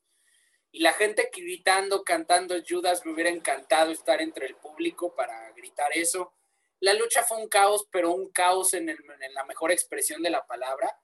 Y 0.71 0.81
la 0.81 0.93
gente 0.93 1.31
gritando, 1.35 2.05
cantando 2.05 2.55
Judas, 2.67 3.05
me 3.05 3.13
hubiera 3.13 3.31
encantado 3.31 3.91
estar 3.91 4.23
entre 4.23 4.47
el 4.47 4.55
público 4.57 5.15
para 5.15 5.51
gritar 5.53 5.91
eso. 5.95 6.33
La 6.79 6.95
lucha 6.95 7.25
fue 7.25 7.39
un 7.39 7.49
caos, 7.49 7.87
pero 7.91 8.13
un 8.13 8.31
caos 8.31 8.73
en, 8.75 8.89
en 8.89 9.35
la 9.35 9.45
mejor 9.45 9.73
expresión 9.73 10.23
de 10.23 10.31
la 10.31 10.47
palabra. 10.47 10.97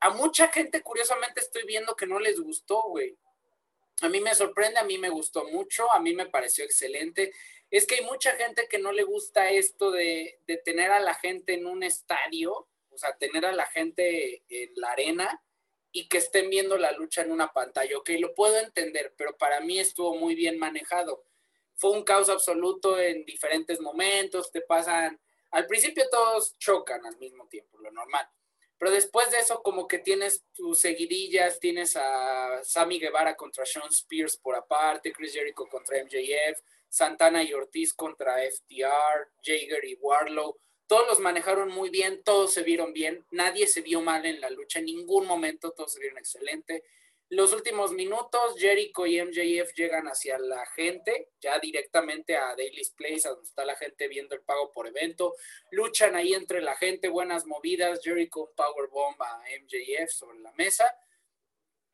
a 0.00 0.10
mucha 0.10 0.48
gente, 0.48 0.82
curiosamente, 0.82 1.40
estoy 1.40 1.64
viendo 1.66 1.96
que 1.96 2.06
no 2.06 2.18
les 2.20 2.40
gustó, 2.40 2.82
güey 2.88 3.18
a 4.02 4.08
mí 4.08 4.20
me 4.20 4.34
sorprende, 4.34 4.80
a 4.80 4.84
mí 4.84 4.98
me 4.98 5.10
gustó 5.10 5.44
mucho, 5.44 5.90
a 5.92 6.00
mí 6.00 6.14
me 6.14 6.26
pareció 6.26 6.64
excelente. 6.64 7.32
Es 7.70 7.86
que 7.86 7.96
hay 7.96 8.04
mucha 8.04 8.32
gente 8.32 8.66
que 8.68 8.78
no 8.78 8.92
le 8.92 9.04
gusta 9.04 9.50
esto 9.50 9.90
de, 9.90 10.40
tener 10.64 10.90
a 10.90 11.00
la 11.00 11.14
gente 11.14 11.54
en 11.54 11.66
un 11.66 11.82
estadio, 11.82 12.68
o 12.90 12.98
sea, 12.98 13.16
tener 13.16 13.46
a 13.46 13.52
la 13.52 13.66
gente 13.66 14.42
en 14.48 14.70
la 14.76 14.90
arena 14.90 15.42
y 15.92 16.08
que 16.08 16.18
estén 16.18 16.50
viendo 16.50 16.76
la 16.76 16.92
lucha 16.92 17.22
en 17.22 17.30
una 17.30 17.52
pantalla. 17.52 17.96
Ok, 17.96 18.10
lo 18.18 18.34
puedo 18.34 18.58
entender, 18.58 19.14
pero 19.16 19.36
para 19.36 19.60
mí 19.60 19.78
estuvo 19.78 20.14
muy 20.16 20.34
bien 20.34 20.58
manejado. 20.58 21.24
Fue 21.76 21.92
un 21.92 22.04
caos 22.04 22.28
absoluto 22.28 22.98
en 22.98 23.24
diferentes 23.24 23.80
momentos, 23.80 24.50
te 24.50 24.60
pasan, 24.60 25.20
al 25.52 25.66
principio 25.66 26.04
todos 26.10 26.58
chocan 26.58 27.06
al 27.06 27.16
mismo 27.18 27.46
tiempo, 27.48 27.78
lo 27.78 27.90
normal 27.90 28.28
pero 28.82 28.94
después 28.94 29.30
de 29.30 29.38
eso, 29.38 29.62
como 29.62 29.86
que 29.86 30.00
tienes 30.00 30.42
tus 30.52 30.80
seguidillas, 30.80 31.60
tienes 31.60 31.94
a 31.94 32.64
Sammy 32.64 32.98
Guevara 32.98 33.36
contra 33.36 33.64
Sean 33.64 33.88
Spears 33.90 34.36
por 34.36 34.56
aparte, 34.56 35.12
Chris 35.12 35.32
Jericho 35.32 35.68
contra 35.68 36.02
MJF, 36.02 36.58
Santana 36.88 37.44
y 37.44 37.54
Ortiz 37.54 37.94
contra 37.94 38.38
FTR, 38.42 39.28
Jager 39.40 39.84
y 39.84 39.94
Warlow. 40.00 40.58
Todos 40.88 41.06
los 41.06 41.20
manejaron 41.20 41.68
muy 41.68 41.90
bien, 41.90 42.24
todos 42.24 42.52
se 42.52 42.64
vieron 42.64 42.92
bien, 42.92 43.24
nadie 43.30 43.68
se 43.68 43.82
vio 43.82 44.00
mal 44.00 44.26
en 44.26 44.40
la 44.40 44.50
lucha, 44.50 44.80
en 44.80 44.86
ningún 44.86 45.28
momento 45.28 45.70
todos 45.70 45.92
se 45.92 46.00
vieron 46.00 46.18
excelente. 46.18 46.82
Los 47.32 47.54
últimos 47.54 47.92
minutos, 47.92 48.56
Jericho 48.58 49.06
y 49.06 49.18
MJF 49.18 49.72
llegan 49.74 50.06
hacia 50.06 50.38
la 50.38 50.66
gente, 50.66 51.30
ya 51.40 51.58
directamente 51.58 52.36
a 52.36 52.54
Daily's 52.54 52.90
Place, 52.90 53.26
a 53.26 53.30
donde 53.30 53.48
está 53.48 53.64
la 53.64 53.74
gente 53.74 54.06
viendo 54.06 54.34
el 54.34 54.42
pago 54.42 54.70
por 54.70 54.86
evento. 54.86 55.34
Luchan 55.70 56.14
ahí 56.14 56.34
entre 56.34 56.60
la 56.60 56.76
gente, 56.76 57.08
buenas 57.08 57.46
movidas. 57.46 58.00
Jericho 58.04 58.40
un 58.40 58.54
powerbomb 58.54 59.22
a 59.22 59.44
MJF 59.62 60.10
sobre 60.10 60.40
la 60.40 60.52
mesa. 60.52 60.94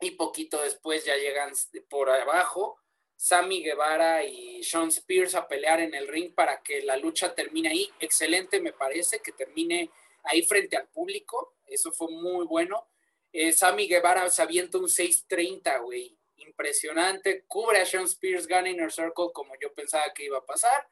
Y 0.01 0.11
poquito 0.11 0.61
después 0.61 1.05
ya 1.05 1.14
llegan 1.14 1.53
por 1.88 2.11
abajo 2.11 2.81
Sammy 3.14 3.62
Guevara 3.62 4.24
y 4.24 4.64
Sean 4.64 4.88
Spears 4.88 5.37
a 5.37 5.46
pelear 5.46 5.79
en 5.79 5.94
el 5.94 6.09
ring 6.09 6.35
para 6.35 6.64
que 6.64 6.83
la 6.83 6.96
lucha 6.96 7.33
termine 7.33 7.68
ahí. 7.68 7.88
Excelente, 8.01 8.59
me 8.61 8.72
parece, 8.72 9.20
que 9.20 9.31
termine 9.31 9.88
ahí 10.24 10.42
frente 10.42 10.77
al 10.77 10.88
público. 10.88 11.55
Eso 11.64 11.92
fue 11.92 12.09
muy 12.11 12.44
bueno 12.44 12.88
eh, 13.32 13.52
Sammy 13.52 13.88
Guevara 13.88 14.28
se 14.30 14.42
avienta 14.42 14.78
un 14.78 14.88
6.30, 14.88 15.82
güey. 15.82 16.16
Impresionante. 16.36 17.44
Cubre 17.46 17.80
a 17.80 17.86
Sean 17.86 18.04
Spears, 18.04 18.46
gana 18.46 18.70
Inner 18.70 18.92
Circle 18.92 19.30
como 19.32 19.54
yo 19.60 19.72
pensaba 19.74 20.12
que 20.14 20.24
iba 20.24 20.38
a 20.38 20.46
pasar. 20.46 20.88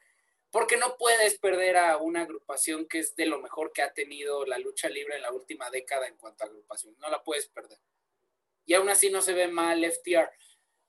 Porque 0.51 0.77
no 0.77 0.97
puedes 0.97 1.39
perder 1.39 1.77
a 1.77 1.97
una 1.99 2.23
agrupación 2.23 2.87
que 2.87 3.01
es 3.01 3.15
de 3.17 3.27
lo 3.27 3.41
mejor 3.41 3.73
que 3.73 3.83
ha 3.83 3.93
tenido 3.93 4.45
la 4.47 4.59
lucha 4.59 4.89
libre 4.89 5.17
en 5.17 5.23
la 5.23 5.33
última 5.33 5.71
década 5.71 6.07
en 6.07 6.17
cuanto 6.17 6.45
a 6.45 6.47
agrupación. 6.47 6.97
No 6.99 7.11
la 7.11 7.23
puedes 7.23 7.49
perder. 7.49 7.79
Y 8.65 8.75
aún 8.75 8.89
así 8.89 9.11
no 9.11 9.23
se 9.23 9.33
ve 9.33 9.49
mal 9.49 9.85
FTR. 9.85 10.31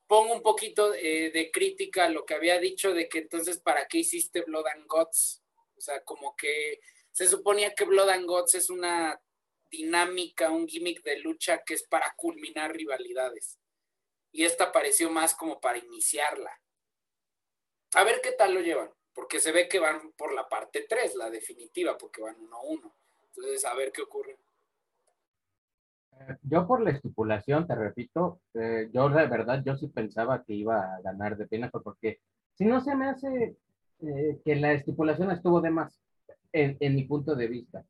Pongo 0.08 0.34
un 0.34 0.42
poquito 0.42 0.94
eh, 0.94 1.32
de 1.32 1.52
crítica 1.52 2.06
a 2.06 2.10
lo 2.10 2.26
que 2.26 2.34
había 2.34 2.60
dicho 2.60 2.94
de 2.94 3.10
que 3.10 3.20
entonces, 3.20 3.60
¿para 3.60 3.88
qué 3.88 4.00
hiciste 4.00 4.42
Blood 4.42 4.68
and 4.68 4.88
Guts? 4.88 5.44
O 5.76 5.82
sea, 5.82 6.04
como 6.04 6.36
que 6.36 6.80
se 7.12 7.28
suponía 7.28 7.74
que 7.76 7.84
Blood 7.84 8.10
and 8.10 8.26
Guts 8.26 8.56
es 8.56 8.70
una 8.70 9.20
dinámica, 9.70 10.52
un 10.52 10.68
gimmick 10.68 11.04
de 11.04 11.20
lucha 11.20 11.64
que 11.66 11.74
es 11.74 11.84
para 11.84 12.14
culminar 12.16 12.74
rivalidades. 12.74 13.60
Y 14.32 14.44
esta 14.44 14.72
pareció 14.72 15.10
más 15.10 15.36
como 15.36 15.60
para 15.60 15.78
iniciarla. 15.78 16.52
A 17.96 18.04
ver 18.04 18.20
qué 18.22 18.32
tal 18.34 18.54
lo 18.54 18.62
llevan, 18.62 18.92
porque 19.14 19.40
se 19.40 19.52
ve 19.52 19.68
que 19.68 19.80
van 19.80 20.12
por 20.14 20.34
la 20.34 20.48
parte 20.48 20.86
3, 20.88 21.16
la 21.16 21.30
definitiva, 21.30 21.98
porque 21.98 22.22
van 22.22 22.36
1 22.40 22.56
a 22.56 22.62
1. 22.62 22.96
Entonces, 23.28 23.66
a 23.66 23.74
ver 23.74 23.92
qué 23.92 24.02
ocurre. 24.02 24.38
Yo 26.42 26.68
por 26.68 26.82
la 26.82 26.92
estipulación, 26.92 27.68
te 27.68 27.76
repito, 27.76 28.42
eh, 28.54 28.90
yo 28.92 29.10
de 29.10 29.28
verdad, 29.28 29.62
yo 29.64 29.76
sí 29.78 29.88
pensaba 29.88 30.44
que 30.44 30.54
iba 30.54 30.96
a 30.96 31.02
ganar 31.02 31.38
de 31.38 31.48
pena, 31.48 31.70
porque 31.70 32.20
si 32.56 32.66
no 32.66 32.82
se 32.82 32.96
me 32.96 33.08
hace 33.08 33.56
eh, 34.02 34.40
que 34.44 34.56
la 34.56 34.74
estipulación 34.74 35.32
estuvo 35.32 35.62
de 35.62 35.70
más, 35.70 36.00
en, 36.52 36.78
en, 36.80 36.96
mi 36.96 37.04
punto 37.04 37.36
de 37.36 37.48
vista. 37.48 37.86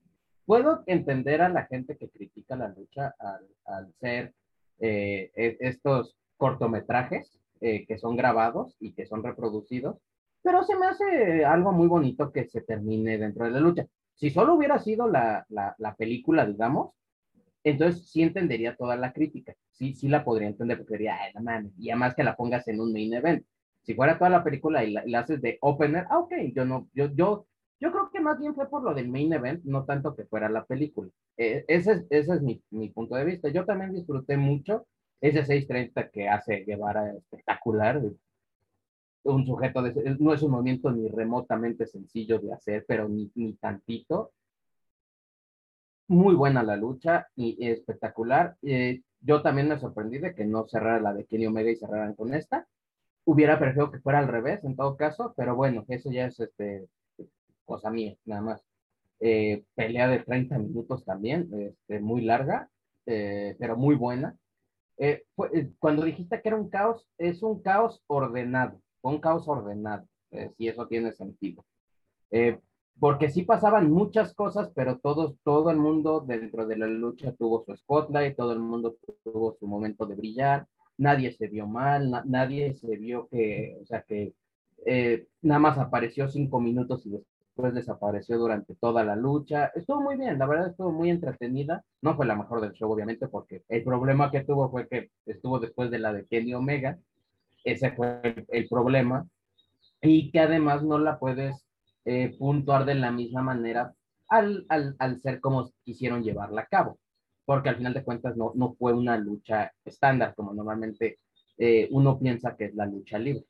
Puedo 0.47 0.81
entender 0.87 1.43
a 1.43 1.49
la 1.49 1.67
gente 1.67 1.95
que 1.95 2.09
critica 2.09 2.55
la 2.55 2.69
lucha 2.69 3.13
al, 3.19 3.45
al 3.65 3.93
ser 3.99 4.33
eh, 4.79 5.29
e, 5.35 5.57
estos 5.59 6.17
cortometrajes 6.37 7.39
que 7.59 7.97
son 7.97 8.15
grabados 8.15 8.75
y 8.79 8.93
que 8.93 9.07
son 9.07 9.23
reproducidos, 9.23 9.97
pero 10.43 10.63
se 10.63 10.75
me 10.77 10.85
hace 10.85 11.43
algo 11.43 11.71
muy 11.71 11.87
bonito 11.87 12.31
que 12.31 12.45
se 12.45 12.61
termine 12.61 13.17
dentro 13.17 13.45
de 13.45 13.51
la 13.51 13.59
lucha. 13.59 13.87
Si 14.13 14.29
solo 14.29 14.53
hubiera 14.53 14.77
sido 14.77 15.07
la, 15.07 15.43
la, 15.49 15.75
la 15.79 15.95
película, 15.95 16.45
digamos, 16.45 16.91
entonces 17.63 18.09
sí 18.09 18.21
entendería 18.23 18.75
toda 18.75 18.95
la 18.95 19.11
crítica, 19.11 19.53
sí, 19.71 19.93
sí 19.93 20.07
la 20.07 20.23
podría 20.23 20.47
entender, 20.47 20.77
porque 20.77 20.93
diría, 20.93 21.17
ay, 21.21 21.33
no 21.33 21.41
mames, 21.41 21.73
y 21.77 21.89
además 21.89 22.15
que 22.15 22.23
la 22.23 22.35
pongas 22.35 22.67
en 22.67 22.79
un 22.79 22.93
main 22.93 23.13
event. 23.13 23.45
Si 23.83 23.93
fuera 23.93 24.17
toda 24.17 24.29
la 24.29 24.43
película 24.43 24.83
y 24.83 24.91
la, 24.91 25.19
haces 25.19 25.41
de 25.41 25.57
opener, 25.61 26.05
ah, 26.09 26.19
ok, 26.19 26.33
yo 26.53 26.65
no, 26.65 26.87
yo, 26.93 27.07
yo, 27.13 27.45
yo 27.79 27.91
creo 27.91 28.09
que 28.11 28.19
más 28.19 28.39
bien 28.39 28.55
fue 28.55 28.69
por 28.69 28.83
lo 28.83 28.93
del 28.93 29.09
main 29.09 29.31
event, 29.33 29.63
no 29.65 29.85
tanto 29.85 30.15
que 30.15 30.25
fuera 30.25 30.49
la 30.49 30.65
película. 30.65 31.09
Eh, 31.37 31.65
ese 31.67 31.93
es, 31.93 32.07
ese 32.09 32.33
es 32.35 32.41
mi, 32.41 32.61
mi, 32.71 32.89
punto 32.89 33.15
de 33.15 33.25
vista. 33.25 33.49
Yo 33.49 33.65
también 33.65 33.93
disfruté 33.93 34.37
mucho 34.37 34.87
ese 35.21 35.45
630 35.45 36.09
que 36.09 36.27
hace 36.29 36.63
Guevara 36.65 37.11
espectacular. 37.13 38.01
Un 39.23 39.45
sujeto, 39.45 39.81
de, 39.83 40.15
no 40.19 40.33
es 40.33 40.41
un 40.41 40.51
movimiento 40.51 40.91
ni 40.91 41.07
remotamente 41.09 41.85
sencillo 41.85 42.39
de 42.39 42.53
hacer, 42.53 42.85
pero 42.87 43.07
ni, 43.09 43.31
ni 43.35 43.53
tantito 43.53 44.31
muy 46.07 46.35
buena 46.35 46.63
la 46.63 46.75
lucha 46.75 47.27
y 47.35 47.67
espectacular. 47.67 48.55
Eh, 48.63 49.01
yo 49.21 49.41
también 49.41 49.67
me 49.67 49.79
sorprendí 49.79 50.19
de 50.19 50.33
que 50.35 50.45
no 50.45 50.67
cerrara 50.67 51.01
la 51.01 51.13
de 51.13 51.25
Kenny 51.25 51.47
Omega 51.47 51.71
y 51.71 51.75
cerraran 51.75 52.15
con 52.15 52.33
esta. 52.33 52.67
Hubiera 53.25 53.59
preferido 53.59 53.91
que 53.91 53.99
fuera 53.99 54.19
al 54.19 54.27
revés 54.27 54.63
en 54.63 54.75
todo 54.75 54.95
caso, 54.97 55.33
pero 55.35 55.55
bueno, 55.55 55.85
eso 55.89 56.11
ya 56.11 56.27
es 56.27 56.39
este, 56.39 56.87
cosa 57.67 57.91
mía, 57.91 58.15
nada 58.25 58.41
más. 58.41 58.65
Eh, 59.19 59.63
pelea 59.75 60.07
de 60.07 60.19
30 60.19 60.57
minutos 60.57 61.05
también, 61.05 61.49
este, 61.53 61.99
muy 61.99 62.21
larga, 62.21 62.69
eh, 63.05 63.55
pero 63.59 63.77
muy 63.77 63.95
buena. 63.95 64.35
cuando 65.79 66.03
dijiste 66.03 66.41
que 66.41 66.49
era 66.49 66.57
un 66.57 66.69
caos, 66.69 67.07
es 67.19 67.43
un 67.43 67.61
caos 67.61 68.03
ordenado, 68.07 68.81
un 69.01 69.19
caos 69.19 69.47
ordenado, 69.47 70.07
si 70.57 70.67
eso 70.67 70.87
tiene 70.87 71.11
sentido 71.11 71.63
porque 72.99 73.29
sí 73.29 73.43
pasaban 73.43 73.91
muchas 73.91 74.33
cosas, 74.33 74.71
pero 74.73 74.97
todos, 74.99 75.35
todo 75.43 75.69
el 75.69 75.77
mundo 75.77 76.23
dentro 76.25 76.65
de 76.65 76.77
la 76.77 76.87
lucha 76.87 77.33
tuvo 77.33 77.63
su 77.63 77.75
spotlight, 77.75 78.35
todo 78.35 78.53
el 78.53 78.59
mundo 78.59 78.97
tuvo 79.23 79.55
su 79.59 79.67
momento 79.67 80.05
de 80.05 80.15
brillar, 80.15 80.67
nadie 80.97 81.31
se 81.31 81.47
vio 81.47 81.67
mal, 81.67 82.23
nadie 82.25 82.73
se 82.73 82.97
vio 82.97 83.27
que, 83.27 83.77
o 83.81 83.85
sea, 83.85 84.01
que 84.01 84.33
eh, 84.85 85.27
nada 85.41 85.59
más 85.59 85.77
apareció 85.77 86.27
cinco 86.27 86.59
minutos 86.59 87.05
y 87.05 87.15
desapareció 87.73 88.37
durante 88.37 88.75
toda 88.75 89.03
la 89.03 89.15
lucha. 89.15 89.71
Estuvo 89.75 90.01
muy 90.01 90.17
bien, 90.17 90.37
la 90.39 90.45
verdad 90.45 90.69
estuvo 90.69 90.91
muy 90.91 91.09
entretenida. 91.09 91.83
No 92.01 92.15
fue 92.15 92.25
la 92.25 92.35
mejor 92.35 92.61
del 92.61 92.73
show, 92.73 92.91
obviamente, 92.91 93.27
porque 93.27 93.63
el 93.69 93.83
problema 93.83 94.31
que 94.31 94.43
tuvo 94.43 94.69
fue 94.69 94.87
que 94.87 95.09
estuvo 95.25 95.59
después 95.59 95.91
de 95.91 95.99
la 95.99 96.13
de 96.13 96.25
Kenny 96.25 96.53
Omega. 96.53 96.97
Ese 97.63 97.91
fue 97.91 98.19
el, 98.23 98.45
el 98.49 98.67
problema. 98.67 99.27
Y 100.01 100.31
que 100.31 100.39
además 100.39 100.83
no 100.83 100.99
la 100.99 101.19
puedes 101.19 101.67
eh, 102.09 102.33
puntuar 102.39 102.85
de 102.85 102.95
la 102.95 103.11
misma 103.11 103.41
manera 103.41 103.93
al, 104.29 104.65
al, 104.69 104.95
al, 104.99 105.19
ser 105.19 105.41
como 105.41 105.71
quisieron 105.83 106.23
llevarla 106.23 106.61
a 106.61 106.65
cabo, 106.65 106.99
porque 107.43 107.67
al 107.67 107.75
final 107.75 107.93
de 107.93 108.05
cuentas 108.05 108.37
no, 108.37 108.53
no 108.55 108.75
fue 108.75 108.93
una 108.93 109.17
lucha 109.17 109.73
estándar 109.83 110.33
como 110.33 110.53
normalmente 110.53 111.17
eh, 111.57 111.89
uno 111.91 112.17
piensa 112.17 112.55
que 112.55 112.65
es 112.65 112.75
la 112.75 112.85
lucha 112.85 113.19
libre. 113.19 113.43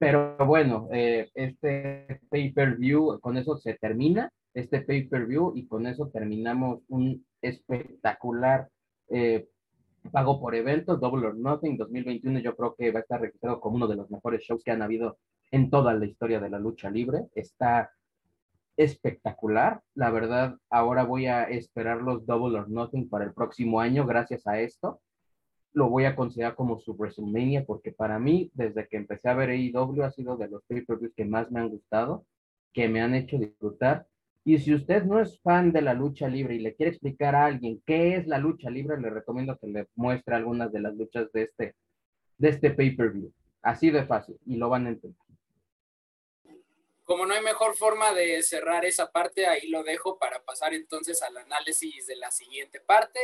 Pero 0.00 0.36
bueno, 0.46 0.88
eh, 0.90 1.30
este 1.34 2.20
pay-per-view, 2.30 3.20
con 3.20 3.36
eso 3.36 3.56
se 3.56 3.74
termina, 3.74 4.32
este 4.54 4.80
pay-per-view, 4.80 5.52
y 5.54 5.68
con 5.68 5.86
eso 5.86 6.08
terminamos 6.08 6.80
un 6.88 7.24
espectacular 7.40 8.68
pago 10.12 10.40
por 10.40 10.54
evento, 10.54 10.96
Double 10.96 11.26
or 11.26 11.36
Nothing 11.36 11.76
2021. 11.76 12.40
Yo 12.40 12.56
creo 12.56 12.74
que 12.74 12.90
va 12.90 13.00
a 13.00 13.02
estar 13.02 13.20
registrado 13.20 13.60
como 13.60 13.76
uno 13.76 13.86
de 13.88 13.96
los 13.96 14.10
mejores 14.10 14.42
shows 14.42 14.64
que 14.64 14.70
han 14.70 14.82
habido 14.82 15.18
en 15.50 15.70
toda 15.70 15.92
la 15.94 16.06
historia 16.06 16.40
de 16.40 16.50
la 16.50 16.58
lucha 16.58 16.90
libre. 16.90 17.26
Está 17.34 17.90
espectacular. 18.76 19.82
La 19.94 20.10
verdad, 20.10 20.56
ahora 20.70 21.04
voy 21.04 21.26
a 21.26 21.44
esperar 21.44 22.00
los 22.00 22.24
Double 22.26 22.58
or 22.58 22.70
Nothing 22.70 23.08
para 23.08 23.24
el 23.24 23.34
próximo 23.34 23.80
año 23.80 24.06
gracias 24.06 24.46
a 24.46 24.60
esto. 24.60 25.00
Lo 25.72 25.88
voy 25.88 26.04
a 26.04 26.16
considerar 26.16 26.54
como 26.54 26.78
su 26.80 26.94
WrestleMania 26.94 27.64
porque 27.64 27.92
para 27.92 28.18
mí, 28.18 28.50
desde 28.54 28.88
que 28.88 28.96
empecé 28.96 29.28
a 29.28 29.34
ver 29.34 29.50
AEW, 29.50 30.02
ha 30.02 30.10
sido 30.10 30.36
de 30.36 30.48
los 30.48 30.62
pay-per-views 30.64 31.12
que 31.14 31.24
más 31.24 31.50
me 31.50 31.60
han 31.60 31.68
gustado, 31.68 32.24
que 32.72 32.88
me 32.88 33.00
han 33.00 33.14
hecho 33.14 33.38
disfrutar. 33.38 34.06
Y 34.44 34.58
si 34.58 34.74
usted 34.74 35.04
no 35.04 35.20
es 35.20 35.40
fan 35.40 35.70
de 35.72 35.82
la 35.82 35.94
lucha 35.94 36.26
libre 36.28 36.54
y 36.54 36.60
le 36.60 36.74
quiere 36.74 36.90
explicar 36.90 37.34
a 37.34 37.44
alguien 37.44 37.82
qué 37.86 38.16
es 38.16 38.26
la 38.26 38.38
lucha 38.38 38.70
libre, 38.70 39.00
le 39.00 39.10
recomiendo 39.10 39.56
que 39.58 39.68
le 39.68 39.86
muestre 39.94 40.34
algunas 40.34 40.72
de 40.72 40.80
las 40.80 40.94
luchas 40.94 41.30
de 41.32 41.42
este, 41.42 41.74
de 42.38 42.48
este 42.48 42.70
pay-per-view. 42.70 43.32
Así 43.62 43.90
de 43.90 44.04
fácil 44.04 44.38
y 44.46 44.56
lo 44.56 44.70
van 44.70 44.86
a 44.86 44.90
entender 44.90 45.20
como 47.10 47.26
no 47.26 47.34
hay 47.34 47.42
mejor 47.42 47.74
forma 47.74 48.14
de 48.14 48.40
cerrar 48.44 48.84
esa 48.84 49.10
parte, 49.10 49.44
ahí 49.44 49.66
lo 49.66 49.82
dejo 49.82 50.16
para 50.16 50.44
pasar 50.44 50.74
entonces 50.74 51.20
al 51.22 51.36
análisis 51.38 52.06
de 52.06 52.14
la 52.14 52.30
siguiente 52.30 52.78
parte, 52.78 53.18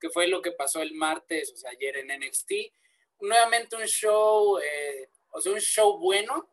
que 0.00 0.10
fue 0.10 0.26
lo 0.26 0.42
que 0.42 0.52
pasó 0.52 0.82
el 0.82 0.94
martes, 0.94 1.52
o 1.52 1.56
sea, 1.56 1.70
ayer 1.70 1.98
en 1.98 2.08
NXT. 2.20 2.52
Nuevamente 3.20 3.76
un 3.76 3.86
show, 3.86 4.58
eh, 4.58 5.10
o 5.30 5.40
sea, 5.40 5.52
un 5.52 5.60
show 5.60 5.98
bueno, 5.98 6.48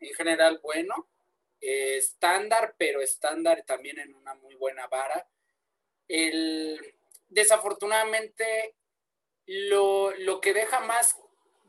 en 0.00 0.14
general 0.14 0.60
bueno, 0.62 1.08
eh, 1.60 1.96
estándar, 1.96 2.74
pero 2.78 3.00
estándar 3.00 3.64
también 3.66 3.98
en 3.98 4.14
una 4.14 4.34
muy 4.34 4.54
buena 4.54 4.86
vara. 4.86 5.28
El, 6.08 6.94
desafortunadamente, 7.28 8.74
lo, 9.46 10.12
lo 10.18 10.40
que 10.40 10.54
deja 10.54 10.80
más 10.80 11.16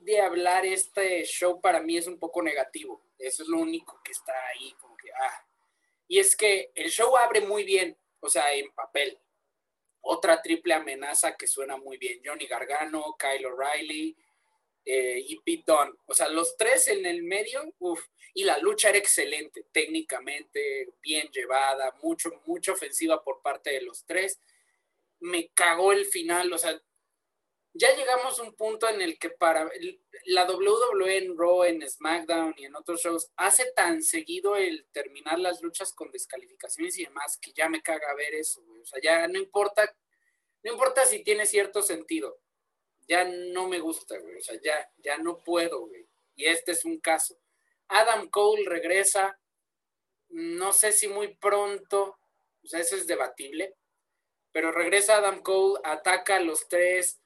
de 0.02 0.22
hablar 0.22 0.66
este 0.66 1.24
show 1.26 1.60
para 1.60 1.82
mí 1.82 1.98
es 1.98 2.08
un 2.08 2.20
poco 2.20 2.42
negativo 2.42 3.08
eso 3.20 3.44
es 3.44 3.50
lo 3.50 3.60
único 3.60 4.00
que 4.04 4.12
está 4.12 4.34
ahí, 4.48 4.74
como 4.80 4.96
que, 4.98 5.10
ah. 5.12 5.46
Y 6.08 6.20
es 6.20 6.36
que 6.36 6.72
el 6.76 6.90
show 6.90 7.16
abre 7.18 7.42
muy 7.42 7.64
bien, 7.64 7.98
o 8.20 8.30
sea, 8.30 8.54
en 8.54 8.72
papel. 8.74 9.20
Otra 10.10 10.42
triple 10.42 10.74
amenaza 10.74 11.36
que 11.36 11.48
suena 11.48 11.76
muy 11.78 11.98
bien. 11.98 12.22
Johnny 12.24 12.48
Gargano, 12.48 13.16
Kyle 13.20 13.46
O'Reilly 13.46 14.16
eh, 14.86 15.22
y 15.28 15.40
Pete 15.42 15.66
Dunne. 15.68 15.98
O 16.06 16.14
sea, 16.14 16.30
los 16.30 16.56
tres 16.56 16.88
en 16.88 17.06
el 17.06 17.24
medio, 17.24 17.74
uff. 17.80 18.06
Y 18.34 18.44
la 18.44 18.58
lucha 18.60 18.90
era 18.90 19.00
excelente, 19.00 19.66
técnicamente, 19.72 20.90
bien 21.02 21.28
llevada, 21.30 21.94
mucho, 22.04 22.30
mucha 22.46 22.72
ofensiva 22.72 23.22
por 23.22 23.42
parte 23.42 23.72
de 23.72 23.82
los 23.82 24.06
tres. 24.06 24.40
Me 25.20 25.50
cagó 25.50 25.92
el 25.92 26.06
final, 26.06 26.54
o 26.54 26.58
sea, 26.58 26.80
ya 27.78 27.96
llegamos 27.96 28.40
a 28.40 28.44
un 28.44 28.56
punto 28.56 28.90
en 28.90 29.02
el 29.02 29.20
que 29.20 29.30
para 29.30 29.70
la 30.26 30.50
WWE 30.50 31.18
en 31.18 31.38
Raw, 31.38 31.64
en 31.64 31.88
SmackDown 31.88 32.56
y 32.58 32.66
en 32.66 32.76
otros 32.76 33.02
shows 33.02 33.32
hace 33.36 33.72
tan 33.74 34.04
seguido 34.04 34.56
el 34.56 34.88
terminar 34.92 35.40
las 35.40 35.62
luchas 35.62 35.94
con 35.94 36.12
descalificaciones 36.12 36.98
y 36.98 37.06
demás 37.06 37.38
que 37.40 37.54
ya 37.54 37.70
me 37.70 37.82
caga 37.82 38.14
ver 38.16 38.34
eso, 38.36 38.62
O 38.82 38.86
sea, 38.86 39.00
ya 39.02 39.28
no 39.28 39.38
importa, 39.38 39.96
no 40.64 40.72
importa 40.72 41.06
si 41.06 41.24
tiene 41.24 41.46
cierto 41.46 41.82
sentido. 41.82 42.40
Ya 43.08 43.24
no 43.24 43.68
me 43.68 43.80
gusta, 43.80 44.18
güey. 44.18 44.36
O 44.36 44.42
sea, 44.42 44.60
ya, 44.62 44.92
ya 44.98 45.18
no 45.18 45.42
puedo, 45.44 45.88
güey. 45.88 46.08
Y 46.36 46.46
este 46.46 46.74
es 46.74 46.84
un 46.84 47.00
caso. 47.00 47.40
Adam 47.88 48.30
Cole 48.30 48.64
regresa, 48.68 49.40
no 50.30 50.74
sé 50.74 50.92
si 50.92 51.08
muy 51.08 51.36
pronto, 51.36 52.20
o 52.64 52.68
sea, 52.68 52.82
eso 52.82 52.98
es 52.98 53.08
debatible, 53.08 53.76
pero 54.52 54.72
regresa 54.72 55.18
Adam 55.18 55.42
Cole, 55.42 55.80
ataca 55.84 56.36
a 56.36 56.42
los 56.42 56.68
tres, 56.68 57.22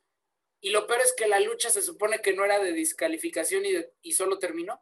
y 0.61 0.69
lo 0.69 0.85
peor 0.85 1.01
es 1.01 1.13
que 1.13 1.27
la 1.27 1.39
lucha 1.39 1.71
se 1.71 1.81
supone 1.81 2.21
que 2.21 2.33
no 2.33 2.45
era 2.45 2.59
de 2.59 2.71
descalificación 2.71 3.63
y, 4.03 4.11
solo 4.13 4.37
terminó. 4.37 4.79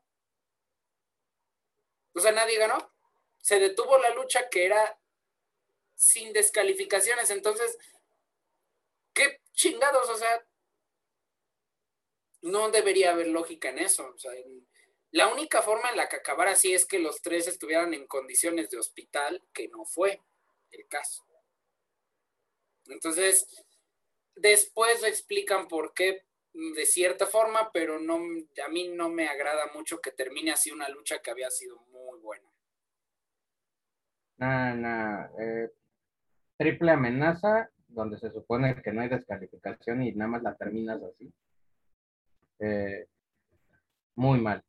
O 2.14 2.20
sea, 2.20 2.34
nadie 2.34 2.58
ganó. 2.58 2.92
Se 3.38 3.60
detuvo 3.60 3.98
la 3.98 4.14
lucha 4.14 4.50
que 4.50 4.66
era 4.66 5.00
sin 5.96 6.34
descalificaciones. 6.34 7.30
Entonces, 7.30 7.78
qué 9.14 9.42
chingados, 9.54 10.10
o 10.10 10.18
sea, 10.18 10.46
no 12.42 12.72
debería 12.72 13.12
haber 13.12 13.28
lógica 13.28 13.70
en 13.70 13.80
eso. 13.80 14.14
La 15.12 15.28
única 15.28 15.62
forma 15.62 15.90
en 15.92 15.98
la 15.98 16.10
que 16.10 16.18
acabara 16.18 16.52
así 16.52 16.74
es 16.74 16.86
que 16.86 17.00
los 17.00 17.22
tres 17.22 17.48
estuvieran 17.48 17.94
en 17.94 18.06
condiciones 18.06 18.70
de 18.70 18.80
hospital, 18.80 19.42
que 19.54 19.70
no 19.70 19.86
fue 19.86 20.22
el 20.72 20.86
caso. 20.90 21.26
Entonces, 22.88 23.48
Después 24.42 25.04
explican 25.04 25.68
por 25.68 25.94
qué 25.94 26.24
de 26.54 26.86
cierta 26.86 27.26
forma, 27.26 27.72
pero 27.74 28.00
no, 28.00 28.16
a 28.16 28.70
mí 28.70 28.88
no 28.88 29.10
me 29.10 29.28
agrada 29.28 29.72
mucho 29.74 30.00
que 30.00 30.12
termine 30.12 30.52
así 30.52 30.72
una 30.72 30.88
lucha 30.90 31.20
que 31.20 31.32
había 31.32 31.50
sido 31.52 31.78
muy 31.92 32.20
buena. 32.20 32.50
Nah, 34.38 34.74
nah, 34.74 35.28
eh, 35.38 35.72
triple 36.58 36.92
amenaza, 36.92 37.70
donde 37.88 38.18
se 38.18 38.32
supone 38.32 38.82
que 38.82 38.94
no 38.94 39.02
hay 39.02 39.10
descalificación 39.10 40.04
y 40.04 40.14
nada 40.14 40.32
más 40.32 40.44
la 40.44 40.56
terminas 40.56 41.02
así. 41.04 41.34
Eh, 42.60 43.08
muy 44.16 44.40
mal. 44.40 44.64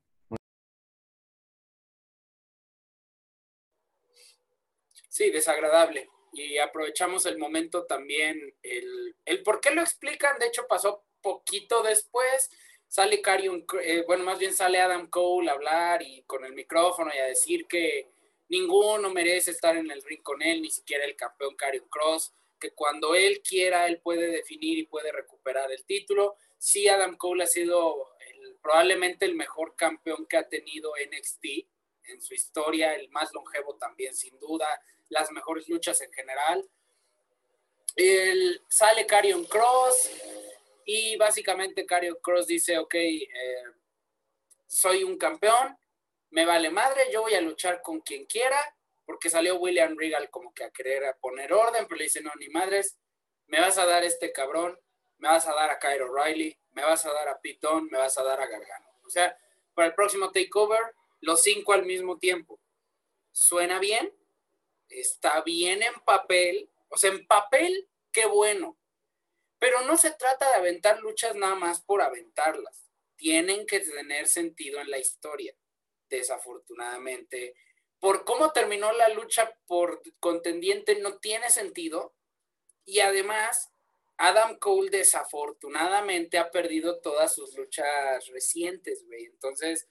Sí, 5.08 5.30
desagradable. 5.30 6.08
Y 6.32 6.58
aprovechamos 6.58 7.26
el 7.26 7.38
momento 7.38 7.86
también, 7.86 8.54
el, 8.62 9.16
el 9.24 9.42
por 9.42 9.60
qué 9.60 9.72
lo 9.72 9.80
explican, 9.80 10.38
de 10.38 10.46
hecho 10.46 10.66
pasó 10.68 11.04
poquito 11.20 11.82
después, 11.82 12.50
sale 12.86 13.20
Carion, 13.20 13.64
eh, 13.82 14.04
bueno, 14.06 14.24
más 14.24 14.38
bien 14.38 14.54
sale 14.54 14.80
Adam 14.80 15.08
Cole 15.08 15.50
a 15.50 15.54
hablar 15.54 16.02
y 16.02 16.22
con 16.22 16.44
el 16.44 16.54
micrófono 16.54 17.10
y 17.14 17.18
a 17.18 17.26
decir 17.26 17.66
que 17.66 18.08
ninguno 18.48 19.10
merece 19.10 19.52
estar 19.52 19.76
en 19.76 19.90
el 19.90 20.02
ring 20.02 20.22
con 20.22 20.42
él, 20.42 20.62
ni 20.62 20.70
siquiera 20.70 21.04
el 21.04 21.16
campeón 21.16 21.54
Carion 21.56 21.88
Cross, 21.88 22.32
que 22.58 22.72
cuando 22.72 23.14
él 23.14 23.42
quiera, 23.42 23.86
él 23.86 24.00
puede 24.00 24.30
definir 24.30 24.78
y 24.78 24.86
puede 24.86 25.12
recuperar 25.12 25.70
el 25.72 25.84
título. 25.84 26.36
Sí, 26.58 26.88
Adam 26.88 27.16
Cole 27.16 27.44
ha 27.44 27.46
sido 27.46 28.10
probablemente 28.60 29.24
el 29.24 29.34
mejor 29.34 29.74
campeón 29.76 30.26
que 30.26 30.36
ha 30.36 30.48
tenido 30.48 30.92
NXT 30.96 31.44
en 32.04 32.20
su 32.20 32.34
historia, 32.34 32.94
el 32.94 33.08
más 33.10 33.32
longevo 33.32 33.76
también, 33.76 34.14
sin 34.14 34.38
duda, 34.38 34.66
las 35.10 35.30
mejores 35.30 35.68
luchas 35.68 36.00
en 36.00 36.12
general. 36.12 36.68
El, 37.96 38.64
sale 38.68 39.06
Carion 39.06 39.44
Cross 39.44 40.10
y 40.86 41.16
básicamente 41.16 41.84
Carion 41.84 42.16
Cross 42.22 42.46
dice, 42.46 42.78
ok, 42.78 42.94
eh, 42.94 43.28
soy 44.66 45.04
un 45.04 45.18
campeón, 45.18 45.76
me 46.30 46.46
vale 46.46 46.70
madre, 46.70 47.08
yo 47.12 47.22
voy 47.22 47.34
a 47.34 47.40
luchar 47.40 47.82
con 47.82 48.00
quien 48.00 48.24
quiera, 48.26 48.58
porque 49.04 49.28
salió 49.28 49.56
William 49.56 49.96
Regal 49.98 50.30
como 50.30 50.54
que 50.54 50.64
a 50.64 50.70
querer 50.70 51.16
poner 51.20 51.52
orden, 51.52 51.86
pero 51.86 51.98
le 51.98 52.04
dice, 52.04 52.22
no, 52.22 52.30
ni 52.38 52.48
madres, 52.48 52.96
me 53.48 53.60
vas 53.60 53.78
a 53.78 53.86
dar 53.86 54.04
este 54.04 54.32
cabrón, 54.32 54.78
me 55.18 55.28
vas 55.28 55.46
a 55.48 55.54
dar 55.54 55.70
a 55.70 55.78
Kyle 55.78 56.02
O'Reilly, 56.02 56.56
me 56.72 56.82
vas 56.82 57.04
a 57.04 57.12
dar 57.12 57.28
a 57.28 57.40
Pitón, 57.40 57.88
me 57.90 57.98
vas 57.98 58.16
a 58.16 58.22
dar 58.22 58.40
a 58.40 58.46
Gargano. 58.46 58.86
O 59.04 59.10
sea, 59.10 59.36
para 59.74 59.88
el 59.88 59.94
próximo 59.94 60.30
takeover, 60.30 60.94
los 61.20 61.42
cinco 61.42 61.72
al 61.72 61.84
mismo 61.84 62.18
tiempo. 62.18 62.60
¿Suena 63.32 63.78
bien? 63.78 64.12
Está 64.90 65.40
bien 65.42 65.82
en 65.82 65.94
papel. 66.04 66.68
O 66.88 66.98
sea, 66.98 67.10
en 67.10 67.26
papel, 67.26 67.88
qué 68.12 68.26
bueno. 68.26 68.76
Pero 69.58 69.82
no 69.82 69.96
se 69.96 70.10
trata 70.10 70.48
de 70.50 70.56
aventar 70.56 71.00
luchas 71.00 71.36
nada 71.36 71.54
más 71.54 71.80
por 71.80 72.02
aventarlas. 72.02 72.90
Tienen 73.16 73.66
que 73.66 73.80
tener 73.80 74.26
sentido 74.26 74.80
en 74.80 74.90
la 74.90 74.98
historia. 74.98 75.54
Desafortunadamente, 76.08 77.54
por 78.00 78.24
cómo 78.24 78.52
terminó 78.52 78.90
la 78.92 79.08
lucha 79.10 79.54
por 79.66 80.02
contendiente 80.18 80.96
no 80.96 81.18
tiene 81.18 81.50
sentido. 81.50 82.14
Y 82.84 83.00
además, 83.00 83.70
Adam 84.16 84.58
Cole 84.58 84.90
desafortunadamente 84.90 86.38
ha 86.38 86.50
perdido 86.50 87.00
todas 87.00 87.34
sus 87.34 87.54
luchas 87.56 88.26
recientes, 88.28 89.04
güey. 89.06 89.26
Entonces, 89.26 89.88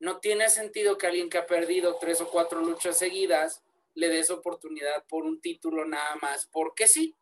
no 0.00 0.18
tiene 0.18 0.48
sentido 0.48 0.98
que 0.98 1.06
alguien 1.06 1.30
que 1.30 1.38
ha 1.38 1.46
perdido 1.46 1.96
tres 2.00 2.20
o 2.20 2.28
cuatro 2.28 2.60
luchas 2.60 2.98
seguidas 2.98 3.62
le 3.94 4.08
des 4.08 4.30
oportunidad 4.30 5.04
por 5.06 5.24
un 5.24 5.40
título 5.40 5.84
nada 5.84 6.16
más 6.20 6.46
porque 6.46 6.88
sí. 6.88 7.16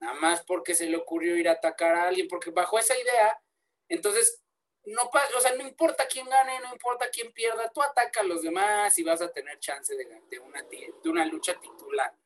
Nada 0.00 0.14
más 0.14 0.44
porque 0.44 0.74
se 0.74 0.86
le 0.86 0.96
ocurrió 0.96 1.36
ir 1.36 1.48
a 1.48 1.52
atacar 1.52 1.96
a 1.96 2.08
alguien, 2.08 2.28
porque 2.28 2.50
bajo 2.50 2.78
esa 2.78 2.96
idea, 2.96 3.42
entonces, 3.88 4.40
no, 4.84 5.10
o 5.36 5.40
sea, 5.40 5.56
no 5.56 5.66
importa 5.66 6.06
quién 6.06 6.28
gane, 6.28 6.60
no 6.60 6.72
importa 6.72 7.10
quién 7.10 7.32
pierda, 7.32 7.70
tú 7.74 7.82
ataca 7.82 8.20
a 8.20 8.24
los 8.24 8.42
demás 8.42 8.96
y 8.96 9.02
vas 9.02 9.20
a 9.20 9.32
tener 9.32 9.58
chance 9.58 9.96
de, 9.96 10.06
de, 10.30 10.38
una, 10.38 10.62
de 10.62 11.10
una 11.10 11.26
lucha 11.26 11.58
titular. 11.60 12.16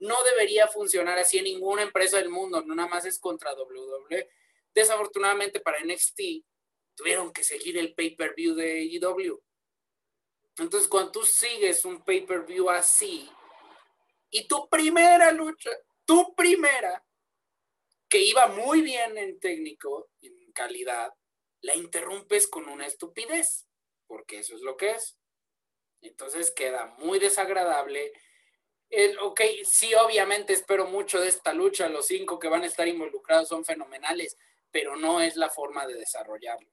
No 0.00 0.22
debería 0.24 0.66
funcionar 0.66 1.18
así 1.18 1.38
en 1.38 1.44
ninguna 1.44 1.82
empresa 1.82 2.16
del 2.16 2.30
mundo, 2.30 2.62
no 2.62 2.74
nada 2.74 2.88
más 2.88 3.04
es 3.04 3.20
contra 3.20 3.54
WWE. 3.54 4.28
Desafortunadamente 4.74 5.60
para 5.60 5.78
NXT 5.84 6.20
tuvieron 6.96 7.32
que 7.32 7.44
seguir 7.44 7.78
el 7.78 7.94
pay-per-view 7.94 8.54
de 8.54 8.82
EW. 8.82 9.40
Entonces, 10.58 10.88
cuando 10.88 11.12
tú 11.12 11.22
sigues 11.24 11.84
un 11.84 12.02
pay-per-view 12.02 12.70
así 12.70 13.28
y 14.30 14.46
tu 14.46 14.68
primera 14.68 15.32
lucha, 15.32 15.70
tu 16.04 16.34
primera, 16.34 17.04
que 18.08 18.20
iba 18.22 18.46
muy 18.46 18.82
bien 18.82 19.18
en 19.18 19.40
técnico, 19.40 20.10
en 20.20 20.52
calidad, 20.52 21.12
la 21.62 21.74
interrumpes 21.74 22.46
con 22.46 22.68
una 22.68 22.86
estupidez, 22.86 23.66
porque 24.06 24.40
eso 24.40 24.54
es 24.54 24.60
lo 24.60 24.76
que 24.76 24.92
es. 24.92 25.16
Entonces 26.00 26.50
queda 26.50 26.94
muy 26.98 27.18
desagradable 27.18 28.12
el, 28.90 29.18
ok, 29.18 29.40
sí, 29.64 29.92
obviamente 29.94 30.52
espero 30.52 30.86
mucho 30.86 31.20
de 31.20 31.28
esta 31.28 31.52
lucha, 31.52 31.88
los 31.88 32.06
cinco 32.06 32.38
que 32.38 32.48
van 32.48 32.62
a 32.62 32.66
estar 32.66 32.86
involucrados 32.86 33.48
son 33.48 33.64
fenomenales, 33.64 34.36
pero 34.70 34.96
no 34.96 35.20
es 35.20 35.36
la 35.36 35.50
forma 35.50 35.86
de 35.86 35.94
desarrollarlo. 35.94 36.70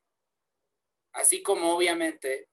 Así 1.14 1.42
como 1.42 1.76
obviamente 1.76 2.50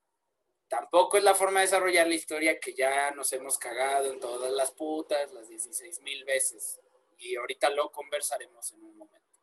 tampoco 0.69 1.17
es 1.17 1.25
la 1.25 1.35
forma 1.35 1.61
de 1.61 1.67
desarrollar 1.67 2.07
la 2.07 2.15
historia 2.15 2.61
que 2.61 2.75
ya 2.75 3.11
nos 3.13 3.33
hemos 3.33 3.59
cagado 3.59 4.13
en 4.13 4.21
todas 4.21 4.53
las 4.53 4.71
putas, 4.73 5.33
las 5.33 5.49
16 5.49 6.01
mil 6.03 6.25
veces. 6.25 6.81
Y 7.19 7.35
ahorita 7.37 7.71
lo 7.71 7.91
conversaremos 7.91 8.73
en 8.73 8.85
un 8.85 8.97
momento. 8.97 9.41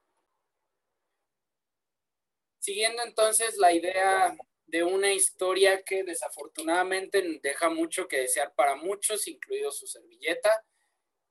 Siguiendo 2.59 3.03
entonces 3.03 3.57
la 3.57 3.73
idea 3.73 4.35
de 4.67 4.83
una 4.83 5.11
historia 5.11 5.83
que 5.83 6.03
desafortunadamente 6.03 7.39
deja 7.41 7.69
mucho 7.69 8.07
que 8.07 8.21
desear 8.21 8.53
para 8.55 8.75
muchos, 8.75 9.27
incluido 9.27 9.71
su 9.71 9.87
servilleta. 9.87 10.65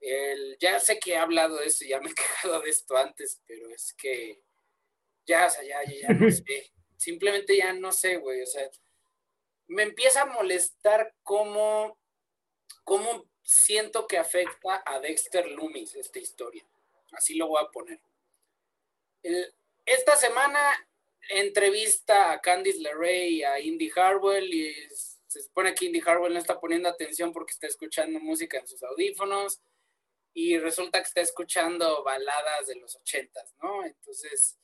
El, 0.01 0.57
ya 0.61 0.79
sé 0.79 0.99
que 0.99 1.13
he 1.13 1.17
hablado 1.17 1.57
de 1.57 1.67
esto, 1.67 1.85
ya 1.87 2.01
me 2.01 2.11
he 2.11 2.15
quejado 2.15 2.61
de 2.61 2.71
esto 2.71 2.97
antes, 2.97 3.41
pero 3.47 3.71
es 3.71 3.95
que 3.95 4.43
ya, 5.27 5.47
o 5.47 5.51
sea, 5.51 5.65
ya, 5.65 5.83
ya, 5.85 6.09
no 6.11 6.31
sé. 6.31 6.73
Simplemente 6.97 7.57
ya 7.57 7.73
no 7.73 7.91
sé, 7.91 8.17
güey. 8.19 8.43
O 8.43 8.47
sea, 8.47 8.71
me 9.67 9.83
empieza 9.83 10.23
a 10.23 10.27
molestar 10.27 11.15
cómo, 11.23 11.99
cómo 12.85 13.27
siento 13.43 14.07
que 14.07 14.19
afecta 14.19 14.83
a 14.85 15.01
Dexter 15.01 15.51
Loomis 15.51 15.95
esta 15.95 16.19
historia. 16.19 16.65
Así 17.13 17.35
lo 17.35 17.49
voy 17.49 17.63
a 17.63 17.71
poner. 17.71 18.01
esta 19.85 20.17
semana 20.17 20.89
entrevista 21.31 22.33
a 22.33 22.41
Candice 22.41 22.81
LeRae 22.81 23.29
y 23.29 23.43
a 23.43 23.59
Indy 23.59 23.91
Harwell 23.95 24.53
y 24.53 24.75
se 25.27 25.43
supone 25.43 25.75
que 25.75 25.87
Indy 25.87 26.03
Harwell 26.05 26.33
no 26.33 26.39
está 26.39 26.61
poniendo 26.61 26.89
atención 26.89 27.33
porque 27.33 27.53
está 27.53 27.67
escuchando 27.67 28.21
música 28.21 28.59
en 28.59 28.69
sus 28.69 28.83
audífonos 28.83 29.61
y 30.35 30.59
resulta 30.59 31.01
que 31.01 31.09
está 31.09 31.21
escuchando 31.21 32.03
baladas 32.03 32.67
de 32.67 32.77
los 32.77 32.97
ochentas, 32.97 33.55
¿no? 33.63 33.85
Entonces, 33.85 34.59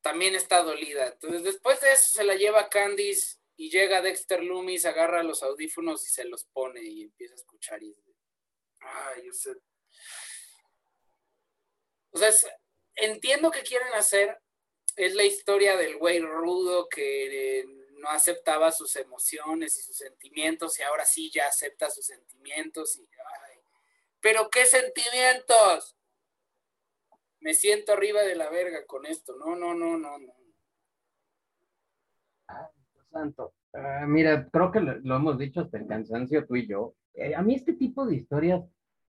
también 0.00 0.34
está 0.34 0.62
dolida. 0.62 1.08
Entonces, 1.08 1.44
después 1.44 1.80
de 1.80 1.92
eso 1.92 2.14
se 2.14 2.24
la 2.24 2.34
lleva 2.34 2.68
Candice 2.68 3.37
y 3.60 3.70
llega 3.70 4.00
Dexter 4.00 4.42
Loomis, 4.42 4.86
agarra 4.86 5.24
los 5.24 5.42
audífonos 5.42 6.06
y 6.06 6.10
se 6.10 6.24
los 6.24 6.44
pone 6.44 6.80
y 6.80 7.02
empieza 7.02 7.34
a 7.34 7.36
escuchar 7.36 7.82
y... 7.82 7.94
Ay, 8.78 9.28
o 9.28 9.32
sea... 9.34 9.52
O 12.12 12.18
sea, 12.18 12.30
entiendo 12.94 13.50
que 13.50 13.62
quieren 13.62 13.92
hacer 13.94 14.40
es 14.94 15.14
la 15.14 15.24
historia 15.24 15.76
del 15.76 15.96
güey 15.96 16.20
rudo 16.20 16.88
que 16.88 17.64
no 17.94 18.08
aceptaba 18.10 18.70
sus 18.70 18.94
emociones 18.94 19.76
y 19.76 19.82
sus 19.82 19.96
sentimientos 19.96 20.78
y 20.78 20.82
ahora 20.84 21.04
sí 21.04 21.30
ya 21.32 21.48
acepta 21.48 21.90
sus 21.90 22.06
sentimientos 22.06 23.00
pero 24.20 24.50
qué 24.50 24.66
sentimientos. 24.66 25.96
Me 27.40 27.54
siento 27.54 27.92
arriba 27.92 28.22
de 28.22 28.34
la 28.34 28.50
verga 28.50 28.84
con 28.86 29.06
esto. 29.06 29.36
No 29.36 29.54
no 29.54 29.74
no 29.74 29.96
no 29.96 30.18
no. 30.18 30.34
Santo 33.12 33.54
ah, 33.74 34.06
mira 34.06 34.48
creo 34.50 34.70
que 34.72 34.80
lo, 34.80 35.16
hemos 35.16 35.38
dicho 35.38 35.60
hasta 35.60 35.78
el 35.78 35.86
cansancio 35.86 36.46
tú 36.46 36.56
y 36.56 36.66
yo 36.66 36.94
eh, 37.14 37.34
a 37.34 37.42
mí 37.42 37.54
este 37.54 37.74
tipo 37.74 38.06
de 38.06 38.16
historias 38.16 38.62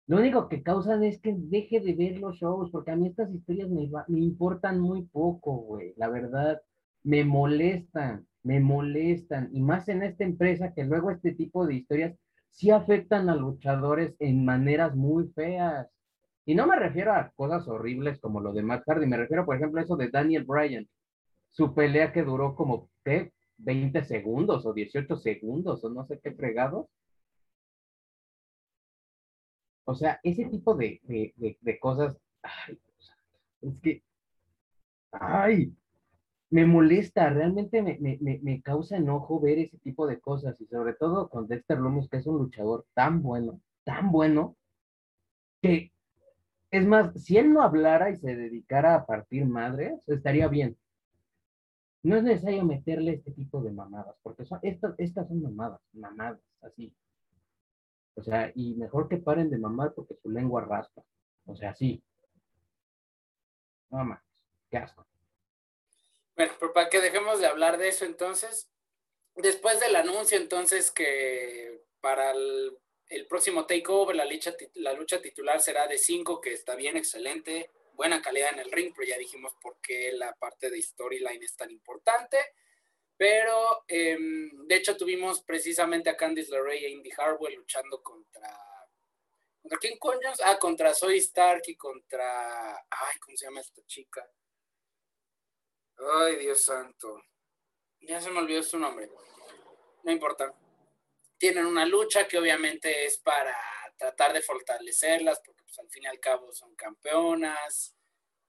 lo 0.06 0.18
único 0.18 0.49
que 0.49 0.64
causan 0.64 1.04
es 1.04 1.20
que 1.22 1.34
deje 1.34 1.80
de 1.80 1.93
ver 1.93 2.20
los 2.20 2.36
shows, 2.36 2.70
porque 2.72 2.91
a 2.91 2.95
mí 2.95 3.08
estas 3.08 3.34
historias 3.34 3.70
me, 3.70 3.89
me 4.08 4.20
importan 4.20 4.80
muy 4.80 5.04
poco, 5.04 5.54
güey. 5.54 5.93
La 5.95 6.10
verdad, 6.10 6.62
me 7.04 7.24
molestan, 7.24 8.28
me 8.43 8.60
molestan. 8.60 9.49
Y 9.54 9.62
más 9.62 9.88
en 9.88 10.04
esta 10.04 10.26
empresa 10.26 10.74
que 10.74 10.84
luego 10.84 11.10
este 11.12 11.34
tipo 11.34 11.66
de 11.66 11.76
historias 11.76 12.16
sí 12.49 12.70
afectan 12.70 13.30
a 13.30 13.36
luchadores 13.36 14.14
en 14.20 14.43
maneras 14.43 14.93
muy 14.95 15.30
feas. 15.30 15.88
Y 16.45 16.56
no 16.56 16.68
me 16.68 16.76
refiero 16.76 17.14
a 17.14 17.32
cosas 17.36 17.68
horribles 17.70 18.20
como 18.20 18.41
lo 18.41 18.51
de 18.51 18.64
Matt 18.64 18.84
Hardy, 18.86 19.06
me 19.06 19.18
refiero, 19.18 19.45
por 19.45 19.56
ejemplo, 19.56 19.80
a 19.80 19.84
eso 19.84 19.95
de 19.95 20.10
Daniel 20.10 20.43
Bryan. 20.43 20.88
Su 21.49 21.74
pelea 21.74 22.12
que 22.12 22.24
duró 22.24 22.56
como, 22.56 22.89
¿qué? 23.06 23.32
20 23.58 24.04
segundos 24.04 24.66
o 24.66 24.74
18 24.74 25.18
segundos 25.18 25.84
o 25.84 25.89
no 25.89 26.06
sé 26.06 26.20
qué 26.20 26.32
fregados 26.32 26.88
o 29.86 29.95
sea, 29.95 30.20
ese 30.24 30.45
tipo 30.45 30.76
de, 30.76 31.01
cosas, 31.80 32.18
ay, 32.41 32.80
es 33.62 33.80
que, 33.82 34.04
ay, 35.12 35.76
me 36.49 36.66
molesta, 36.66 37.30
realmente 37.30 37.82
me, 37.82 37.97
me, 37.99 38.39
me, 38.41 38.62
causa 38.62 38.97
enojo 38.97 39.39
ver 39.39 39.60
ese 39.60 39.78
tipo 39.80 40.08
de 40.08 40.20
cosas 40.20 40.60
y 40.62 40.68
sobre 40.68 40.93
todo 40.93 41.30
con 41.30 41.47
Dexter 41.47 41.80
Lumis, 41.80 42.10
que 42.10 42.18
es 42.18 42.28
un 42.28 42.38
luchador 42.38 42.86
tan 42.93 43.22
bueno, 43.22 43.60
tan 43.84 44.12
bueno, 44.12 44.56
que 45.62 45.91
es 46.72 46.86
más, 46.86 47.14
si 47.22 47.38
él 47.38 47.54
no 47.54 47.62
hablara 47.62 48.10
y 48.12 48.18
se 48.18 48.36
dedicara 48.36 48.95
a 48.95 49.06
partir 49.06 49.45
madres, 49.45 50.01
estaría 50.08 50.47
bien. 50.47 50.78
No 52.04 52.18
es 52.18 52.24
necesario 52.24 52.66
meterle 52.66 53.14
este 53.14 53.32
tipo 53.32 53.62
de 53.62 53.72
mamadas, 53.72 54.16
porque 54.22 54.45
son, 54.45 54.60
estas, 54.62 54.93
estas 54.97 55.28
son 55.28 55.41
mamadas, 55.41 55.80
mamadas, 55.93 56.39
así. 56.62 56.93
O 58.16 58.22
sea, 58.22 58.51
y 58.56 58.76
mejor 58.76 59.08
que 59.08 59.18
paren 59.18 59.49
de 59.49 59.58
mamar 59.58 59.93
porque 59.93 60.16
su 60.22 60.30
lengua 60.30 60.66
raspa. 60.66 61.01
O 61.45 61.56
sea, 61.56 61.74
sí. 61.74 62.04
No 63.89 64.04
más, 64.04 64.22
qué 64.70 64.78
asco. 64.78 65.08
Bueno, 66.36 66.54
pero 66.60 66.74
para 66.74 66.89
que 66.89 66.99
dejemos 66.99 67.39
de 67.39 67.47
hablar 67.47 67.78
de 67.78 67.88
eso 67.88 68.06
entonces, 68.06 68.70
después 69.36 69.80
del 69.80 69.95
anuncio 69.95 70.38
entonces 70.38 70.91
que 70.91 71.84
para 72.01 72.32
el, 72.32 72.78
próximo 73.30 73.66
takeover 73.66 74.16
la 74.16 74.26
lucha, 74.26 74.54
la 74.76 74.93
lucha 74.93 75.22
titular 75.22 75.62
será 75.62 75.88
de 75.88 75.97
5, 75.97 76.41
que 76.41 76.54
está 76.54 76.76
bien, 76.76 76.97
excelente, 76.97 77.72
buena 77.93 78.21
calidad 78.21 78.53
en 78.53 78.59
el 78.59 78.71
ring, 78.71 78.93
pero 78.95 79.07
ya 79.07 79.17
dijimos 79.17 79.53
por 79.61 79.77
qué 79.81 80.11
la 80.13 80.33
parte 80.33 80.69
de 80.69 80.81
storyline 80.81 81.43
es 81.43 81.55
tan 81.55 81.71
importante. 81.71 82.37
Pero 83.17 83.85
em, 83.87 84.67
de 84.67 84.75
hecho 84.75 84.97
tuvimos 84.97 85.41
precisamente 85.43 86.09
a 86.09 86.17
Candice 86.17 86.51
LeRae 86.51 86.85
e 86.85 86.89
Indy 86.89 87.11
Harwell 87.17 87.55
luchando 87.55 88.01
contra. 88.01 88.49
¿Contra 89.61 89.79
quién 89.79 89.97
coño? 89.97 90.29
Ah, 90.43 90.57
contra 90.59 90.93
Zoe 90.93 91.17
Stark 91.17 91.63
y 91.67 91.75
contra. 91.75 92.75
Ay, 92.75 93.19
¿cómo 93.21 93.37
se 93.37 93.45
llama 93.45 93.61
esta 93.61 93.81
chica? 93.85 94.27
Ay, 95.97 96.37
Dios 96.37 96.65
santo. 96.65 97.23
Ya 98.01 98.19
se 98.19 98.29
me 98.29 98.39
olvidó 98.39 98.61
su 98.63 98.77
nombre. 98.77 99.09
No 100.03 100.11
importa. 100.11 100.53
Tienen 101.37 101.65
una 101.65 101.85
lucha 101.85 102.27
que 102.27 102.37
obviamente 102.37 103.05
es 103.05 103.17
para 103.19 103.55
tratar 103.97 104.33
de 104.33 104.41
fortalecerlas, 104.41 105.41
pues, 105.74 105.80
al 105.80 105.89
fin 105.89 106.03
y 106.03 106.07
al 106.07 106.19
cabo 106.19 106.53
son 106.53 106.76
campeonas. 106.76 107.95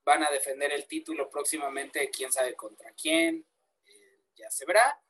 Van 0.05 0.23
a 0.23 0.31
defender 0.31 0.73
el 0.73 0.87
título 0.87 1.31
próximamente, 1.31 2.11
quién 2.11 2.31
sabe 2.31 2.55
contra 2.55 2.93
quién. 2.93 3.47
Eh, 3.87 4.21
ya 4.37 4.51
se 4.51 4.67
verá. 4.67 5.01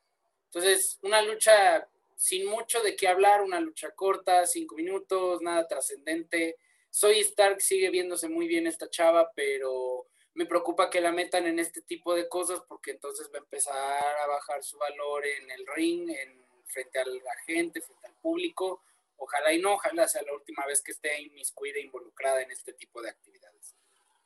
Entonces, 0.46 0.98
una 1.02 1.20
lucha 1.22 1.88
sin 2.16 2.46
mucho 2.46 2.80
de 2.82 2.94
qué 2.94 3.08
hablar, 3.08 3.42
una 3.42 3.58
lucha 3.58 3.90
corta, 3.90 4.46
cinco 4.46 4.76
minutos, 4.76 5.42
nada 5.42 5.66
trascendente. 5.66 6.58
Soy 6.90 7.18
Stark 7.20 7.60
sigue 7.60 7.90
viéndose 7.90 8.28
muy 8.28 8.46
bien 8.46 8.68
esta 8.68 8.88
chava, 8.88 9.32
pero 9.34 10.06
me 10.34 10.46
preocupa 10.46 10.90
que 10.90 11.00
la 11.00 11.10
metan 11.10 11.46
en 11.48 11.58
este 11.58 11.82
tipo 11.82 12.14
de 12.14 12.28
cosas 12.28 12.62
porque 12.68 12.92
entonces 12.92 13.28
va 13.34 13.38
a 13.38 13.42
empezar 13.42 14.16
a 14.22 14.26
bajar 14.28 14.62
su 14.62 14.78
valor 14.78 15.26
en 15.26 15.50
el 15.50 15.66
ring, 15.74 16.08
en, 16.08 16.44
frente 16.66 17.00
a 17.00 17.04
la 17.04 17.36
gente, 17.46 17.80
frente 17.80 18.06
al 18.06 18.14
público. 18.14 18.82
Ojalá 19.24 19.54
y 19.54 19.58
no, 19.58 19.74
ojalá 19.74 20.06
sea 20.06 20.22
la 20.22 20.34
última 20.34 20.66
vez 20.66 20.82
que 20.82 20.92
esté 20.92 21.18
inmiscuida, 21.22 21.78
involucrada 21.78 22.42
en 22.42 22.50
este 22.50 22.74
tipo 22.74 23.00
de 23.00 23.08
actividades. 23.08 23.74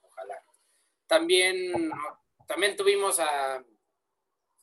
Ojalá. 0.03 0.43
También, 1.07 1.93
también 2.49 2.77
tuvimos 2.77 3.21
a 3.21 3.65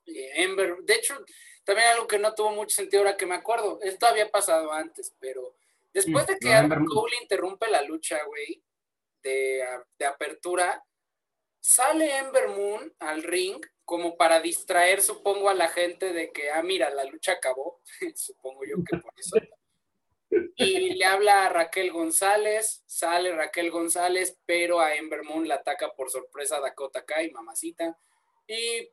eh, 0.06 0.44
Ember, 0.44 0.76
de 0.84 0.94
hecho, 0.94 1.26
también 1.64 1.88
algo 1.88 2.06
que 2.06 2.20
no 2.20 2.36
tuvo 2.36 2.52
mucho 2.52 2.76
sentido 2.76 3.04
ahora 3.04 3.16
que 3.16 3.26
me 3.26 3.36
acuerdo, 3.36 3.80
esto 3.82 4.06
había 4.08 4.30
pasado 4.30 4.74
antes, 4.74 5.16
pero 5.20 5.56
después 5.94 6.28
de 6.28 6.38
que 6.38 6.54
Adam 6.54 6.86
Cole 6.86 7.16
interrumpe 7.22 7.70
la 7.70 7.82
lucha, 7.82 8.22
güey, 8.26 8.62
de, 9.24 9.66
de 9.98 10.06
apertura, 10.06 10.84
sale 11.62 12.18
Ember 12.18 12.50
Moon 12.50 12.94
al 13.00 13.24
ring 13.24 13.66
como 13.86 14.18
para 14.18 14.42
distraer, 14.42 15.02
supongo, 15.02 15.48
a 15.48 15.54
la 15.54 15.70
gente 15.70 16.12
de 16.12 16.34
que, 16.34 16.52
ah, 16.52 16.62
mira, 16.62 16.90
la 16.90 17.06
lucha 17.06 17.32
acabó, 17.32 17.82
supongo 18.16 18.66
yo 18.66 18.76
que 18.84 18.98
por 18.98 19.14
eso. 19.18 19.38
Y 20.56 20.94
le 20.94 21.06
habla 21.06 21.46
a 21.46 21.50
Raquel 21.50 21.92
González, 21.92 22.84
sale 22.86 23.36
Raquel 23.36 23.72
González, 23.72 24.38
pero 24.46 24.80
a 24.80 24.96
Ember 24.96 25.24
Moon 25.24 25.48
la 25.48 25.56
ataca 25.56 25.94
por 25.94 26.10
sorpresa 26.10 26.60
Dakota 26.60 27.04
Kai, 27.04 27.32
mamacita. 27.32 27.98
Y 28.48 28.90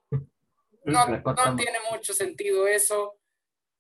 no, 0.85 1.07
no 1.07 1.57
tiene 1.57 1.79
mucho 1.91 2.15
sentido 2.15 2.67
eso, 2.67 3.19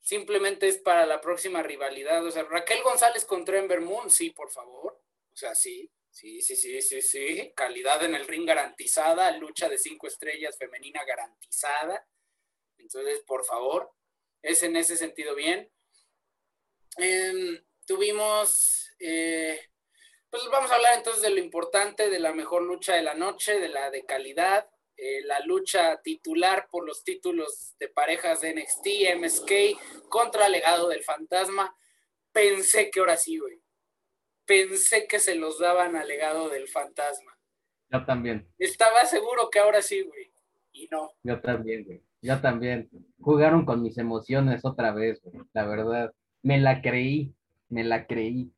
simplemente 0.00 0.68
es 0.68 0.78
para 0.78 1.06
la 1.06 1.20
próxima 1.20 1.62
rivalidad. 1.62 2.24
O 2.24 2.30
sea, 2.30 2.44
Raquel 2.44 2.82
González 2.82 3.24
contra 3.24 3.58
Ember 3.58 3.80
Moon, 3.80 4.10
sí, 4.10 4.30
por 4.30 4.50
favor. 4.50 5.00
O 5.32 5.36
sea, 5.36 5.54
sí. 5.54 5.90
Sí, 6.10 6.42
sí, 6.42 6.56
sí, 6.56 6.82
sí, 6.82 7.00
sí. 7.00 7.52
Calidad 7.56 8.04
en 8.04 8.14
el 8.14 8.28
ring 8.28 8.46
garantizada, 8.46 9.30
lucha 9.38 9.68
de 9.70 9.78
cinco 9.78 10.06
estrellas 10.06 10.58
femenina 10.58 11.02
garantizada. 11.04 12.06
Entonces, 12.76 13.22
por 13.26 13.44
favor, 13.46 13.90
es 14.42 14.62
en 14.62 14.76
ese 14.76 14.96
sentido 14.96 15.34
bien. 15.34 15.70
Em, 16.96 17.62
tuvimos, 17.86 18.90
eh, 18.98 19.58
pues 20.30 20.42
vamos 20.50 20.70
a 20.70 20.76
hablar 20.76 20.94
entonces 20.96 21.22
de 21.22 21.30
lo 21.30 21.38
importante, 21.38 22.10
de 22.10 22.20
la 22.20 22.32
mejor 22.32 22.62
lucha 22.62 22.94
de 22.94 23.02
la 23.02 23.14
noche, 23.14 23.58
de 23.58 23.68
la 23.68 23.90
de 23.90 24.04
calidad, 24.04 24.68
eh, 24.96 25.22
la 25.24 25.40
lucha 25.40 26.00
titular 26.02 26.68
por 26.70 26.86
los 26.86 27.02
títulos 27.04 27.74
de 27.78 27.88
parejas 27.88 28.40
de 28.40 28.54
NXT, 28.54 29.16
MSK 29.16 30.08
contra 30.08 30.48
Legado 30.48 30.88
del 30.88 31.02
Fantasma. 31.02 31.74
Pensé 32.32 32.90
que 32.90 33.00
ahora 33.00 33.16
sí, 33.16 33.38
güey 33.38 33.62
pensé 34.46 35.06
que 35.06 35.18
se 35.18 35.34
los 35.34 35.58
daban 35.58 35.96
al 35.96 36.08
legado 36.08 36.48
del 36.48 36.68
fantasma. 36.68 37.38
Yo 37.90 38.04
también. 38.04 38.48
Estaba 38.58 39.04
seguro 39.04 39.48
que 39.50 39.58
ahora 39.58 39.82
sí, 39.82 40.02
güey. 40.02 40.32
Y 40.72 40.88
no. 40.90 41.12
Yo 41.22 41.40
también, 41.40 41.84
güey. 41.84 42.02
Yo 42.22 42.40
también. 42.40 42.90
Jugaron 43.20 43.64
con 43.64 43.82
mis 43.82 43.98
emociones 43.98 44.64
otra 44.64 44.92
vez, 44.92 45.20
güey. 45.22 45.42
La 45.52 45.66
verdad. 45.66 46.12
Me 46.42 46.58
la 46.58 46.82
creí. 46.82 47.34
Me 47.68 47.84
la 47.84 48.06
creí. 48.06 48.52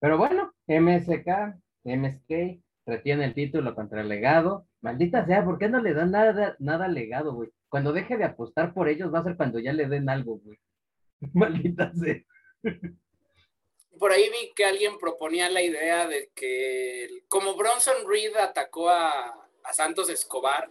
Pero 0.00 0.18
bueno, 0.18 0.54
MSK, 0.66 1.56
MSK, 1.84 2.60
retiene 2.86 3.24
el 3.24 3.34
título 3.34 3.74
contra 3.74 4.00
el 4.00 4.08
legado. 4.08 4.66
Maldita 4.80 5.26
sea, 5.26 5.44
¿por 5.44 5.58
qué 5.58 5.68
no 5.68 5.80
le 5.80 5.94
dan 5.94 6.12
nada, 6.12 6.56
nada 6.58 6.88
legado, 6.88 7.34
güey? 7.34 7.50
Cuando 7.68 7.92
deje 7.92 8.16
de 8.16 8.24
apostar 8.24 8.72
por 8.72 8.88
ellos 8.88 9.12
va 9.12 9.20
a 9.20 9.24
ser 9.24 9.36
cuando 9.36 9.58
ya 9.58 9.72
le 9.72 9.88
den 9.88 10.08
algo, 10.08 10.38
güey. 10.38 10.58
Maldita 11.34 11.92
sea 11.94 12.22
por 13.98 14.12
ahí 14.12 14.30
vi 14.30 14.52
que 14.54 14.64
alguien 14.64 14.98
proponía 14.98 15.50
la 15.50 15.62
idea 15.62 16.06
de 16.06 16.30
que 16.34 17.22
como 17.28 17.56
Bronson 17.56 18.08
Reed 18.08 18.36
atacó 18.36 18.88
a, 18.88 19.34
Santos 19.72 20.08
Escobar, 20.08 20.70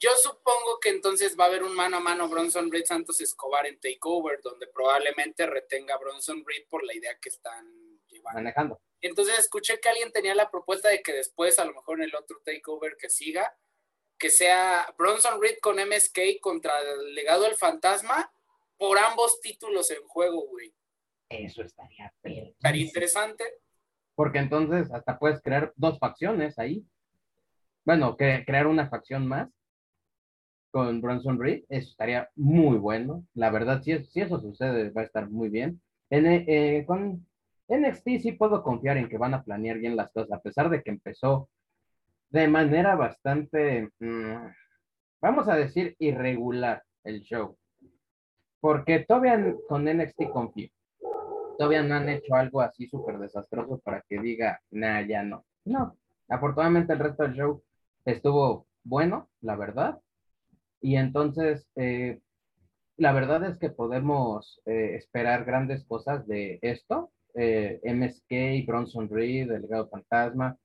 yo 0.00 0.10
supongo 0.16 0.80
que 0.80 0.88
entonces 0.88 1.36
va 1.38 1.44
a 1.44 1.48
haber 1.48 1.62
un 1.62 1.74
mano 1.74 1.98
a 1.98 2.00
mano 2.00 2.28
Bronson 2.28 2.72
Reed 2.72 2.86
Santos 2.86 3.20
Escobar 3.20 3.66
en 3.66 3.78
Takeover, 3.78 4.40
donde 4.42 4.66
probablemente 4.66 5.46
retenga 5.46 5.98
Bronson 5.98 6.42
Reed 6.46 6.66
por 6.70 6.84
la 6.84 6.94
idea 6.94 7.18
que 7.20 7.28
están 7.28 8.00
llevando. 8.08 8.40
Manejando. 8.40 8.80
Entonces 9.02 9.38
escuché 9.38 9.78
que 9.78 9.90
alguien 9.90 10.10
tenía 10.10 10.34
la 10.34 10.50
propuesta 10.50 10.88
de 10.88 11.02
que 11.02 11.12
después, 11.12 11.58
a 11.58 11.66
lo 11.66 11.74
mejor 11.74 11.98
en 11.98 12.04
el 12.04 12.14
otro 12.14 12.40
Takeover 12.42 12.96
que 12.96 13.10
siga, 13.10 13.54
que 14.18 14.30
sea 14.30 14.94
Bronson 14.96 15.40
Reed 15.40 15.58
con 15.60 15.76
MSK 15.76 16.40
contra 16.40 16.80
el 16.80 17.14
legado 17.14 17.42
del 17.42 17.56
fantasma 17.56 18.32
por 18.78 18.98
ambos 18.98 19.40
títulos 19.42 19.90
en 19.90 20.02
juego, 20.06 20.48
güey. 20.48 20.74
Eso 21.28 21.62
estaría 21.62 22.12
Estaría 22.22 22.86
interesante. 22.86 23.44
Porque 24.14 24.38
entonces 24.38 24.90
hasta 24.92 25.18
puedes 25.18 25.42
crear 25.42 25.74
dos 25.76 25.98
facciones 25.98 26.58
ahí. 26.58 26.86
Bueno, 27.84 28.16
que, 28.16 28.44
crear 28.46 28.66
una 28.66 28.88
facción 28.88 29.26
más 29.26 29.50
con 30.70 31.00
Bronson 31.00 31.38
Reed, 31.38 31.64
eso 31.68 31.90
estaría 31.90 32.28
muy 32.36 32.78
bueno. 32.78 33.24
La 33.34 33.50
verdad, 33.50 33.82
si, 33.82 33.92
eso 33.92 34.40
sucede, 34.40 34.90
va 34.90 35.02
a 35.02 35.04
estar 35.04 35.30
muy 35.30 35.48
bien. 35.48 35.80
En, 36.10 36.26
eh, 36.26 36.84
con 36.86 37.26
NXT 37.68 38.08
sí 38.20 38.32
puedo 38.32 38.62
confiar 38.62 38.96
en 38.96 39.08
que 39.08 39.18
van 39.18 39.34
a 39.34 39.42
planear 39.42 39.78
bien 39.78 39.96
las 39.96 40.10
cosas, 40.12 40.32
a 40.32 40.40
pesar 40.40 40.70
de 40.70 40.82
que 40.82 40.90
empezó 40.90 41.48
de 42.30 42.48
manera 42.48 42.96
bastante, 42.96 43.90
mm, 44.00 44.34
vamos 45.20 45.48
a 45.48 45.56
decir, 45.56 45.96
irregular 45.98 46.82
el 47.04 47.22
show. 47.22 47.56
Porque 48.60 49.00
todavía 49.00 49.54
con 49.68 49.88
NXT 49.88 50.30
confío 50.32 50.70
todavía 51.60 51.82
no 51.82 51.94
han 51.94 52.08
hecho 52.08 52.34
algo 52.36 52.62
así 52.62 52.86
súper 52.88 53.18
desastroso 53.18 53.78
para 53.80 54.02
que 54.08 54.18
diga, 54.18 54.58
nah, 54.70 55.02
ya 55.02 55.22
no. 55.22 55.44
No, 55.66 55.94
afortunadamente 56.26 56.94
el 56.94 56.98
resto 56.98 57.22
del 57.22 57.34
show 57.34 57.62
estuvo 58.06 58.66
bueno, 58.82 59.28
la 59.42 59.56
verdad. 59.56 60.00
Y 60.80 60.96
entonces, 60.96 61.68
eh, 61.76 62.20
la 62.96 63.12
verdad 63.12 63.44
es 63.44 63.58
que 63.58 63.70
podemos 63.70 64.60
eh, 64.66 64.94
esperar 64.96 65.44
grandes 65.44 65.84
cosas 65.84 66.26
de 66.26 66.58
esto. 66.62 67.10
Eh, 67.34 67.80
MSK, 67.84 68.66
Bronson 68.66 69.08
Reed, 69.08 69.50
el 69.50 69.62
legado 69.62 69.88
fantasma, 69.88 70.56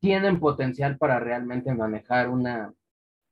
tienen 0.00 0.40
potencial 0.40 0.98
para 0.98 1.20
realmente 1.20 1.72
manejar 1.74 2.28
una, 2.28 2.72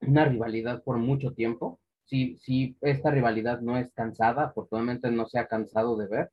una 0.01 0.25
rivalidad 0.25 0.83
por 0.83 0.99
mucho 0.99 1.33
tiempo 1.33 1.81
si, 2.11 2.77
esta 2.81 3.11
rivalidad 3.11 3.61
no 3.61 3.79
es 3.79 3.93
cansada, 3.93 4.45
afortunadamente 4.47 5.11
no 5.11 5.27
se 5.27 5.39
ha 5.39 5.47
cansado 5.47 5.97
de 5.97 6.07
ver, 6.09 6.31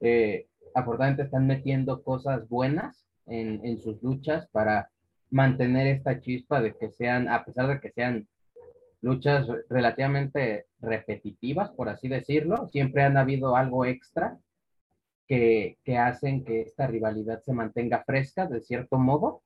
eh, 0.00 0.48
afortunadamente 0.74 1.22
están 1.22 1.46
metiendo 1.46 2.02
cosas 2.02 2.48
buenas 2.48 3.06
en, 3.26 3.80
sus 3.80 4.00
luchas 4.02 4.46
para 4.52 4.90
mantener 5.30 5.86
esta 5.86 6.20
chispa 6.20 6.60
de 6.60 6.74
que 6.74 6.90
sean, 6.90 7.28
a 7.28 7.44
pesar 7.44 7.68
de 7.68 7.80
que 7.80 7.90
sean 7.90 8.28
luchas 9.00 9.46
relativamente 9.68 10.66
repetitivas, 10.80 11.70
por 11.70 11.88
así 11.88 12.08
decirlo, 12.08 12.68
siempre 12.68 13.02
han 13.02 13.16
habido 13.16 13.56
algo 13.56 13.84
extra 13.84 14.38
que, 15.26 15.78
que 15.84 15.98
hacen 15.98 16.44
que 16.44 16.62
esta 16.62 16.86
rivalidad 16.86 17.42
se 17.42 17.52
mantenga 17.52 18.04
fresca 18.04 18.46
de 18.46 18.60
cierto 18.60 18.98
modo. 18.98 19.42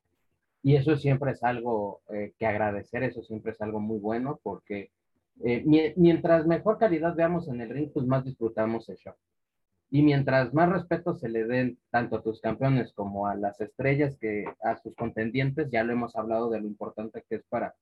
Y 0.62 0.76
eso 0.76 0.96
siempre 0.96 1.32
es 1.32 1.42
algo 1.42 2.02
eh, 2.10 2.34
que 2.38 2.46
agradecer, 2.46 3.02
eso 3.02 3.22
siempre 3.22 3.52
es 3.52 3.60
algo 3.62 3.80
muy 3.80 3.98
bueno 3.98 4.40
porque 4.42 4.90
eh, 5.42 5.64
mientras 5.96 6.46
mejor 6.46 6.78
calidad 6.78 7.14
veamos 7.14 7.48
en 7.48 7.62
el 7.62 7.70
ring, 7.70 7.90
pues 7.92 8.06
más 8.06 8.24
disfrutamos 8.24 8.88
el 8.90 8.96
show. 8.96 9.14
Y 9.90 10.02
mientras 10.02 10.54
más 10.54 10.68
respeto 10.68 11.16
se 11.16 11.28
le 11.28 11.44
den 11.44 11.78
tanto 11.90 12.16
a 12.16 12.22
tus 12.22 12.40
campeones 12.40 12.92
como 12.92 13.26
a 13.26 13.34
las 13.34 13.60
estrellas 13.60 14.16
que 14.20 14.44
a 14.62 14.76
sus 14.76 14.94
contendientes, 14.94 15.68
ya 15.70 15.82
lo 15.82 15.92
hemos 15.92 16.14
hablado 16.14 16.48
de 16.48 16.60
lo 16.60 16.66
importante 16.68 17.24
que 17.28 17.36
es 17.36 17.44
para, 17.48 17.74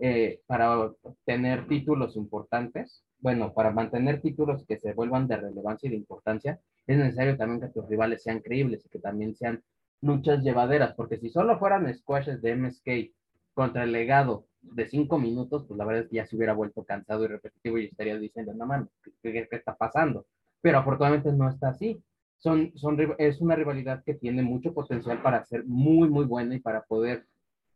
eh, 0.00 0.40
para 0.46 0.80
obtener 0.80 1.68
títulos 1.68 2.16
importantes, 2.16 3.04
bueno, 3.18 3.52
para 3.52 3.70
mantener 3.70 4.22
títulos 4.22 4.64
que 4.66 4.78
se 4.78 4.94
vuelvan 4.94 5.28
de 5.28 5.36
relevancia 5.36 5.88
y 5.88 5.90
de 5.90 5.98
importancia, 5.98 6.58
es 6.86 6.96
necesario 6.96 7.36
también 7.36 7.60
que 7.60 7.68
tus 7.68 7.86
rivales 7.86 8.22
sean 8.22 8.40
creíbles 8.40 8.84
y 8.86 8.88
que 8.88 8.98
también 8.98 9.34
sean 9.34 9.62
luchas 10.00 10.42
llevaderas, 10.42 10.94
porque 10.94 11.18
si 11.18 11.28
solo 11.28 11.58
fueran 11.58 11.92
squashes 11.94 12.40
de 12.40 12.56
MSK 12.56 13.14
contra 13.54 13.84
el 13.84 13.92
legado 13.92 14.46
de 14.62 14.88
cinco 14.88 15.18
minutos, 15.18 15.64
pues 15.68 15.76
la 15.76 15.84
verdad 15.84 16.04
es 16.04 16.08
que 16.08 16.16
ya 16.16 16.26
se 16.26 16.36
hubiera 16.36 16.54
vuelto 16.54 16.82
cansado 16.84 17.24
y 17.24 17.28
repetitivo 17.28 17.78
y 17.78 17.86
estaría 17.86 18.18
diciendo, 18.18 18.54
no 18.54 18.66
mames, 18.66 18.88
¿qué, 19.22 19.46
qué 19.48 19.56
está 19.56 19.76
pasando? 19.76 20.26
Pero 20.62 20.78
afortunadamente 20.78 21.32
no 21.32 21.48
está 21.50 21.68
así. 21.68 22.02
Son, 22.38 22.72
son, 22.76 22.98
es 23.18 23.40
una 23.40 23.54
rivalidad 23.54 24.02
que 24.04 24.14
tiene 24.14 24.42
mucho 24.42 24.72
potencial 24.72 25.20
para 25.22 25.44
ser 25.44 25.64
muy, 25.66 26.08
muy 26.08 26.24
buena 26.24 26.54
y 26.54 26.60
para 26.60 26.82
poder 26.82 27.26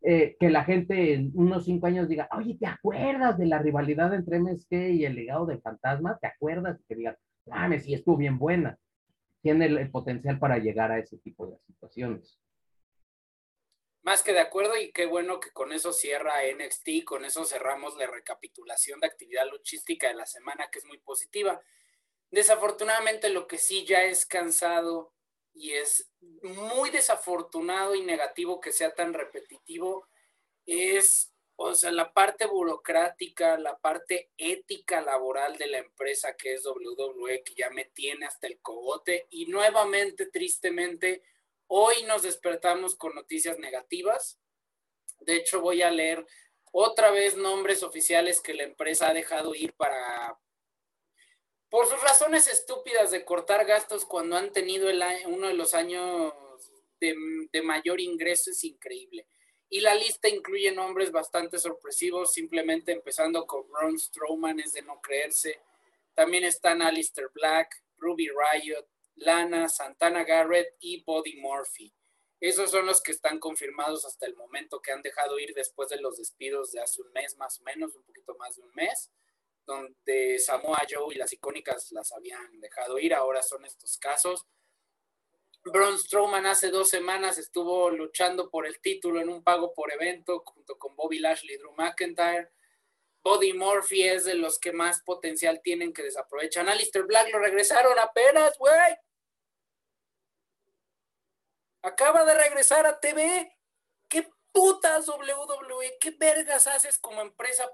eh, 0.01 0.37
que 0.39 0.49
la 0.49 0.63
gente 0.63 1.13
en 1.13 1.31
unos 1.33 1.65
cinco 1.65 1.87
años 1.87 2.07
diga, 2.07 2.29
oye, 2.37 2.55
¿te 2.59 2.67
acuerdas 2.67 3.37
de 3.37 3.45
la 3.45 3.59
rivalidad 3.59 4.13
entre 4.13 4.39
MSK 4.39 4.71
y 4.71 5.05
el 5.05 5.15
legado 5.15 5.45
del 5.45 5.61
fantasma? 5.61 6.17
¿Te 6.19 6.27
acuerdas? 6.27 6.79
Que 6.87 6.95
digan, 6.95 7.17
ah, 7.51 7.69
sí, 7.79 7.93
estuvo 7.93 8.17
bien 8.17 8.37
buena. 8.37 8.77
Tiene 9.41 9.65
el, 9.65 9.91
potencial 9.91 10.39
para 10.39 10.59
llegar 10.59 10.91
a 10.91 10.99
ese 10.99 11.17
tipo 11.17 11.47
de 11.47 11.57
situaciones. 11.65 12.39
Más 14.03 14.23
que 14.23 14.33
de 14.33 14.39
acuerdo 14.39 14.77
y 14.77 14.91
qué 14.91 15.05
bueno 15.05 15.39
que 15.39 15.51
con 15.51 15.73
eso 15.73 15.91
cierra 15.91 16.35
NXT, 16.53 17.03
con 17.03 17.25
eso 17.25 17.43
cerramos 17.43 17.97
la 17.97 18.07
recapitulación 18.07 18.99
de 18.99 19.07
actividad 19.07 19.49
luchística 19.49 20.07
de 20.07 20.15
la 20.15 20.25
semana 20.25 20.69
que 20.71 20.79
es 20.79 20.85
muy 20.85 20.99
positiva. 20.99 21.59
Desafortunadamente 22.31 23.29
lo 23.29 23.47
que 23.47 23.57
sí 23.57 23.85
ya 23.85 24.03
es 24.03 24.25
cansado 24.25 25.13
y 25.53 25.73
es 25.73 26.09
muy 26.43 26.89
desafortunado 26.91 27.95
y 27.95 28.03
negativo 28.03 28.59
que 28.59 28.71
sea 28.71 28.93
tan 28.93 29.13
repetitivo 29.13 30.07
es, 30.65 31.31
o 31.55 31.73
sea, 31.73 31.91
la 31.91 32.13
parte 32.13 32.45
burocrática, 32.45 33.57
la 33.57 33.77
parte 33.77 34.31
ética 34.37 35.01
laboral 35.01 35.57
de 35.57 35.67
la 35.67 35.77
empresa 35.79 36.35
que 36.35 36.53
es 36.53 36.65
WWE, 36.65 37.43
que 37.43 37.55
ya 37.55 37.69
me 37.69 37.85
tiene 37.85 38.25
hasta 38.25 38.47
el 38.47 38.59
cogote. 38.59 39.27
Y 39.29 39.45
nuevamente, 39.47 40.27
tristemente, 40.27 41.23
hoy 41.67 42.03
nos 42.03 42.23
despertamos 42.23 42.95
con 42.95 43.15
noticias 43.15 43.57
negativas. 43.57 44.37
De 45.21 45.37
hecho, 45.37 45.61
voy 45.61 45.81
a 45.81 45.89
leer 45.89 46.27
otra 46.71 47.09
vez 47.09 47.37
nombres 47.37 47.81
oficiales 47.81 48.41
que 48.41 48.53
la 48.53 48.63
empresa 48.63 49.09
ha 49.09 49.13
dejado 49.13 49.55
ir 49.55 49.73
para, 49.73 50.37
por 51.69 51.85
sus 51.87 52.01
razones 52.01 52.47
estúpidas 52.47 53.11
de 53.11 53.25
cortar 53.25 53.65
gastos 53.65 54.05
cuando 54.05 54.37
han 54.37 54.51
tenido 54.51 54.87
uno 55.25 55.47
de 55.47 55.53
los 55.53 55.73
años 55.73 56.33
de, 56.99 57.61
mayor 57.63 57.99
ingreso 57.99 58.51
es 58.51 58.63
increíble. 58.63 59.27
Y 59.69 59.81
la 59.81 59.93
lista 59.95 60.29
incluye 60.29 60.71
nombres 60.71 61.11
bastante 61.11 61.59
sorpresivos, 61.59 62.31
simplemente 62.31 62.93
empezando 62.93 63.45
con 63.45 63.69
Braun 63.69 63.99
Strowman, 63.99 64.61
es 64.61 64.73
de 64.73 64.81
no 64.81 65.01
creerse. 65.01 65.59
También 66.13 66.45
están 66.45 66.81
Alistair 66.81 67.29
Black, 67.33 67.83
Ruby 67.97 68.29
Riot, 68.29 68.87
Lana, 69.15 69.67
Santana 69.67 70.23
Garrett 70.23 70.75
y 70.79 71.03
Body 71.03 71.35
Murphy. 71.35 71.93
Esos 72.39 72.71
son 72.71 72.85
los 72.85 73.01
que 73.01 73.11
están 73.11 73.39
confirmados 73.39 74.05
hasta 74.05 74.25
el 74.25 74.35
momento 74.35 74.79
que 74.79 74.91
han 74.91 75.01
dejado 75.01 75.37
ir 75.37 75.53
después 75.53 75.89
de 75.89 75.99
los 75.99 76.17
despidos 76.17 76.71
de 76.71 76.79
hace 76.79 77.01
un 77.01 77.11
mes 77.11 77.35
más 77.35 77.59
o 77.59 77.63
menos, 77.63 77.93
un 77.95 78.03
poquito 78.03 78.35
más 78.35 78.55
de 78.55 78.61
un 78.61 78.71
mes 78.73 79.11
donde 79.67 80.39
Samoa 80.39 80.81
Joe 80.89 81.13
y 81.13 81.17
las 81.17 81.31
icónicas 81.33 81.91
las 81.91 82.11
habían 82.13 82.59
dejado 82.59 82.97
ir, 82.97 83.13
ahora 83.13 83.43
son 83.43 83.65
estos 83.65 83.97
casos. 83.97 84.47
Braun 85.65 85.99
Strowman 85.99 86.45
hace 86.45 86.71
dos 86.71 86.89
semanas 86.89 87.37
estuvo 87.37 87.89
luchando 87.89 88.49
por 88.49 88.65
el 88.65 88.79
título 88.79 89.19
en 89.19 89.27
un 89.27 89.43
pago 89.43 89.73
por 89.73 89.91
evento 89.91 90.41
junto 90.45 90.79
con 90.79 90.95
Bobby 90.95 91.19
Lashley 91.19 91.55
y 91.55 91.57
Drew 91.57 91.73
McIntyre. 91.73 92.49
Body 93.21 93.51
Murphy 93.51 94.03
es 94.03 94.23
de 94.23 94.35
los 94.35 94.57
que 94.57 94.71
más 94.71 95.01
potencial 95.01 95.61
tienen 95.61 95.91
que 95.91 96.03
desaprovechan. 96.03 96.69
Alistair 96.69 97.03
Black 97.03 97.29
lo 97.33 97.39
regresaron 97.39 97.99
apenas, 97.99 98.57
güey. 98.57 98.97
Acaba 101.81 102.23
de 102.23 102.35
regresar 102.35 102.85
a 102.85 103.01
TV. 103.01 103.53
¿Qué 104.07 104.29
putas 104.53 105.09
WWE? 105.09 105.97
¿Qué 105.99 106.11
vergas 106.11 106.67
haces 106.67 106.97
como 106.99 107.21
empresa 107.21 107.69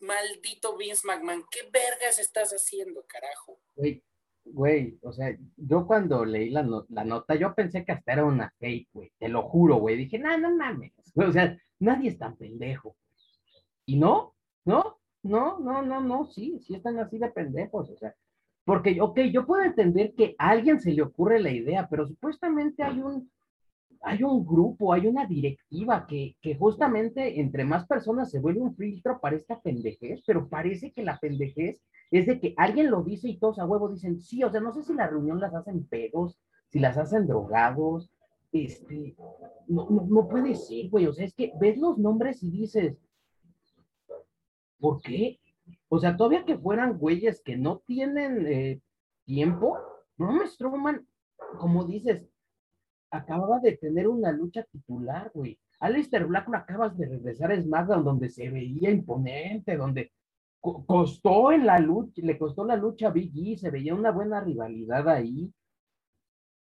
maldito 0.00 0.76
Vince 0.76 1.06
McMahon, 1.06 1.44
¿qué 1.50 1.60
vergas 1.72 2.18
estás 2.18 2.50
haciendo, 2.52 3.04
carajo? 3.06 3.58
Güey, 3.74 4.02
güey, 4.44 4.98
o 5.02 5.12
sea, 5.12 5.36
yo 5.56 5.86
cuando 5.86 6.24
leí 6.24 6.50
la, 6.50 6.62
nota, 6.62 7.34
yo 7.34 7.54
pensé 7.54 7.84
que 7.84 7.92
hasta 7.92 8.12
era 8.12 8.24
una 8.24 8.52
fake, 8.58 8.88
güey, 8.92 9.12
te 9.18 9.28
lo 9.28 9.42
juro, 9.42 9.76
güey. 9.76 9.96
Dije, 9.96 10.18
no, 10.18 10.36
no 10.38 10.54
mames, 10.56 10.92
o 11.16 11.32
sea, 11.32 11.58
nadie 11.78 12.10
es 12.10 12.18
tan 12.18 12.36
pendejo. 12.36 12.96
Y 13.86 13.96
no, 13.96 14.34
no, 14.64 15.00
no, 15.22 15.58
no, 15.58 15.82
no, 15.82 16.00
no, 16.00 16.26
sí, 16.26 16.60
sí 16.60 16.74
están 16.74 16.98
así 16.98 17.18
de 17.18 17.30
pendejos, 17.30 17.90
o 17.90 17.96
sea, 17.96 18.14
porque, 18.64 19.00
ok, 19.00 19.20
yo 19.32 19.46
puedo 19.46 19.62
entender 19.62 20.14
que 20.14 20.34
a 20.38 20.50
alguien 20.50 20.78
se 20.78 20.92
le 20.92 21.00
ocurre 21.00 21.40
la 21.40 21.50
idea, 21.50 21.88
pero 21.88 22.06
supuestamente 22.06 22.82
hay 22.82 23.00
un, 23.00 23.30
hay 24.02 24.22
un 24.22 24.46
grupo, 24.46 24.92
hay 24.92 25.06
una 25.06 25.26
directiva 25.26 26.06
que, 26.06 26.36
que, 26.40 26.54
justamente 26.54 27.40
entre 27.40 27.64
más 27.64 27.86
personas 27.86 28.30
se 28.30 28.40
vuelve 28.40 28.60
un 28.60 28.74
filtro 28.74 29.20
para 29.20 29.36
esta 29.36 29.60
pendejez, 29.60 30.22
pero 30.26 30.48
parece 30.48 30.92
que 30.92 31.02
la 31.02 31.18
pendejez 31.18 31.82
es 32.10 32.26
de 32.26 32.40
que 32.40 32.54
alguien 32.56 32.90
lo 32.90 33.02
dice 33.02 33.28
y 33.28 33.38
todos 33.38 33.58
a 33.58 33.66
huevo 33.66 33.88
dicen, 33.88 34.20
sí, 34.20 34.42
o 34.44 34.50
sea, 34.50 34.60
no 34.60 34.72
sé 34.72 34.82
si 34.82 34.94
la 34.94 35.08
reunión 35.08 35.40
las 35.40 35.54
hacen 35.54 35.84
pedos, 35.86 36.38
si 36.68 36.78
las 36.78 36.96
hacen 36.96 37.26
drogados, 37.26 38.10
este, 38.52 39.14
no, 39.66 39.88
no, 39.90 40.28
puede 40.28 40.54
ser, 40.54 40.88
güey, 40.88 41.06
o 41.06 41.12
sea, 41.12 41.26
es 41.26 41.34
que 41.34 41.52
ves 41.60 41.76
los 41.76 41.98
nombres 41.98 42.42
y 42.42 42.50
dices, 42.50 42.96
¿por 44.78 45.02
qué? 45.02 45.38
O 45.88 45.98
sea, 45.98 46.16
todavía 46.16 46.44
que 46.44 46.56
fueran 46.56 46.98
güeyes 46.98 47.42
que 47.42 47.56
no 47.56 47.78
tienen 47.86 48.46
eh, 48.46 48.80
tiempo, 49.24 49.76
Braun 50.16 50.46
Strowman, 50.46 51.06
como 51.58 51.84
dices, 51.84 52.24
acababa 53.10 53.60
de 53.60 53.76
tener 53.76 54.08
una 54.08 54.32
lucha 54.32 54.64
titular, 54.64 55.30
güey. 55.34 55.58
Alistair 55.80 56.26
Black 56.26 56.48
lo 56.48 56.58
acabas 56.58 56.96
de 56.98 57.06
regresar 57.06 57.52
a 57.52 57.60
SmackDown, 57.60 58.04
donde 58.04 58.28
se 58.30 58.50
veía 58.50 58.90
imponente, 58.90 59.76
donde 59.76 60.12
costó 60.60 61.52
en 61.52 61.66
la 61.66 61.78
lucha, 61.78 62.20
le 62.22 62.36
costó 62.36 62.64
la 62.64 62.76
lucha 62.76 63.08
a 63.08 63.12
Big 63.12 63.32
E, 63.36 63.56
se 63.56 63.70
veía 63.70 63.94
una 63.94 64.10
buena 64.10 64.40
rivalidad 64.40 65.08
ahí. 65.08 65.52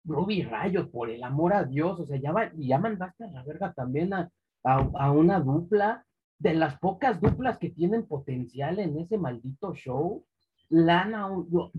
Ruby 0.03 0.43
Rayos, 0.43 0.89
por 0.89 1.09
el 1.09 1.23
amor 1.23 1.53
a 1.53 1.63
Dios, 1.63 1.99
o 1.99 2.05
sea, 2.05 2.17
ya, 2.17 2.33
ya 2.55 2.79
mandaste 2.79 3.25
a 3.25 3.31
la 3.31 3.43
verga 3.43 3.73
también 3.73 4.13
a, 4.13 4.29
a 4.63 5.11
una 5.11 5.39
dupla, 5.39 6.05
de 6.39 6.53
las 6.53 6.77
pocas 6.79 7.19
duplas 7.19 7.57
que 7.57 7.69
tienen 7.69 8.05
potencial 8.05 8.79
en 8.79 8.97
ese 8.97 9.17
maldito 9.17 9.73
show. 9.73 10.23
Lana, 10.69 11.29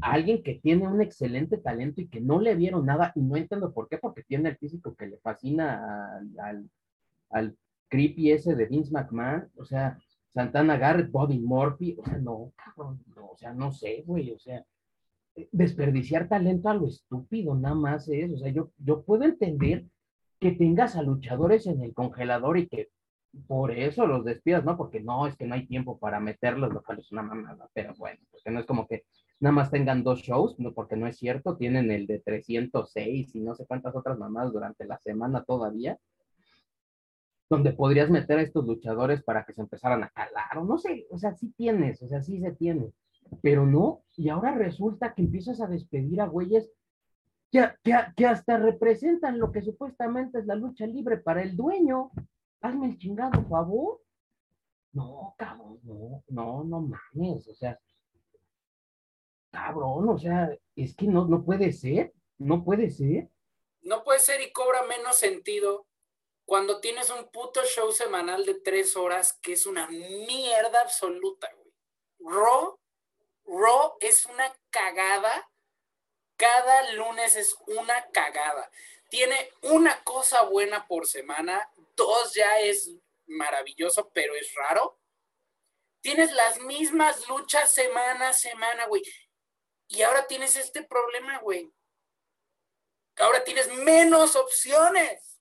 alguien 0.00 0.42
que 0.42 0.54
tiene 0.54 0.88
un 0.88 1.02
excelente 1.02 1.58
talento 1.58 2.00
y 2.00 2.08
que 2.08 2.20
no 2.20 2.40
le 2.40 2.54
vieron 2.54 2.86
nada, 2.86 3.12
y 3.14 3.20
no 3.20 3.36
entiendo 3.36 3.72
por 3.72 3.88
qué, 3.88 3.98
porque 3.98 4.22
tiene 4.22 4.50
el 4.50 4.56
físico 4.56 4.94
que 4.94 5.06
le 5.06 5.18
fascina 5.18 6.18
al, 6.40 6.70
al, 7.30 7.56
creepy 7.88 8.32
ese 8.32 8.54
de 8.54 8.66
Vince 8.66 8.92
McMahon, 8.92 9.50
o 9.56 9.64
sea, 9.64 9.98
Santana 10.28 10.76
Garrett, 10.76 11.10
Bobby 11.10 11.38
Murphy, 11.38 11.96
o 11.98 12.04
sea, 12.04 12.18
no, 12.18 12.52
cabrón, 12.56 13.02
o 13.16 13.36
sea, 13.36 13.52
no 13.52 13.72
sé, 13.72 14.04
güey, 14.06 14.30
o 14.30 14.38
sea, 14.38 14.64
desperdiciar 15.52 16.28
talento 16.28 16.68
a 16.68 16.74
lo 16.74 16.86
estúpido, 16.86 17.54
nada 17.54 17.74
más 17.74 18.08
es, 18.08 18.32
o 18.32 18.38
sea, 18.38 18.50
yo, 18.50 18.72
yo 18.78 19.02
puedo 19.02 19.24
entender 19.24 19.86
que 20.38 20.52
tengas 20.52 20.96
a 20.96 21.02
luchadores 21.02 21.66
en 21.66 21.82
el 21.82 21.94
congelador 21.94 22.58
y 22.58 22.68
que 22.68 22.88
por 23.46 23.70
eso 23.70 24.06
los 24.06 24.24
despidas, 24.24 24.64
¿no? 24.64 24.76
Porque 24.76 25.00
no, 25.00 25.26
es 25.26 25.36
que 25.36 25.46
no 25.46 25.54
hay 25.54 25.66
tiempo 25.66 25.98
para 25.98 26.20
meterlos, 26.20 26.72
lo 26.72 26.82
cual 26.82 26.98
es 26.98 27.12
una 27.12 27.22
mamada, 27.22 27.68
pero 27.72 27.94
bueno, 27.96 28.18
porque 28.30 28.50
no 28.50 28.60
es 28.60 28.66
como 28.66 28.86
que 28.86 29.04
nada 29.40 29.52
más 29.52 29.70
tengan 29.70 30.02
dos 30.02 30.20
shows, 30.20 30.58
no, 30.58 30.72
porque 30.72 30.96
no 30.96 31.06
es 31.06 31.18
cierto, 31.18 31.56
tienen 31.56 31.90
el 31.90 32.06
de 32.06 32.20
306 32.20 33.34
y 33.34 33.40
no 33.40 33.54
sé 33.54 33.66
cuántas 33.66 33.94
otras 33.94 34.18
mamadas 34.18 34.52
durante 34.52 34.86
la 34.86 34.98
semana 34.98 35.44
todavía, 35.44 35.98
donde 37.50 37.72
podrías 37.72 38.10
meter 38.10 38.38
a 38.38 38.42
estos 38.42 38.66
luchadores 38.66 39.22
para 39.22 39.44
que 39.44 39.54
se 39.54 39.60
empezaran 39.60 40.02
a 40.02 40.10
calar, 40.10 40.58
o 40.58 40.64
no 40.64 40.78
sé, 40.78 41.06
o 41.10 41.18
sea, 41.18 41.34
sí 41.34 41.52
tienes, 41.56 42.02
o 42.02 42.08
sea, 42.08 42.22
sí 42.22 42.40
se 42.40 42.52
tiene, 42.52 42.92
pero 43.42 43.66
no, 43.66 44.02
y 44.16 44.28
ahora 44.28 44.54
resulta 44.54 45.14
que 45.14 45.22
empiezas 45.22 45.60
a 45.60 45.66
despedir 45.66 46.20
a 46.20 46.26
güeyes 46.26 46.70
que, 47.50 47.66
que, 47.82 47.94
que 48.16 48.26
hasta 48.26 48.58
representan 48.58 49.38
lo 49.38 49.52
que 49.52 49.62
supuestamente 49.62 50.38
es 50.38 50.46
la 50.46 50.54
lucha 50.54 50.86
libre 50.86 51.18
para 51.18 51.42
el 51.42 51.56
dueño, 51.56 52.10
hazme 52.60 52.86
el 52.86 52.98
chingado 52.98 53.42
favor. 53.48 54.00
No, 54.92 55.34
cabrón, 55.38 55.78
no, 55.84 56.24
no, 56.28 56.64
no 56.64 56.80
mames, 56.80 57.46
o 57.46 57.54
sea, 57.54 57.78
cabrón, 59.50 60.08
o 60.08 60.18
sea, 60.18 60.50
es 60.74 60.94
que 60.96 61.06
no, 61.06 61.26
no 61.26 61.44
puede 61.44 61.72
ser, 61.72 62.12
no 62.38 62.64
puede 62.64 62.90
ser. 62.90 63.28
No 63.82 64.02
puede 64.02 64.20
ser 64.20 64.40
y 64.40 64.52
cobra 64.52 64.82
menos 64.84 65.16
sentido 65.16 65.86
cuando 66.48 66.80
tienes 66.80 67.10
un 67.10 67.28
puto 67.30 67.62
show 67.64 67.92
semanal 67.92 68.46
de 68.46 68.54
tres 68.54 68.96
horas 68.96 69.38
que 69.42 69.52
es 69.52 69.66
una 69.66 69.86
mierda 69.88 70.80
absoluta, 70.80 71.46
güey. 71.54 71.74
Raw, 72.20 72.78
Raw 73.44 73.96
es 74.00 74.24
una 74.24 74.50
cagada. 74.70 75.50
Cada 76.38 76.92
lunes 76.92 77.34
es 77.34 77.56
una 77.66 78.06
cagada. 78.12 78.70
Tiene 79.10 79.50
una 79.62 80.02
cosa 80.04 80.42
buena 80.42 80.86
por 80.86 81.06
semana, 81.08 81.68
dos 81.96 82.32
ya 82.32 82.60
es 82.60 82.92
maravilloso, 83.26 84.08
pero 84.14 84.36
es 84.36 84.54
raro. 84.54 85.00
Tienes 86.00 86.30
las 86.32 86.60
mismas 86.60 87.28
luchas 87.28 87.72
semana 87.72 88.28
a 88.28 88.32
semana, 88.32 88.86
güey. 88.86 89.02
Y 89.88 90.02
ahora 90.02 90.28
tienes 90.28 90.54
este 90.54 90.84
problema, 90.84 91.38
güey. 91.38 91.72
Ahora 93.16 93.42
tienes 93.42 93.66
menos 93.68 94.36
opciones. 94.36 95.40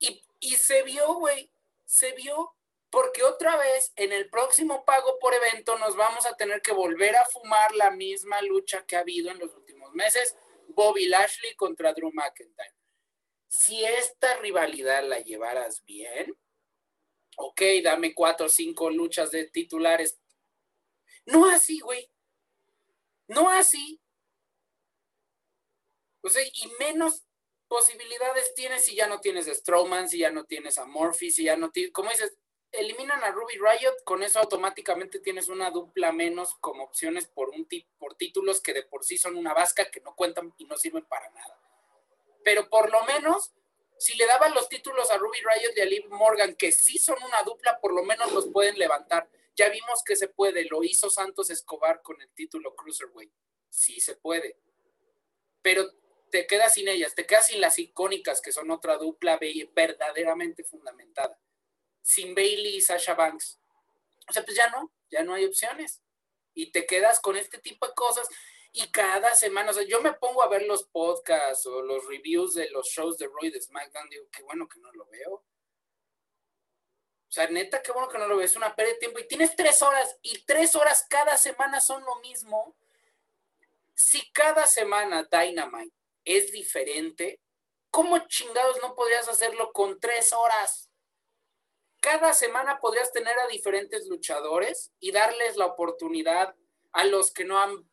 Y, 0.00 0.26
y 0.40 0.56
se 0.56 0.82
vio, 0.82 1.14
güey. 1.14 1.52
Se 1.84 2.12
vio. 2.12 2.56
Porque 2.90 3.22
otra 3.22 3.56
vez, 3.56 3.92
en 3.94 4.12
el 4.12 4.28
próximo 4.28 4.84
pago 4.84 5.20
por 5.20 5.34
evento, 5.34 5.78
nos 5.78 5.94
vamos 5.94 6.26
a 6.26 6.36
tener 6.36 6.60
que 6.62 6.72
volver 6.72 7.14
a 7.14 7.24
fumar 7.26 7.72
la 7.76 7.92
misma 7.92 8.42
lucha 8.42 8.84
que 8.84 8.96
ha 8.96 9.00
habido 9.00 9.30
en 9.30 9.38
los 9.38 9.54
meses. 9.94 10.36
Bobby 10.68 11.06
Lashley 11.06 11.54
contra 11.56 11.92
Drew 11.92 12.12
McIntyre. 12.12 12.74
Si 13.48 13.84
esta 13.84 14.36
rivalidad 14.38 15.04
la 15.04 15.18
llevaras 15.20 15.84
bien, 15.84 16.36
ok, 17.36 17.62
dame 17.82 18.14
cuatro 18.14 18.46
o 18.46 18.48
cinco 18.48 18.90
luchas 18.90 19.30
de 19.30 19.46
titulares. 19.46 20.20
No 21.26 21.48
así, 21.48 21.80
güey. 21.80 22.10
No 23.26 23.50
así. 23.50 24.00
O 26.22 26.28
sea, 26.28 26.42
y 26.44 26.72
menos 26.78 27.24
posibilidades 27.66 28.54
tienes 28.54 28.84
si 28.84 28.94
ya 28.94 29.06
no 29.06 29.20
tienes 29.20 29.48
a 29.48 29.54
Strowman, 29.54 30.08
si 30.08 30.18
ya 30.18 30.30
no 30.30 30.44
tienes 30.44 30.76
a 30.78 30.86
Murphy, 30.86 31.30
si 31.30 31.44
ya 31.44 31.56
no 31.56 31.70
tienes, 31.70 31.92
como 31.92 32.10
dices, 32.10 32.36
eliminan 32.72 33.22
a 33.24 33.30
Ruby 33.30 33.54
Riot, 33.54 34.04
con 34.04 34.22
eso 34.22 34.38
automáticamente 34.38 35.20
tienes 35.20 35.48
una 35.48 35.70
dupla 35.70 36.12
menos 36.12 36.54
como 36.60 36.84
opciones 36.84 37.26
por, 37.26 37.50
un 37.50 37.66
por 37.98 38.14
títulos 38.14 38.60
que 38.60 38.72
de 38.72 38.82
por 38.82 39.04
sí 39.04 39.18
son 39.18 39.36
una 39.36 39.54
vasca 39.54 39.90
que 39.90 40.00
no 40.00 40.14
cuentan 40.14 40.54
y 40.58 40.64
no 40.64 40.76
sirven 40.76 41.04
para 41.06 41.28
nada. 41.30 41.58
Pero 42.44 42.68
por 42.68 42.90
lo 42.90 43.02
menos, 43.04 43.52
si 43.98 44.16
le 44.16 44.26
daban 44.26 44.54
los 44.54 44.68
títulos 44.68 45.10
a 45.10 45.18
Ruby 45.18 45.38
Riot 45.38 45.72
y 45.76 45.80
a 45.80 45.84
Liv 45.84 46.08
Morgan, 46.08 46.54
que 46.54 46.72
sí 46.72 46.98
son 46.98 47.16
una 47.22 47.42
dupla, 47.42 47.80
por 47.80 47.92
lo 47.92 48.02
menos 48.02 48.32
los 48.32 48.48
pueden 48.48 48.78
levantar. 48.78 49.28
Ya 49.56 49.68
vimos 49.68 50.02
que 50.04 50.16
se 50.16 50.28
puede, 50.28 50.64
lo 50.64 50.82
hizo 50.82 51.10
Santos 51.10 51.50
Escobar 51.50 52.00
con 52.02 52.20
el 52.22 52.30
título 52.30 52.74
Cruiserweight. 52.74 53.32
Sí 53.68 54.00
se 54.00 54.16
puede. 54.16 54.56
Pero 55.60 55.90
te 56.30 56.46
quedas 56.46 56.74
sin 56.74 56.88
ellas, 56.88 57.14
te 57.14 57.26
quedas 57.26 57.48
sin 57.48 57.60
las 57.60 57.78
icónicas, 57.78 58.40
que 58.40 58.52
son 58.52 58.70
otra 58.70 58.96
dupla 58.96 59.38
verdaderamente 59.74 60.64
fundamentada. 60.64 61.38
Sin 62.02 62.34
Bailey 62.34 62.76
y 62.76 62.80
Sasha 62.80 63.14
Banks. 63.14 63.58
O 64.28 64.32
sea, 64.32 64.44
pues 64.44 64.56
ya 64.56 64.68
no, 64.70 64.92
ya 65.10 65.22
no 65.22 65.34
hay 65.34 65.44
opciones. 65.44 66.00
Y 66.54 66.72
te 66.72 66.86
quedas 66.86 67.20
con 67.20 67.36
este 67.36 67.58
tipo 67.58 67.86
de 67.86 67.94
cosas 67.94 68.28
y 68.72 68.90
cada 68.92 69.34
semana, 69.34 69.70
o 69.70 69.74
sea, 69.74 69.82
yo 69.82 70.00
me 70.00 70.12
pongo 70.12 70.42
a 70.42 70.48
ver 70.48 70.62
los 70.62 70.84
podcasts 70.84 71.66
o 71.66 71.82
los 71.82 72.06
reviews 72.06 72.54
de 72.54 72.70
los 72.70 72.88
shows 72.88 73.18
de 73.18 73.26
Roy 73.26 73.50
de 73.50 73.60
SmackDown, 73.60 74.08
digo, 74.08 74.26
qué 74.30 74.42
bueno 74.42 74.68
que 74.68 74.78
no 74.78 74.92
lo 74.92 75.06
veo. 75.06 75.32
O 75.32 77.32
sea, 77.32 77.48
neta, 77.48 77.82
qué 77.82 77.92
bueno 77.92 78.08
que 78.08 78.18
no 78.18 78.28
lo 78.28 78.36
ves, 78.36 78.56
una 78.56 78.74
pérdida 78.74 78.94
de 78.94 79.00
tiempo. 79.00 79.18
Y 79.18 79.26
tienes 79.26 79.56
tres 79.56 79.82
horas, 79.82 80.16
y 80.22 80.44
tres 80.44 80.74
horas 80.76 81.04
cada 81.08 81.36
semana 81.36 81.80
son 81.80 82.04
lo 82.04 82.16
mismo. 82.16 82.76
Si 83.94 84.30
cada 84.32 84.66
semana 84.66 85.28
Dynamite 85.30 85.94
es 86.24 86.52
diferente, 86.52 87.40
¿cómo 87.90 88.18
chingados 88.28 88.78
no 88.82 88.94
podrías 88.94 89.28
hacerlo 89.28 89.72
con 89.72 89.98
tres 89.98 90.32
horas? 90.32 90.89
Cada 92.00 92.32
semana 92.32 92.80
podrías 92.80 93.12
tener 93.12 93.38
a 93.38 93.46
diferentes 93.46 94.06
luchadores 94.08 94.92
y 95.00 95.12
darles 95.12 95.56
la 95.56 95.66
oportunidad 95.66 96.54
a 96.92 97.04
los 97.04 97.32
que 97.32 97.44
no 97.44 97.58
han, 97.58 97.88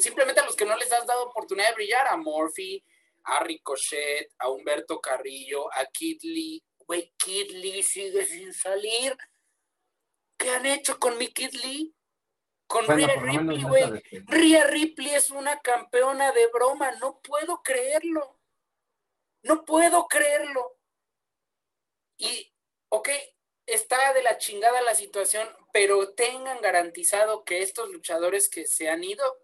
simplemente 0.00 0.40
a 0.40 0.44
los 0.44 0.56
que 0.56 0.66
no 0.66 0.76
les 0.76 0.92
has 0.92 1.06
dado 1.06 1.24
oportunidad 1.24 1.70
de 1.70 1.74
brillar, 1.74 2.06
a 2.08 2.16
Murphy, 2.16 2.84
a 3.24 3.42
Ricochet, 3.42 4.30
a 4.38 4.50
Humberto 4.50 5.00
Carrillo, 5.00 5.72
a 5.72 5.86
Kid 5.86 6.18
Lee, 6.22 6.62
Güey, 6.86 7.12
Kid 7.16 7.50
Lee 7.50 7.82
sigue 7.82 8.24
sin 8.24 8.52
salir. 8.54 9.16
¿Qué 10.38 10.50
han 10.50 10.66
hecho 10.66 10.98
con 10.98 11.18
mi 11.18 11.28
Kid 11.28 11.52
Lee? 11.54 11.94
Con 12.66 12.86
Rhea 12.86 13.16
Ripley, 13.20 13.62
güey. 13.62 14.02
Rhea 14.26 14.66
Ripley 14.66 15.14
es 15.14 15.30
una 15.30 15.60
campeona 15.60 16.32
de 16.32 16.46
broma. 16.48 16.92
No 17.00 17.20
puedo 17.20 17.62
creerlo. 17.62 18.38
No 19.42 19.64
puedo 19.64 20.06
creerlo. 20.06 20.78
Y, 22.18 22.52
ok, 22.96 23.08
está 23.66 24.12
de 24.12 24.22
la 24.22 24.38
chingada 24.38 24.80
la 24.82 24.94
situación, 24.94 25.48
pero 25.72 26.14
tengan 26.14 26.60
garantizado 26.60 27.44
que 27.44 27.62
estos 27.62 27.90
luchadores 27.90 28.48
que 28.48 28.66
se 28.66 28.88
han 28.88 29.04
ido 29.04 29.38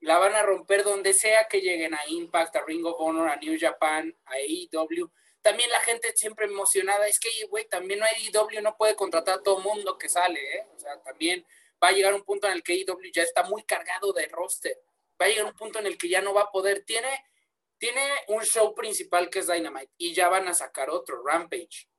la 0.00 0.18
van 0.18 0.34
a 0.34 0.42
romper 0.42 0.84
donde 0.84 1.14
sea 1.14 1.48
que 1.48 1.60
lleguen 1.60 1.94
a 1.94 2.06
Impact, 2.08 2.56
a 2.56 2.64
Ring 2.64 2.84
of 2.84 2.96
Honor, 2.98 3.28
a 3.28 3.36
New 3.36 3.56
Japan, 3.58 4.14
a 4.26 4.34
AEW 4.34 5.10
también 5.44 5.68
la 5.68 5.80
gente 5.80 6.10
siempre 6.16 6.46
emocionada, 6.46 7.06
es 7.06 7.20
que, 7.20 7.28
güey, 7.50 7.68
también 7.68 8.00
IW 8.00 8.62
no 8.62 8.78
puede 8.78 8.96
contratar 8.96 9.40
a 9.40 9.42
todo 9.42 9.58
mundo 9.58 9.98
que 9.98 10.08
sale, 10.08 10.40
¿eh? 10.40 10.66
O 10.74 10.78
sea, 10.78 10.98
también 11.02 11.46
va 11.82 11.88
a 11.88 11.92
llegar 11.92 12.14
un 12.14 12.24
punto 12.24 12.46
en 12.46 12.54
el 12.54 12.62
que 12.62 12.72
IW 12.72 13.12
ya 13.12 13.22
está 13.24 13.42
muy 13.42 13.62
cargado 13.64 14.14
de 14.14 14.26
roster. 14.28 14.80
Va 15.20 15.26
a 15.26 15.28
llegar 15.28 15.44
un 15.44 15.52
punto 15.52 15.78
en 15.80 15.86
el 15.86 15.98
que 15.98 16.08
ya 16.08 16.22
no 16.22 16.32
va 16.32 16.44
a 16.44 16.50
poder. 16.50 16.82
Tiene, 16.86 17.22
tiene 17.76 18.00
un 18.28 18.42
show 18.42 18.74
principal 18.74 19.28
que 19.28 19.40
es 19.40 19.46
Dynamite 19.46 19.92
y 19.98 20.14
ya 20.14 20.30
van 20.30 20.48
a 20.48 20.54
sacar 20.54 20.88
otro, 20.88 21.22
Rampage. 21.22 21.90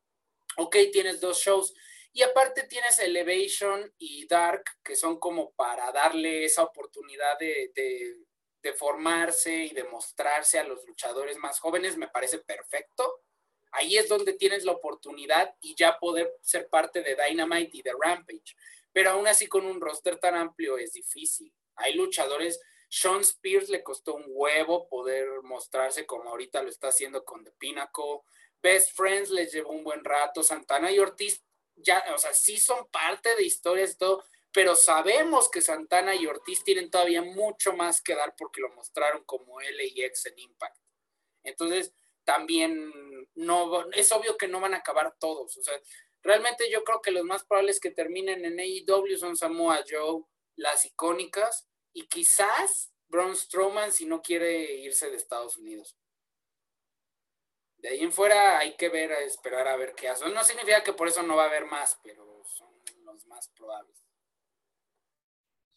Ok, 0.57 0.77
tienes 0.91 1.19
dos 1.19 1.39
shows. 1.39 1.73
Y 2.13 2.23
aparte 2.23 2.63
tienes 2.63 2.97
Elevation 2.99 3.93
y 3.97 4.25
Dark, 4.27 4.63
que 4.83 4.95
son 4.95 5.19
como 5.19 5.51
para 5.51 5.91
darle 5.91 6.45
esa 6.45 6.63
oportunidad 6.63 7.37
de, 7.37 7.71
de, 7.75 8.73
formarse 8.73 9.53
y 9.65 9.69
de 9.69 9.83
mostrarse 9.83 10.57
a 10.57 10.63
los 10.63 10.83
luchadores 10.85 11.37
más 11.37 11.59
jóvenes. 11.59 11.97
Me 11.97 12.07
parece 12.07 12.39
perfecto 12.39 13.25
ahí 13.75 13.97
es 13.97 14.09
donde 14.09 14.33
tienes 14.33 14.63
la 14.63 14.71
oportunidad 14.71 15.53
y 15.61 15.75
ya 15.75 15.99
poder 15.99 16.33
ser 16.41 16.69
parte 16.69 17.01
de 17.01 17.15
Dynamite 17.15 17.77
y 17.77 17.81
de 17.81 17.91
Rampage. 17.99 18.55
Pero 18.91 19.11
aún 19.11 19.27
así 19.27 19.47
con 19.47 19.65
un 19.65 19.81
roster 19.81 20.17
tan 20.17 20.35
amplio 20.35 20.77
es 20.77 20.93
difícil. 20.93 21.53
Hay 21.75 21.93
luchadores, 21.93 22.59
Sean 22.89 23.21
Spears 23.21 23.69
le 23.69 23.83
costó 23.83 24.15
un 24.15 24.23
huevo 24.27 24.87
poder 24.87 25.27
mostrarse 25.43 26.05
como 26.05 26.29
ahorita 26.29 26.63
lo 26.63 26.69
está 26.69 26.87
haciendo 26.87 27.25
con 27.25 27.43
The 27.43 27.51
Pinnacle. 27.51 28.21
Best 28.65 28.95
Friends 28.95 29.29
les 29.29 29.53
llevó 29.53 29.69
un 29.69 29.83
buen 29.83 30.03
rato. 30.03 30.41
Santana 30.41 30.91
y 30.91 30.97
Ortiz 30.97 31.43
ya, 31.75 32.03
o 32.15 32.17
sea, 32.17 32.33
sí 32.33 32.57
son 32.57 32.87
parte 32.89 33.35
de 33.35 33.43
historias 33.43 33.91
y 33.91 33.97
todo, 33.97 34.23
pero 34.51 34.75
sabemos 34.75 35.49
que 35.51 35.61
Santana 35.61 36.15
y 36.15 36.25
Ortiz 36.25 36.63
tienen 36.63 36.89
todavía 36.89 37.21
mucho 37.21 37.73
más 37.73 38.01
que 38.01 38.15
dar 38.15 38.33
porque 38.35 38.61
lo 38.61 38.73
mostraron 38.73 39.23
como 39.25 39.59
LAX 39.61 40.25
en 40.25 40.39
Impact. 40.39 40.77
Entonces, 41.43 41.93
también 42.23 42.91
no, 43.35 43.87
es 43.91 44.11
obvio 44.11 44.35
que 44.35 44.47
no 44.47 44.59
van 44.59 44.73
a 44.73 44.77
acabar 44.77 45.15
todos. 45.19 45.55
O 45.57 45.61
sea, 45.61 45.79
realmente 46.23 46.67
yo 46.71 46.83
creo 46.83 47.03
que 47.03 47.11
los 47.11 47.23
más 47.23 47.43
probables 47.43 47.79
que 47.79 47.91
terminen 47.91 48.45
en 48.45 48.59
AEW 48.59 49.15
son 49.19 49.37
Samoa 49.37 49.83
Joe, 49.87 50.23
las 50.55 50.85
icónicas, 50.85 51.67
y 51.93 52.07
quizás 52.07 52.91
Braun 53.09 53.35
Strowman 53.35 53.91
si 53.91 54.07
no 54.07 54.23
quiere 54.23 54.77
irse 54.77 55.11
de 55.11 55.17
Estados 55.17 55.55
Unidos. 55.57 55.95
De 57.85 57.91
ahí 57.91 57.99
en 57.99 58.11
fuera 58.11 58.57
hay 58.57 58.75
que 58.75 58.89
ver, 58.89 59.11
esperar 59.11 59.67
a 59.67 59.77
ver 59.77 59.93
qué 59.95 60.09
hace. 60.09 60.27
No 60.33 60.43
significa 60.43 60.83
que 60.83 60.93
por 60.93 61.07
eso 61.07 61.21
no 61.21 61.35
va 61.35 61.43
a 61.43 61.47
haber 61.49 61.67
más, 61.67 61.99
pero 62.03 62.25
son 62.43 62.69
los 63.03 63.27
más 63.27 63.47
probables. 63.49 63.95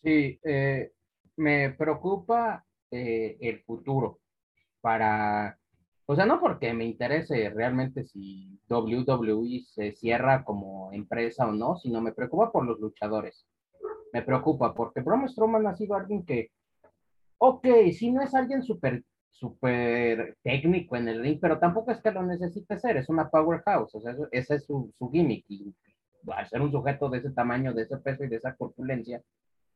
Sí, 0.02 0.40
eh, 0.42 0.92
me 1.36 1.68
preocupa 1.72 2.64
eh, 2.90 3.36
el 3.42 3.62
futuro 3.62 4.20
para 4.80 5.59
o 6.06 6.16
sea, 6.16 6.24
no 6.24 6.40
porque 6.40 6.72
me 6.72 6.86
interese 6.86 7.50
realmente 7.50 8.06
si 8.06 8.59
WWE 8.70 9.61
se 9.66 9.92
cierra 9.92 10.42
como 10.44 10.90
empresa 10.94 11.46
o 11.46 11.52
no, 11.52 11.76
sino 11.76 12.00
me 12.00 12.14
preocupa 12.14 12.50
por 12.50 12.64
los 12.64 12.80
luchadores. 12.80 13.46
Me 14.14 14.22
preocupa 14.22 14.72
porque 14.72 15.02
Braun 15.02 15.28
Strowman 15.28 15.66
ha 15.66 15.76
sido 15.76 15.94
alguien 15.94 16.24
que, 16.24 16.52
ok, 17.36 17.66
si 17.92 18.11
no 18.11 18.22
es 18.22 18.34
alguien 18.34 18.62
súper 18.62 19.04
súper 19.31 20.37
técnico 20.43 20.97
en 20.97 21.09
el 21.09 21.20
ring, 21.20 21.39
pero 21.41 21.59
tampoco 21.59 21.93
es 21.93 22.01
que 22.01 22.11
lo 22.11 22.22
necesite 22.22 22.79
ser, 22.79 22.97
es 22.97 23.09
una 23.09 23.29
powerhouse, 23.31 23.95
o 23.95 24.01
sea, 24.01 24.16
ese 24.33 24.57
es 24.57 24.64
su, 24.64 24.93
gimmick, 25.12 25.45
y 25.49 25.74
al 26.26 26.49
ser 26.49 26.61
un 26.61 26.72
sujeto 26.72 27.09
de 27.09 27.18
ese 27.18 27.31
tamaño, 27.31 27.72
de 27.72 27.83
ese 27.83 27.99
peso 27.99 28.24
y 28.24 28.29
de 28.29 28.37
esa 28.37 28.55
corpulencia, 28.55 29.22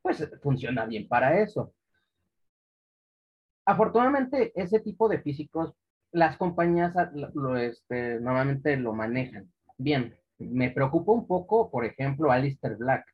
pues 0.02 0.28
funciona 0.42 0.84
bien 0.86 1.06
para 1.08 1.40
eso. 1.40 1.72
Afortunadamente, 3.64 4.52
ese 4.56 4.80
tipo 4.80 5.08
de 5.08 5.20
físicos 5.20 5.74
las 6.12 6.36
compañías 6.36 6.94
lo, 7.34 7.56
este, 7.56 8.20
normalmente 8.20 8.76
lo 8.76 8.92
manejan. 8.92 9.50
bien, 9.78 10.14
me 10.38 10.70
preocupa 10.70 11.12
un 11.12 11.26
poco, 11.26 11.70
por 11.70 11.84
ejemplo, 11.84 12.30
Alistair 12.30 12.76
Black. 12.76 13.04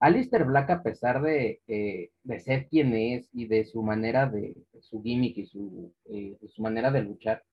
Alistair 0.00 0.44
Black, 0.46 0.70
a 0.70 0.82
pesar 0.82 1.20
de, 1.20 1.60
eh, 1.68 2.10
de 2.24 2.40
ser 2.40 2.68
quien 2.68 2.94
es 2.94 3.28
y 3.34 3.46
de 3.46 3.66
su 3.66 3.82
manera 3.82 4.26
de, 4.26 4.56
su 4.80 5.02
gimmick 5.02 5.36
y 5.36 5.46
su, 5.46 5.92
eh, 6.06 6.38
su 6.48 6.62
manera 6.62 6.90
de 6.90 7.02
luchar, 7.02 7.44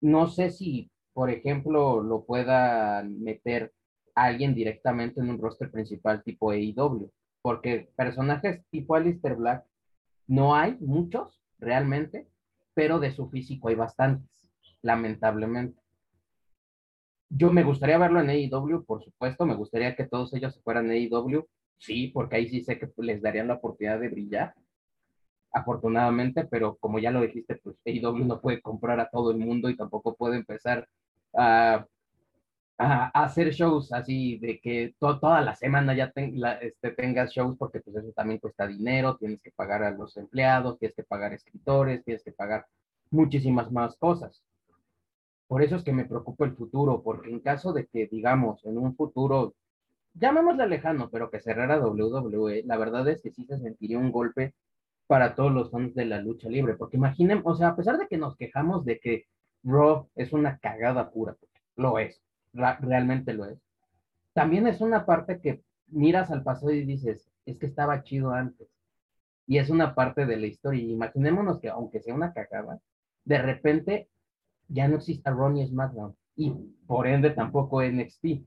no 0.00 0.28
sé 0.28 0.50
si, 0.50 0.90
por 1.12 1.28
ejemplo, 1.28 2.02
lo 2.02 2.24
pueda 2.24 3.02
meter 3.04 3.74
alguien 4.14 4.54
directamente 4.54 5.20
en 5.20 5.28
un 5.28 5.38
roster 5.38 5.70
principal 5.70 6.22
tipo 6.22 6.50
AEW, 6.50 7.12
porque 7.42 7.90
personajes 7.96 8.64
tipo 8.70 8.94
Alistair 8.94 9.36
Black 9.36 9.64
no 10.26 10.54
hay 10.54 10.76
muchos 10.80 11.42
realmente, 11.58 12.28
pero 12.72 12.98
de 12.98 13.10
su 13.10 13.28
físico 13.28 13.68
hay 13.68 13.74
bastantes, 13.74 14.50
lamentablemente. 14.80 15.80
Yo 17.28 17.52
me 17.52 17.62
gustaría 17.62 17.98
verlo 17.98 18.20
en 18.20 18.30
AEW, 18.30 18.84
por 18.86 19.04
supuesto, 19.04 19.44
me 19.44 19.54
gustaría 19.54 19.94
que 19.94 20.06
todos 20.06 20.32
ellos 20.32 20.54
se 20.54 20.62
fueran 20.62 20.90
AEW, 20.90 21.46
sí, 21.78 22.08
porque 22.08 22.36
ahí 22.36 22.48
sí 22.48 22.62
sé 22.62 22.78
que 22.78 22.90
les 22.98 23.22
darían 23.22 23.48
la 23.48 23.54
oportunidad 23.54 24.00
de 24.00 24.08
brillar, 24.08 24.54
afortunadamente, 25.52 26.44
pero 26.44 26.76
como 26.76 26.98
ya 26.98 27.10
lo 27.10 27.22
dijiste, 27.22 27.56
pues 27.56 27.76
AEW 27.84 28.24
no 28.24 28.40
puede 28.40 28.60
comprar 28.60 29.00
a 29.00 29.08
todo 29.10 29.30
el 29.30 29.38
mundo 29.38 29.68
y 29.68 29.76
tampoco 29.76 30.14
puede 30.14 30.36
empezar 30.36 30.88
a, 31.34 31.86
hacer 32.78 33.50
shows 33.52 33.92
así 33.92 34.38
de 34.38 34.60
que 34.60 34.94
toda 35.00 35.40
la 35.40 35.56
semana 35.56 35.96
ya 35.96 36.12
este, 36.60 36.90
tengas 36.92 37.32
shows 37.32 37.56
porque 37.58 37.80
pues 37.80 37.96
eso 37.96 38.12
también 38.12 38.38
cuesta 38.38 38.68
dinero, 38.68 39.16
tienes 39.16 39.40
que 39.42 39.50
pagar 39.50 39.82
a 39.82 39.90
los 39.90 40.16
empleados, 40.16 40.78
tienes 40.78 40.94
que 40.94 41.02
pagar 41.02 41.32
escritores, 41.32 42.04
tienes 42.04 42.22
que 42.22 42.30
pagar 42.30 42.66
muchísimas 43.10 43.72
más 43.72 43.96
cosas. 43.96 44.44
Por 45.48 45.62
eso 45.62 45.76
es 45.76 45.82
que 45.82 45.92
me 45.92 46.04
preocupa 46.04 46.44
el 46.44 46.54
futuro, 46.54 47.02
porque 47.02 47.30
en 47.30 47.40
caso 47.40 47.72
de 47.72 47.86
que, 47.86 48.06
digamos, 48.06 48.64
en 48.64 48.78
un 48.78 48.94
futuro, 48.94 49.54
llamémosle 50.18 50.66
lejano, 50.66 51.10
pero 51.10 51.30
que 51.30 51.40
cerrara 51.40 51.80
WWE, 51.80 52.62
la 52.64 52.76
verdad 52.76 53.08
es 53.08 53.22
que 53.22 53.30
sí 53.30 53.44
se 53.44 53.58
sentiría 53.58 53.98
un 53.98 54.12
golpe 54.12 54.54
para 55.06 55.34
todos 55.34 55.52
los 55.52 55.70
fans 55.70 55.94
de 55.94 56.04
la 56.04 56.20
lucha 56.20 56.48
libre, 56.48 56.74
porque 56.74 56.96
imaginen, 56.96 57.40
o 57.44 57.54
sea, 57.54 57.68
a 57.68 57.76
pesar 57.76 57.98
de 57.98 58.08
que 58.08 58.18
nos 58.18 58.36
quejamos 58.36 58.84
de 58.84 58.98
que 58.98 59.24
Raw 59.64 60.08
es 60.14 60.32
una 60.32 60.58
cagada 60.58 61.10
pura, 61.10 61.36
lo 61.76 61.98
es, 61.98 62.22
realmente 62.52 63.32
lo 63.32 63.46
es, 63.46 63.58
también 64.34 64.66
es 64.66 64.80
una 64.80 65.06
parte 65.06 65.40
que 65.40 65.62
miras 65.86 66.30
al 66.30 66.42
pasado 66.42 66.72
y 66.72 66.84
dices, 66.84 67.30
es 67.46 67.58
que 67.58 67.66
estaba 67.66 68.02
chido 68.02 68.32
antes, 68.32 68.68
y 69.46 69.58
es 69.58 69.70
una 69.70 69.94
parte 69.94 70.26
de 70.26 70.36
la 70.36 70.46
historia, 70.46 70.82
imaginémonos 70.82 71.58
que 71.58 71.70
aunque 71.70 72.00
sea 72.00 72.14
una 72.14 72.34
cagada, 72.34 72.80
de 73.24 73.38
repente 73.38 74.08
ya 74.68 74.88
no 74.88 74.96
existe 74.96 75.30
Raw 75.30 75.48
ni 75.48 75.66
SmackDown, 75.66 76.14
y 76.36 76.50
por 76.86 77.06
ende 77.06 77.30
tampoco 77.30 77.82
NXT, 77.82 78.44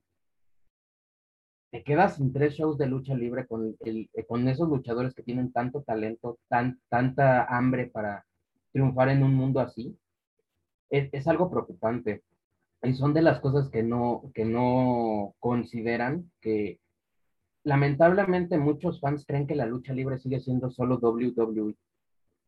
te 1.72 1.84
quedas 1.84 2.18
sin 2.18 2.34
tres 2.34 2.54
shows 2.56 2.78
de 2.78 2.86
lucha 2.88 3.16
libre 3.16 3.48
con, 3.48 3.78
el, 3.80 4.10
con 4.28 4.48
esos 4.50 4.68
luchadores 4.68 5.14
que 5.16 5.24
tienen 5.24 5.54
tanto 5.54 5.82
talento, 5.84 6.38
tan, 6.50 6.82
tanta 6.90 7.46
hambre 7.46 7.88
para 7.88 8.26
triunfar 8.74 9.10
en 9.10 9.24
un 9.24 9.34
mundo 9.34 9.62
así, 9.62 9.98
es, 10.90 11.28
algo 11.28 11.50
preocupante. 11.50 12.24
Y 12.84 12.94
son 12.94 13.14
de 13.14 13.22
las 13.22 13.40
cosas 13.40 13.70
que 13.70 13.84
no, 13.84 14.32
que 14.34 14.44
no 14.44 15.34
consideran 15.40 16.30
que 16.42 16.80
lamentablemente 17.64 18.58
muchos 18.58 19.00
fans 19.00 19.26
creen 19.26 19.48
que 19.48 19.56
la 19.56 19.66
lucha 19.66 19.94
libre 19.94 20.20
sigue 20.20 20.42
siendo 20.42 20.72
solo 20.72 20.98
WWE. 20.98 21.76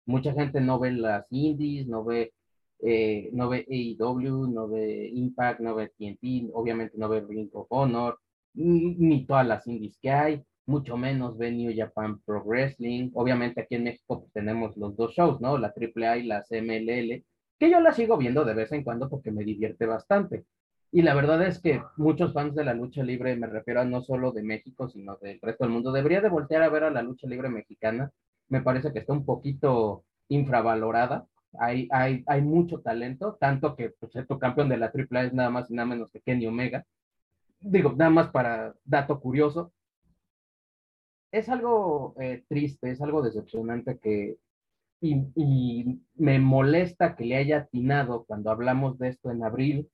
Mucha 0.06 0.34
gente 0.34 0.60
no 0.60 0.80
ve 0.80 0.92
las 0.92 1.28
indies, 1.32 1.88
no 1.88 2.04
ve, 2.04 2.34
eh, 2.80 3.30
no 3.32 3.48
ve 3.48 3.66
AEW, 3.70 4.48
no 4.48 4.68
ve 4.68 5.10
Impact, 5.14 5.62
no 5.62 5.76
ve 5.76 5.90
TNT, 5.98 6.52
obviamente 6.54 6.98
no 6.98 7.08
ve 7.08 7.22
Ring 7.22 7.50
of 7.54 7.68
Honor, 7.70 8.20
ni 8.54 9.26
todas 9.26 9.48
las 9.48 9.68
indies 9.68 9.98
que 10.02 10.12
hay, 10.12 10.44
mucho 10.66 10.98
menos 10.98 11.38
ve 11.38 11.52
New 11.52 11.74
Japan 11.76 12.20
Pro 12.22 12.44
Wrestling. 12.44 13.12
Obviamente 13.14 13.62
aquí 13.62 13.76
en 13.76 13.84
México 13.84 14.22
pues, 14.22 14.32
tenemos 14.34 14.78
los 14.78 14.96
dos 14.96 15.14
shows, 15.14 15.42
¿no? 15.42 15.58
La 15.58 15.74
AAA 15.76 16.18
y 16.18 16.24
la 16.24 16.44
CMLL, 16.44 17.24
que 17.60 17.70
yo 17.70 17.80
la 17.80 17.94
sigo 17.94 18.18
viendo 18.18 18.46
de 18.46 18.54
vez 18.54 18.72
en 18.72 18.84
cuando 18.84 19.10
porque 19.10 19.32
me 19.32 19.44
divierte 19.44 19.86
bastante. 19.86 20.46
Y 20.92 21.02
la 21.02 21.16
verdad 21.16 21.42
es 21.44 21.60
que 21.60 21.82
muchos 21.98 22.34
fans 22.34 22.54
de 22.56 22.64
la 22.64 22.74
lucha 22.74 23.04
libre, 23.04 23.36
me 23.36 23.48
refiero 23.48 23.82
a 23.82 23.86
no 23.86 24.02
solo 24.04 24.32
de 24.32 24.44
México, 24.44 24.88
sino 24.88 25.18
del 25.18 25.40
resto 25.42 25.64
del 25.64 25.74
mundo, 25.74 25.92
debería 25.92 26.22
de 26.22 26.30
voltear 26.30 26.62
a 26.62 26.70
ver 26.70 26.84
a 26.84 26.92
la 26.92 27.02
lucha 27.02 27.28
libre 27.28 27.50
mexicana. 27.50 28.12
Me 28.48 28.62
parece 28.62 28.94
que 28.94 29.00
está 29.00 29.14
un 29.14 29.26
poquito 29.26 30.06
infravalorada. 30.28 31.26
Hay, 31.60 31.88
hay, 31.92 32.24
hay 32.28 32.42
mucho 32.42 32.82
talento, 32.82 33.38
tanto 33.40 33.76
que 33.76 33.92
pues, 34.00 34.12
tu 34.28 34.40
campeón 34.40 34.70
de 34.70 34.78
la 34.78 34.92
AAA 34.94 35.26
es 35.26 35.34
nada 35.34 35.50
más 35.50 35.70
y 35.70 35.74
nada 35.74 35.88
menos 35.88 36.12
que 36.12 36.22
Kenny 36.22 36.46
Omega 36.46 36.86
digo, 37.64 37.94
nada 37.94 38.12
más 38.12 38.30
para 38.30 38.76
dato 38.84 39.20
curioso, 39.20 39.74
es 41.32 41.50
algo 41.50 42.14
eh, 42.20 42.44
triste, 42.48 42.92
es 42.92 43.02
algo 43.02 43.22
decepcionante 43.22 43.98
que, 43.98 44.38
y, 45.02 46.00
me 46.16 46.40
molesta 46.40 47.16
que 47.16 47.26
le 47.26 47.38
haya 47.38 47.58
atinado 47.60 48.26
cuando 48.26 48.52
hablamos 48.52 48.98
de 49.00 49.10
esto 49.10 49.32
en 49.32 49.44
abril, 49.44 49.90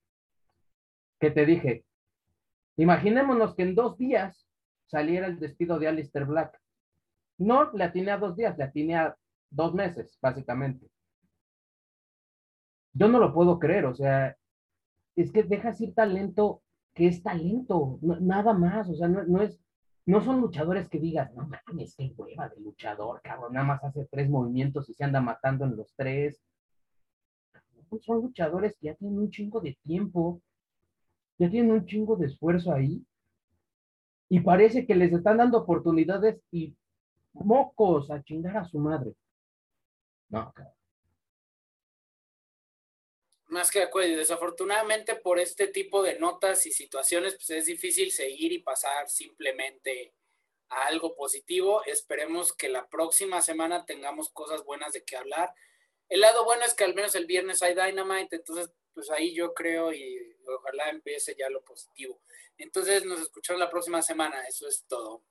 que 1.18 1.30
te 1.30 1.46
dije, 1.46 1.84
imaginémonos 2.76 3.54
que 3.54 3.62
en 3.62 3.74
dos 3.74 3.96
días 3.96 4.46
saliera 4.86 5.26
el 5.26 5.38
despido 5.38 5.78
de 5.78 5.88
Alistair 5.88 6.26
Black. 6.26 6.60
No 7.38 7.72
le 7.72 7.84
atiné 7.84 8.10
a 8.10 8.18
dos 8.18 8.36
días, 8.36 8.56
le 8.58 8.64
atiné 8.64 8.96
a 8.96 9.16
dos 9.50 9.74
meses, 9.74 10.18
básicamente. 10.20 10.86
Yo 12.92 13.08
no 13.08 13.18
lo 13.18 13.32
puedo 13.32 13.58
creer, 13.58 13.86
o 13.86 13.94
sea, 13.94 14.36
es 15.16 15.32
que 15.32 15.42
dejas 15.42 15.80
ir 15.80 15.94
talento 15.94 16.62
que 16.94 17.06
es 17.06 17.22
talento, 17.22 17.98
nada 18.02 18.52
más, 18.52 18.88
o 18.88 18.94
sea, 18.94 19.08
no, 19.08 19.42
es, 19.42 19.60
no 20.06 20.20
son 20.20 20.40
luchadores 20.40 20.88
que 20.88 20.98
digas, 20.98 21.32
no 21.34 21.48
mames, 21.48 21.94
qué 21.96 22.12
hueva 22.16 22.48
de 22.48 22.60
luchador, 22.60 23.20
cabrón, 23.22 23.52
nada 23.52 23.66
más 23.66 23.84
hace 23.84 24.06
tres 24.10 24.28
movimientos 24.28 24.88
y 24.88 24.94
se 24.94 25.04
anda 25.04 25.20
matando 25.20 25.64
en 25.64 25.76
los 25.76 25.94
tres. 25.94 26.42
Son 28.02 28.22
luchadores 28.22 28.76
que 28.76 28.86
ya 28.86 28.94
tienen 28.94 29.18
un 29.18 29.30
chingo 29.30 29.60
de 29.60 29.76
tiempo, 29.82 30.40
ya 31.38 31.50
tienen 31.50 31.72
un 31.72 31.86
chingo 31.86 32.16
de 32.16 32.26
esfuerzo 32.26 32.72
ahí, 32.72 33.04
y 34.28 34.40
parece 34.40 34.86
que 34.86 34.94
les 34.94 35.12
están 35.12 35.38
dando 35.38 35.58
oportunidades 35.58 36.40
y 36.52 36.76
mocos 37.32 38.10
a 38.10 38.22
chingar 38.22 38.56
a 38.58 38.64
su 38.64 38.78
madre. 38.78 39.14
No, 40.28 40.52
cabrón. 40.52 40.79
Más 43.50 43.70
que 43.72 43.80
de 43.80 43.86
acuerdo. 43.86 44.16
Desafortunadamente 44.16 45.16
por 45.16 45.40
este 45.40 45.66
tipo 45.66 46.04
de 46.04 46.18
notas 46.18 46.66
y 46.66 46.72
situaciones, 46.72 47.34
pues 47.34 47.50
es 47.50 47.66
difícil 47.66 48.12
seguir 48.12 48.52
y 48.52 48.60
pasar 48.60 49.08
simplemente 49.08 50.14
a 50.68 50.86
algo 50.86 51.16
positivo. 51.16 51.84
Esperemos 51.84 52.52
que 52.52 52.68
la 52.68 52.88
próxima 52.88 53.42
semana 53.42 53.84
tengamos 53.84 54.30
cosas 54.30 54.64
buenas 54.64 54.92
de 54.92 55.04
qué 55.04 55.16
hablar. 55.16 55.52
El 56.08 56.20
lado 56.20 56.44
bueno 56.44 56.64
es 56.64 56.74
que 56.74 56.84
al 56.84 56.94
menos 56.94 57.16
el 57.16 57.26
viernes 57.26 57.60
hay 57.62 57.74
Dynamite, 57.74 58.36
entonces 58.36 58.70
pues 58.94 59.10
ahí 59.10 59.34
yo 59.34 59.52
creo 59.52 59.92
y 59.92 60.36
ojalá 60.46 60.88
empiece 60.90 61.34
ya 61.36 61.50
lo 61.50 61.62
positivo. 61.64 62.20
Entonces 62.56 63.04
nos 63.04 63.20
escuchamos 63.20 63.58
la 63.58 63.70
próxima 63.70 64.00
semana. 64.00 64.46
Eso 64.46 64.68
es 64.68 64.84
todo. 64.86 65.24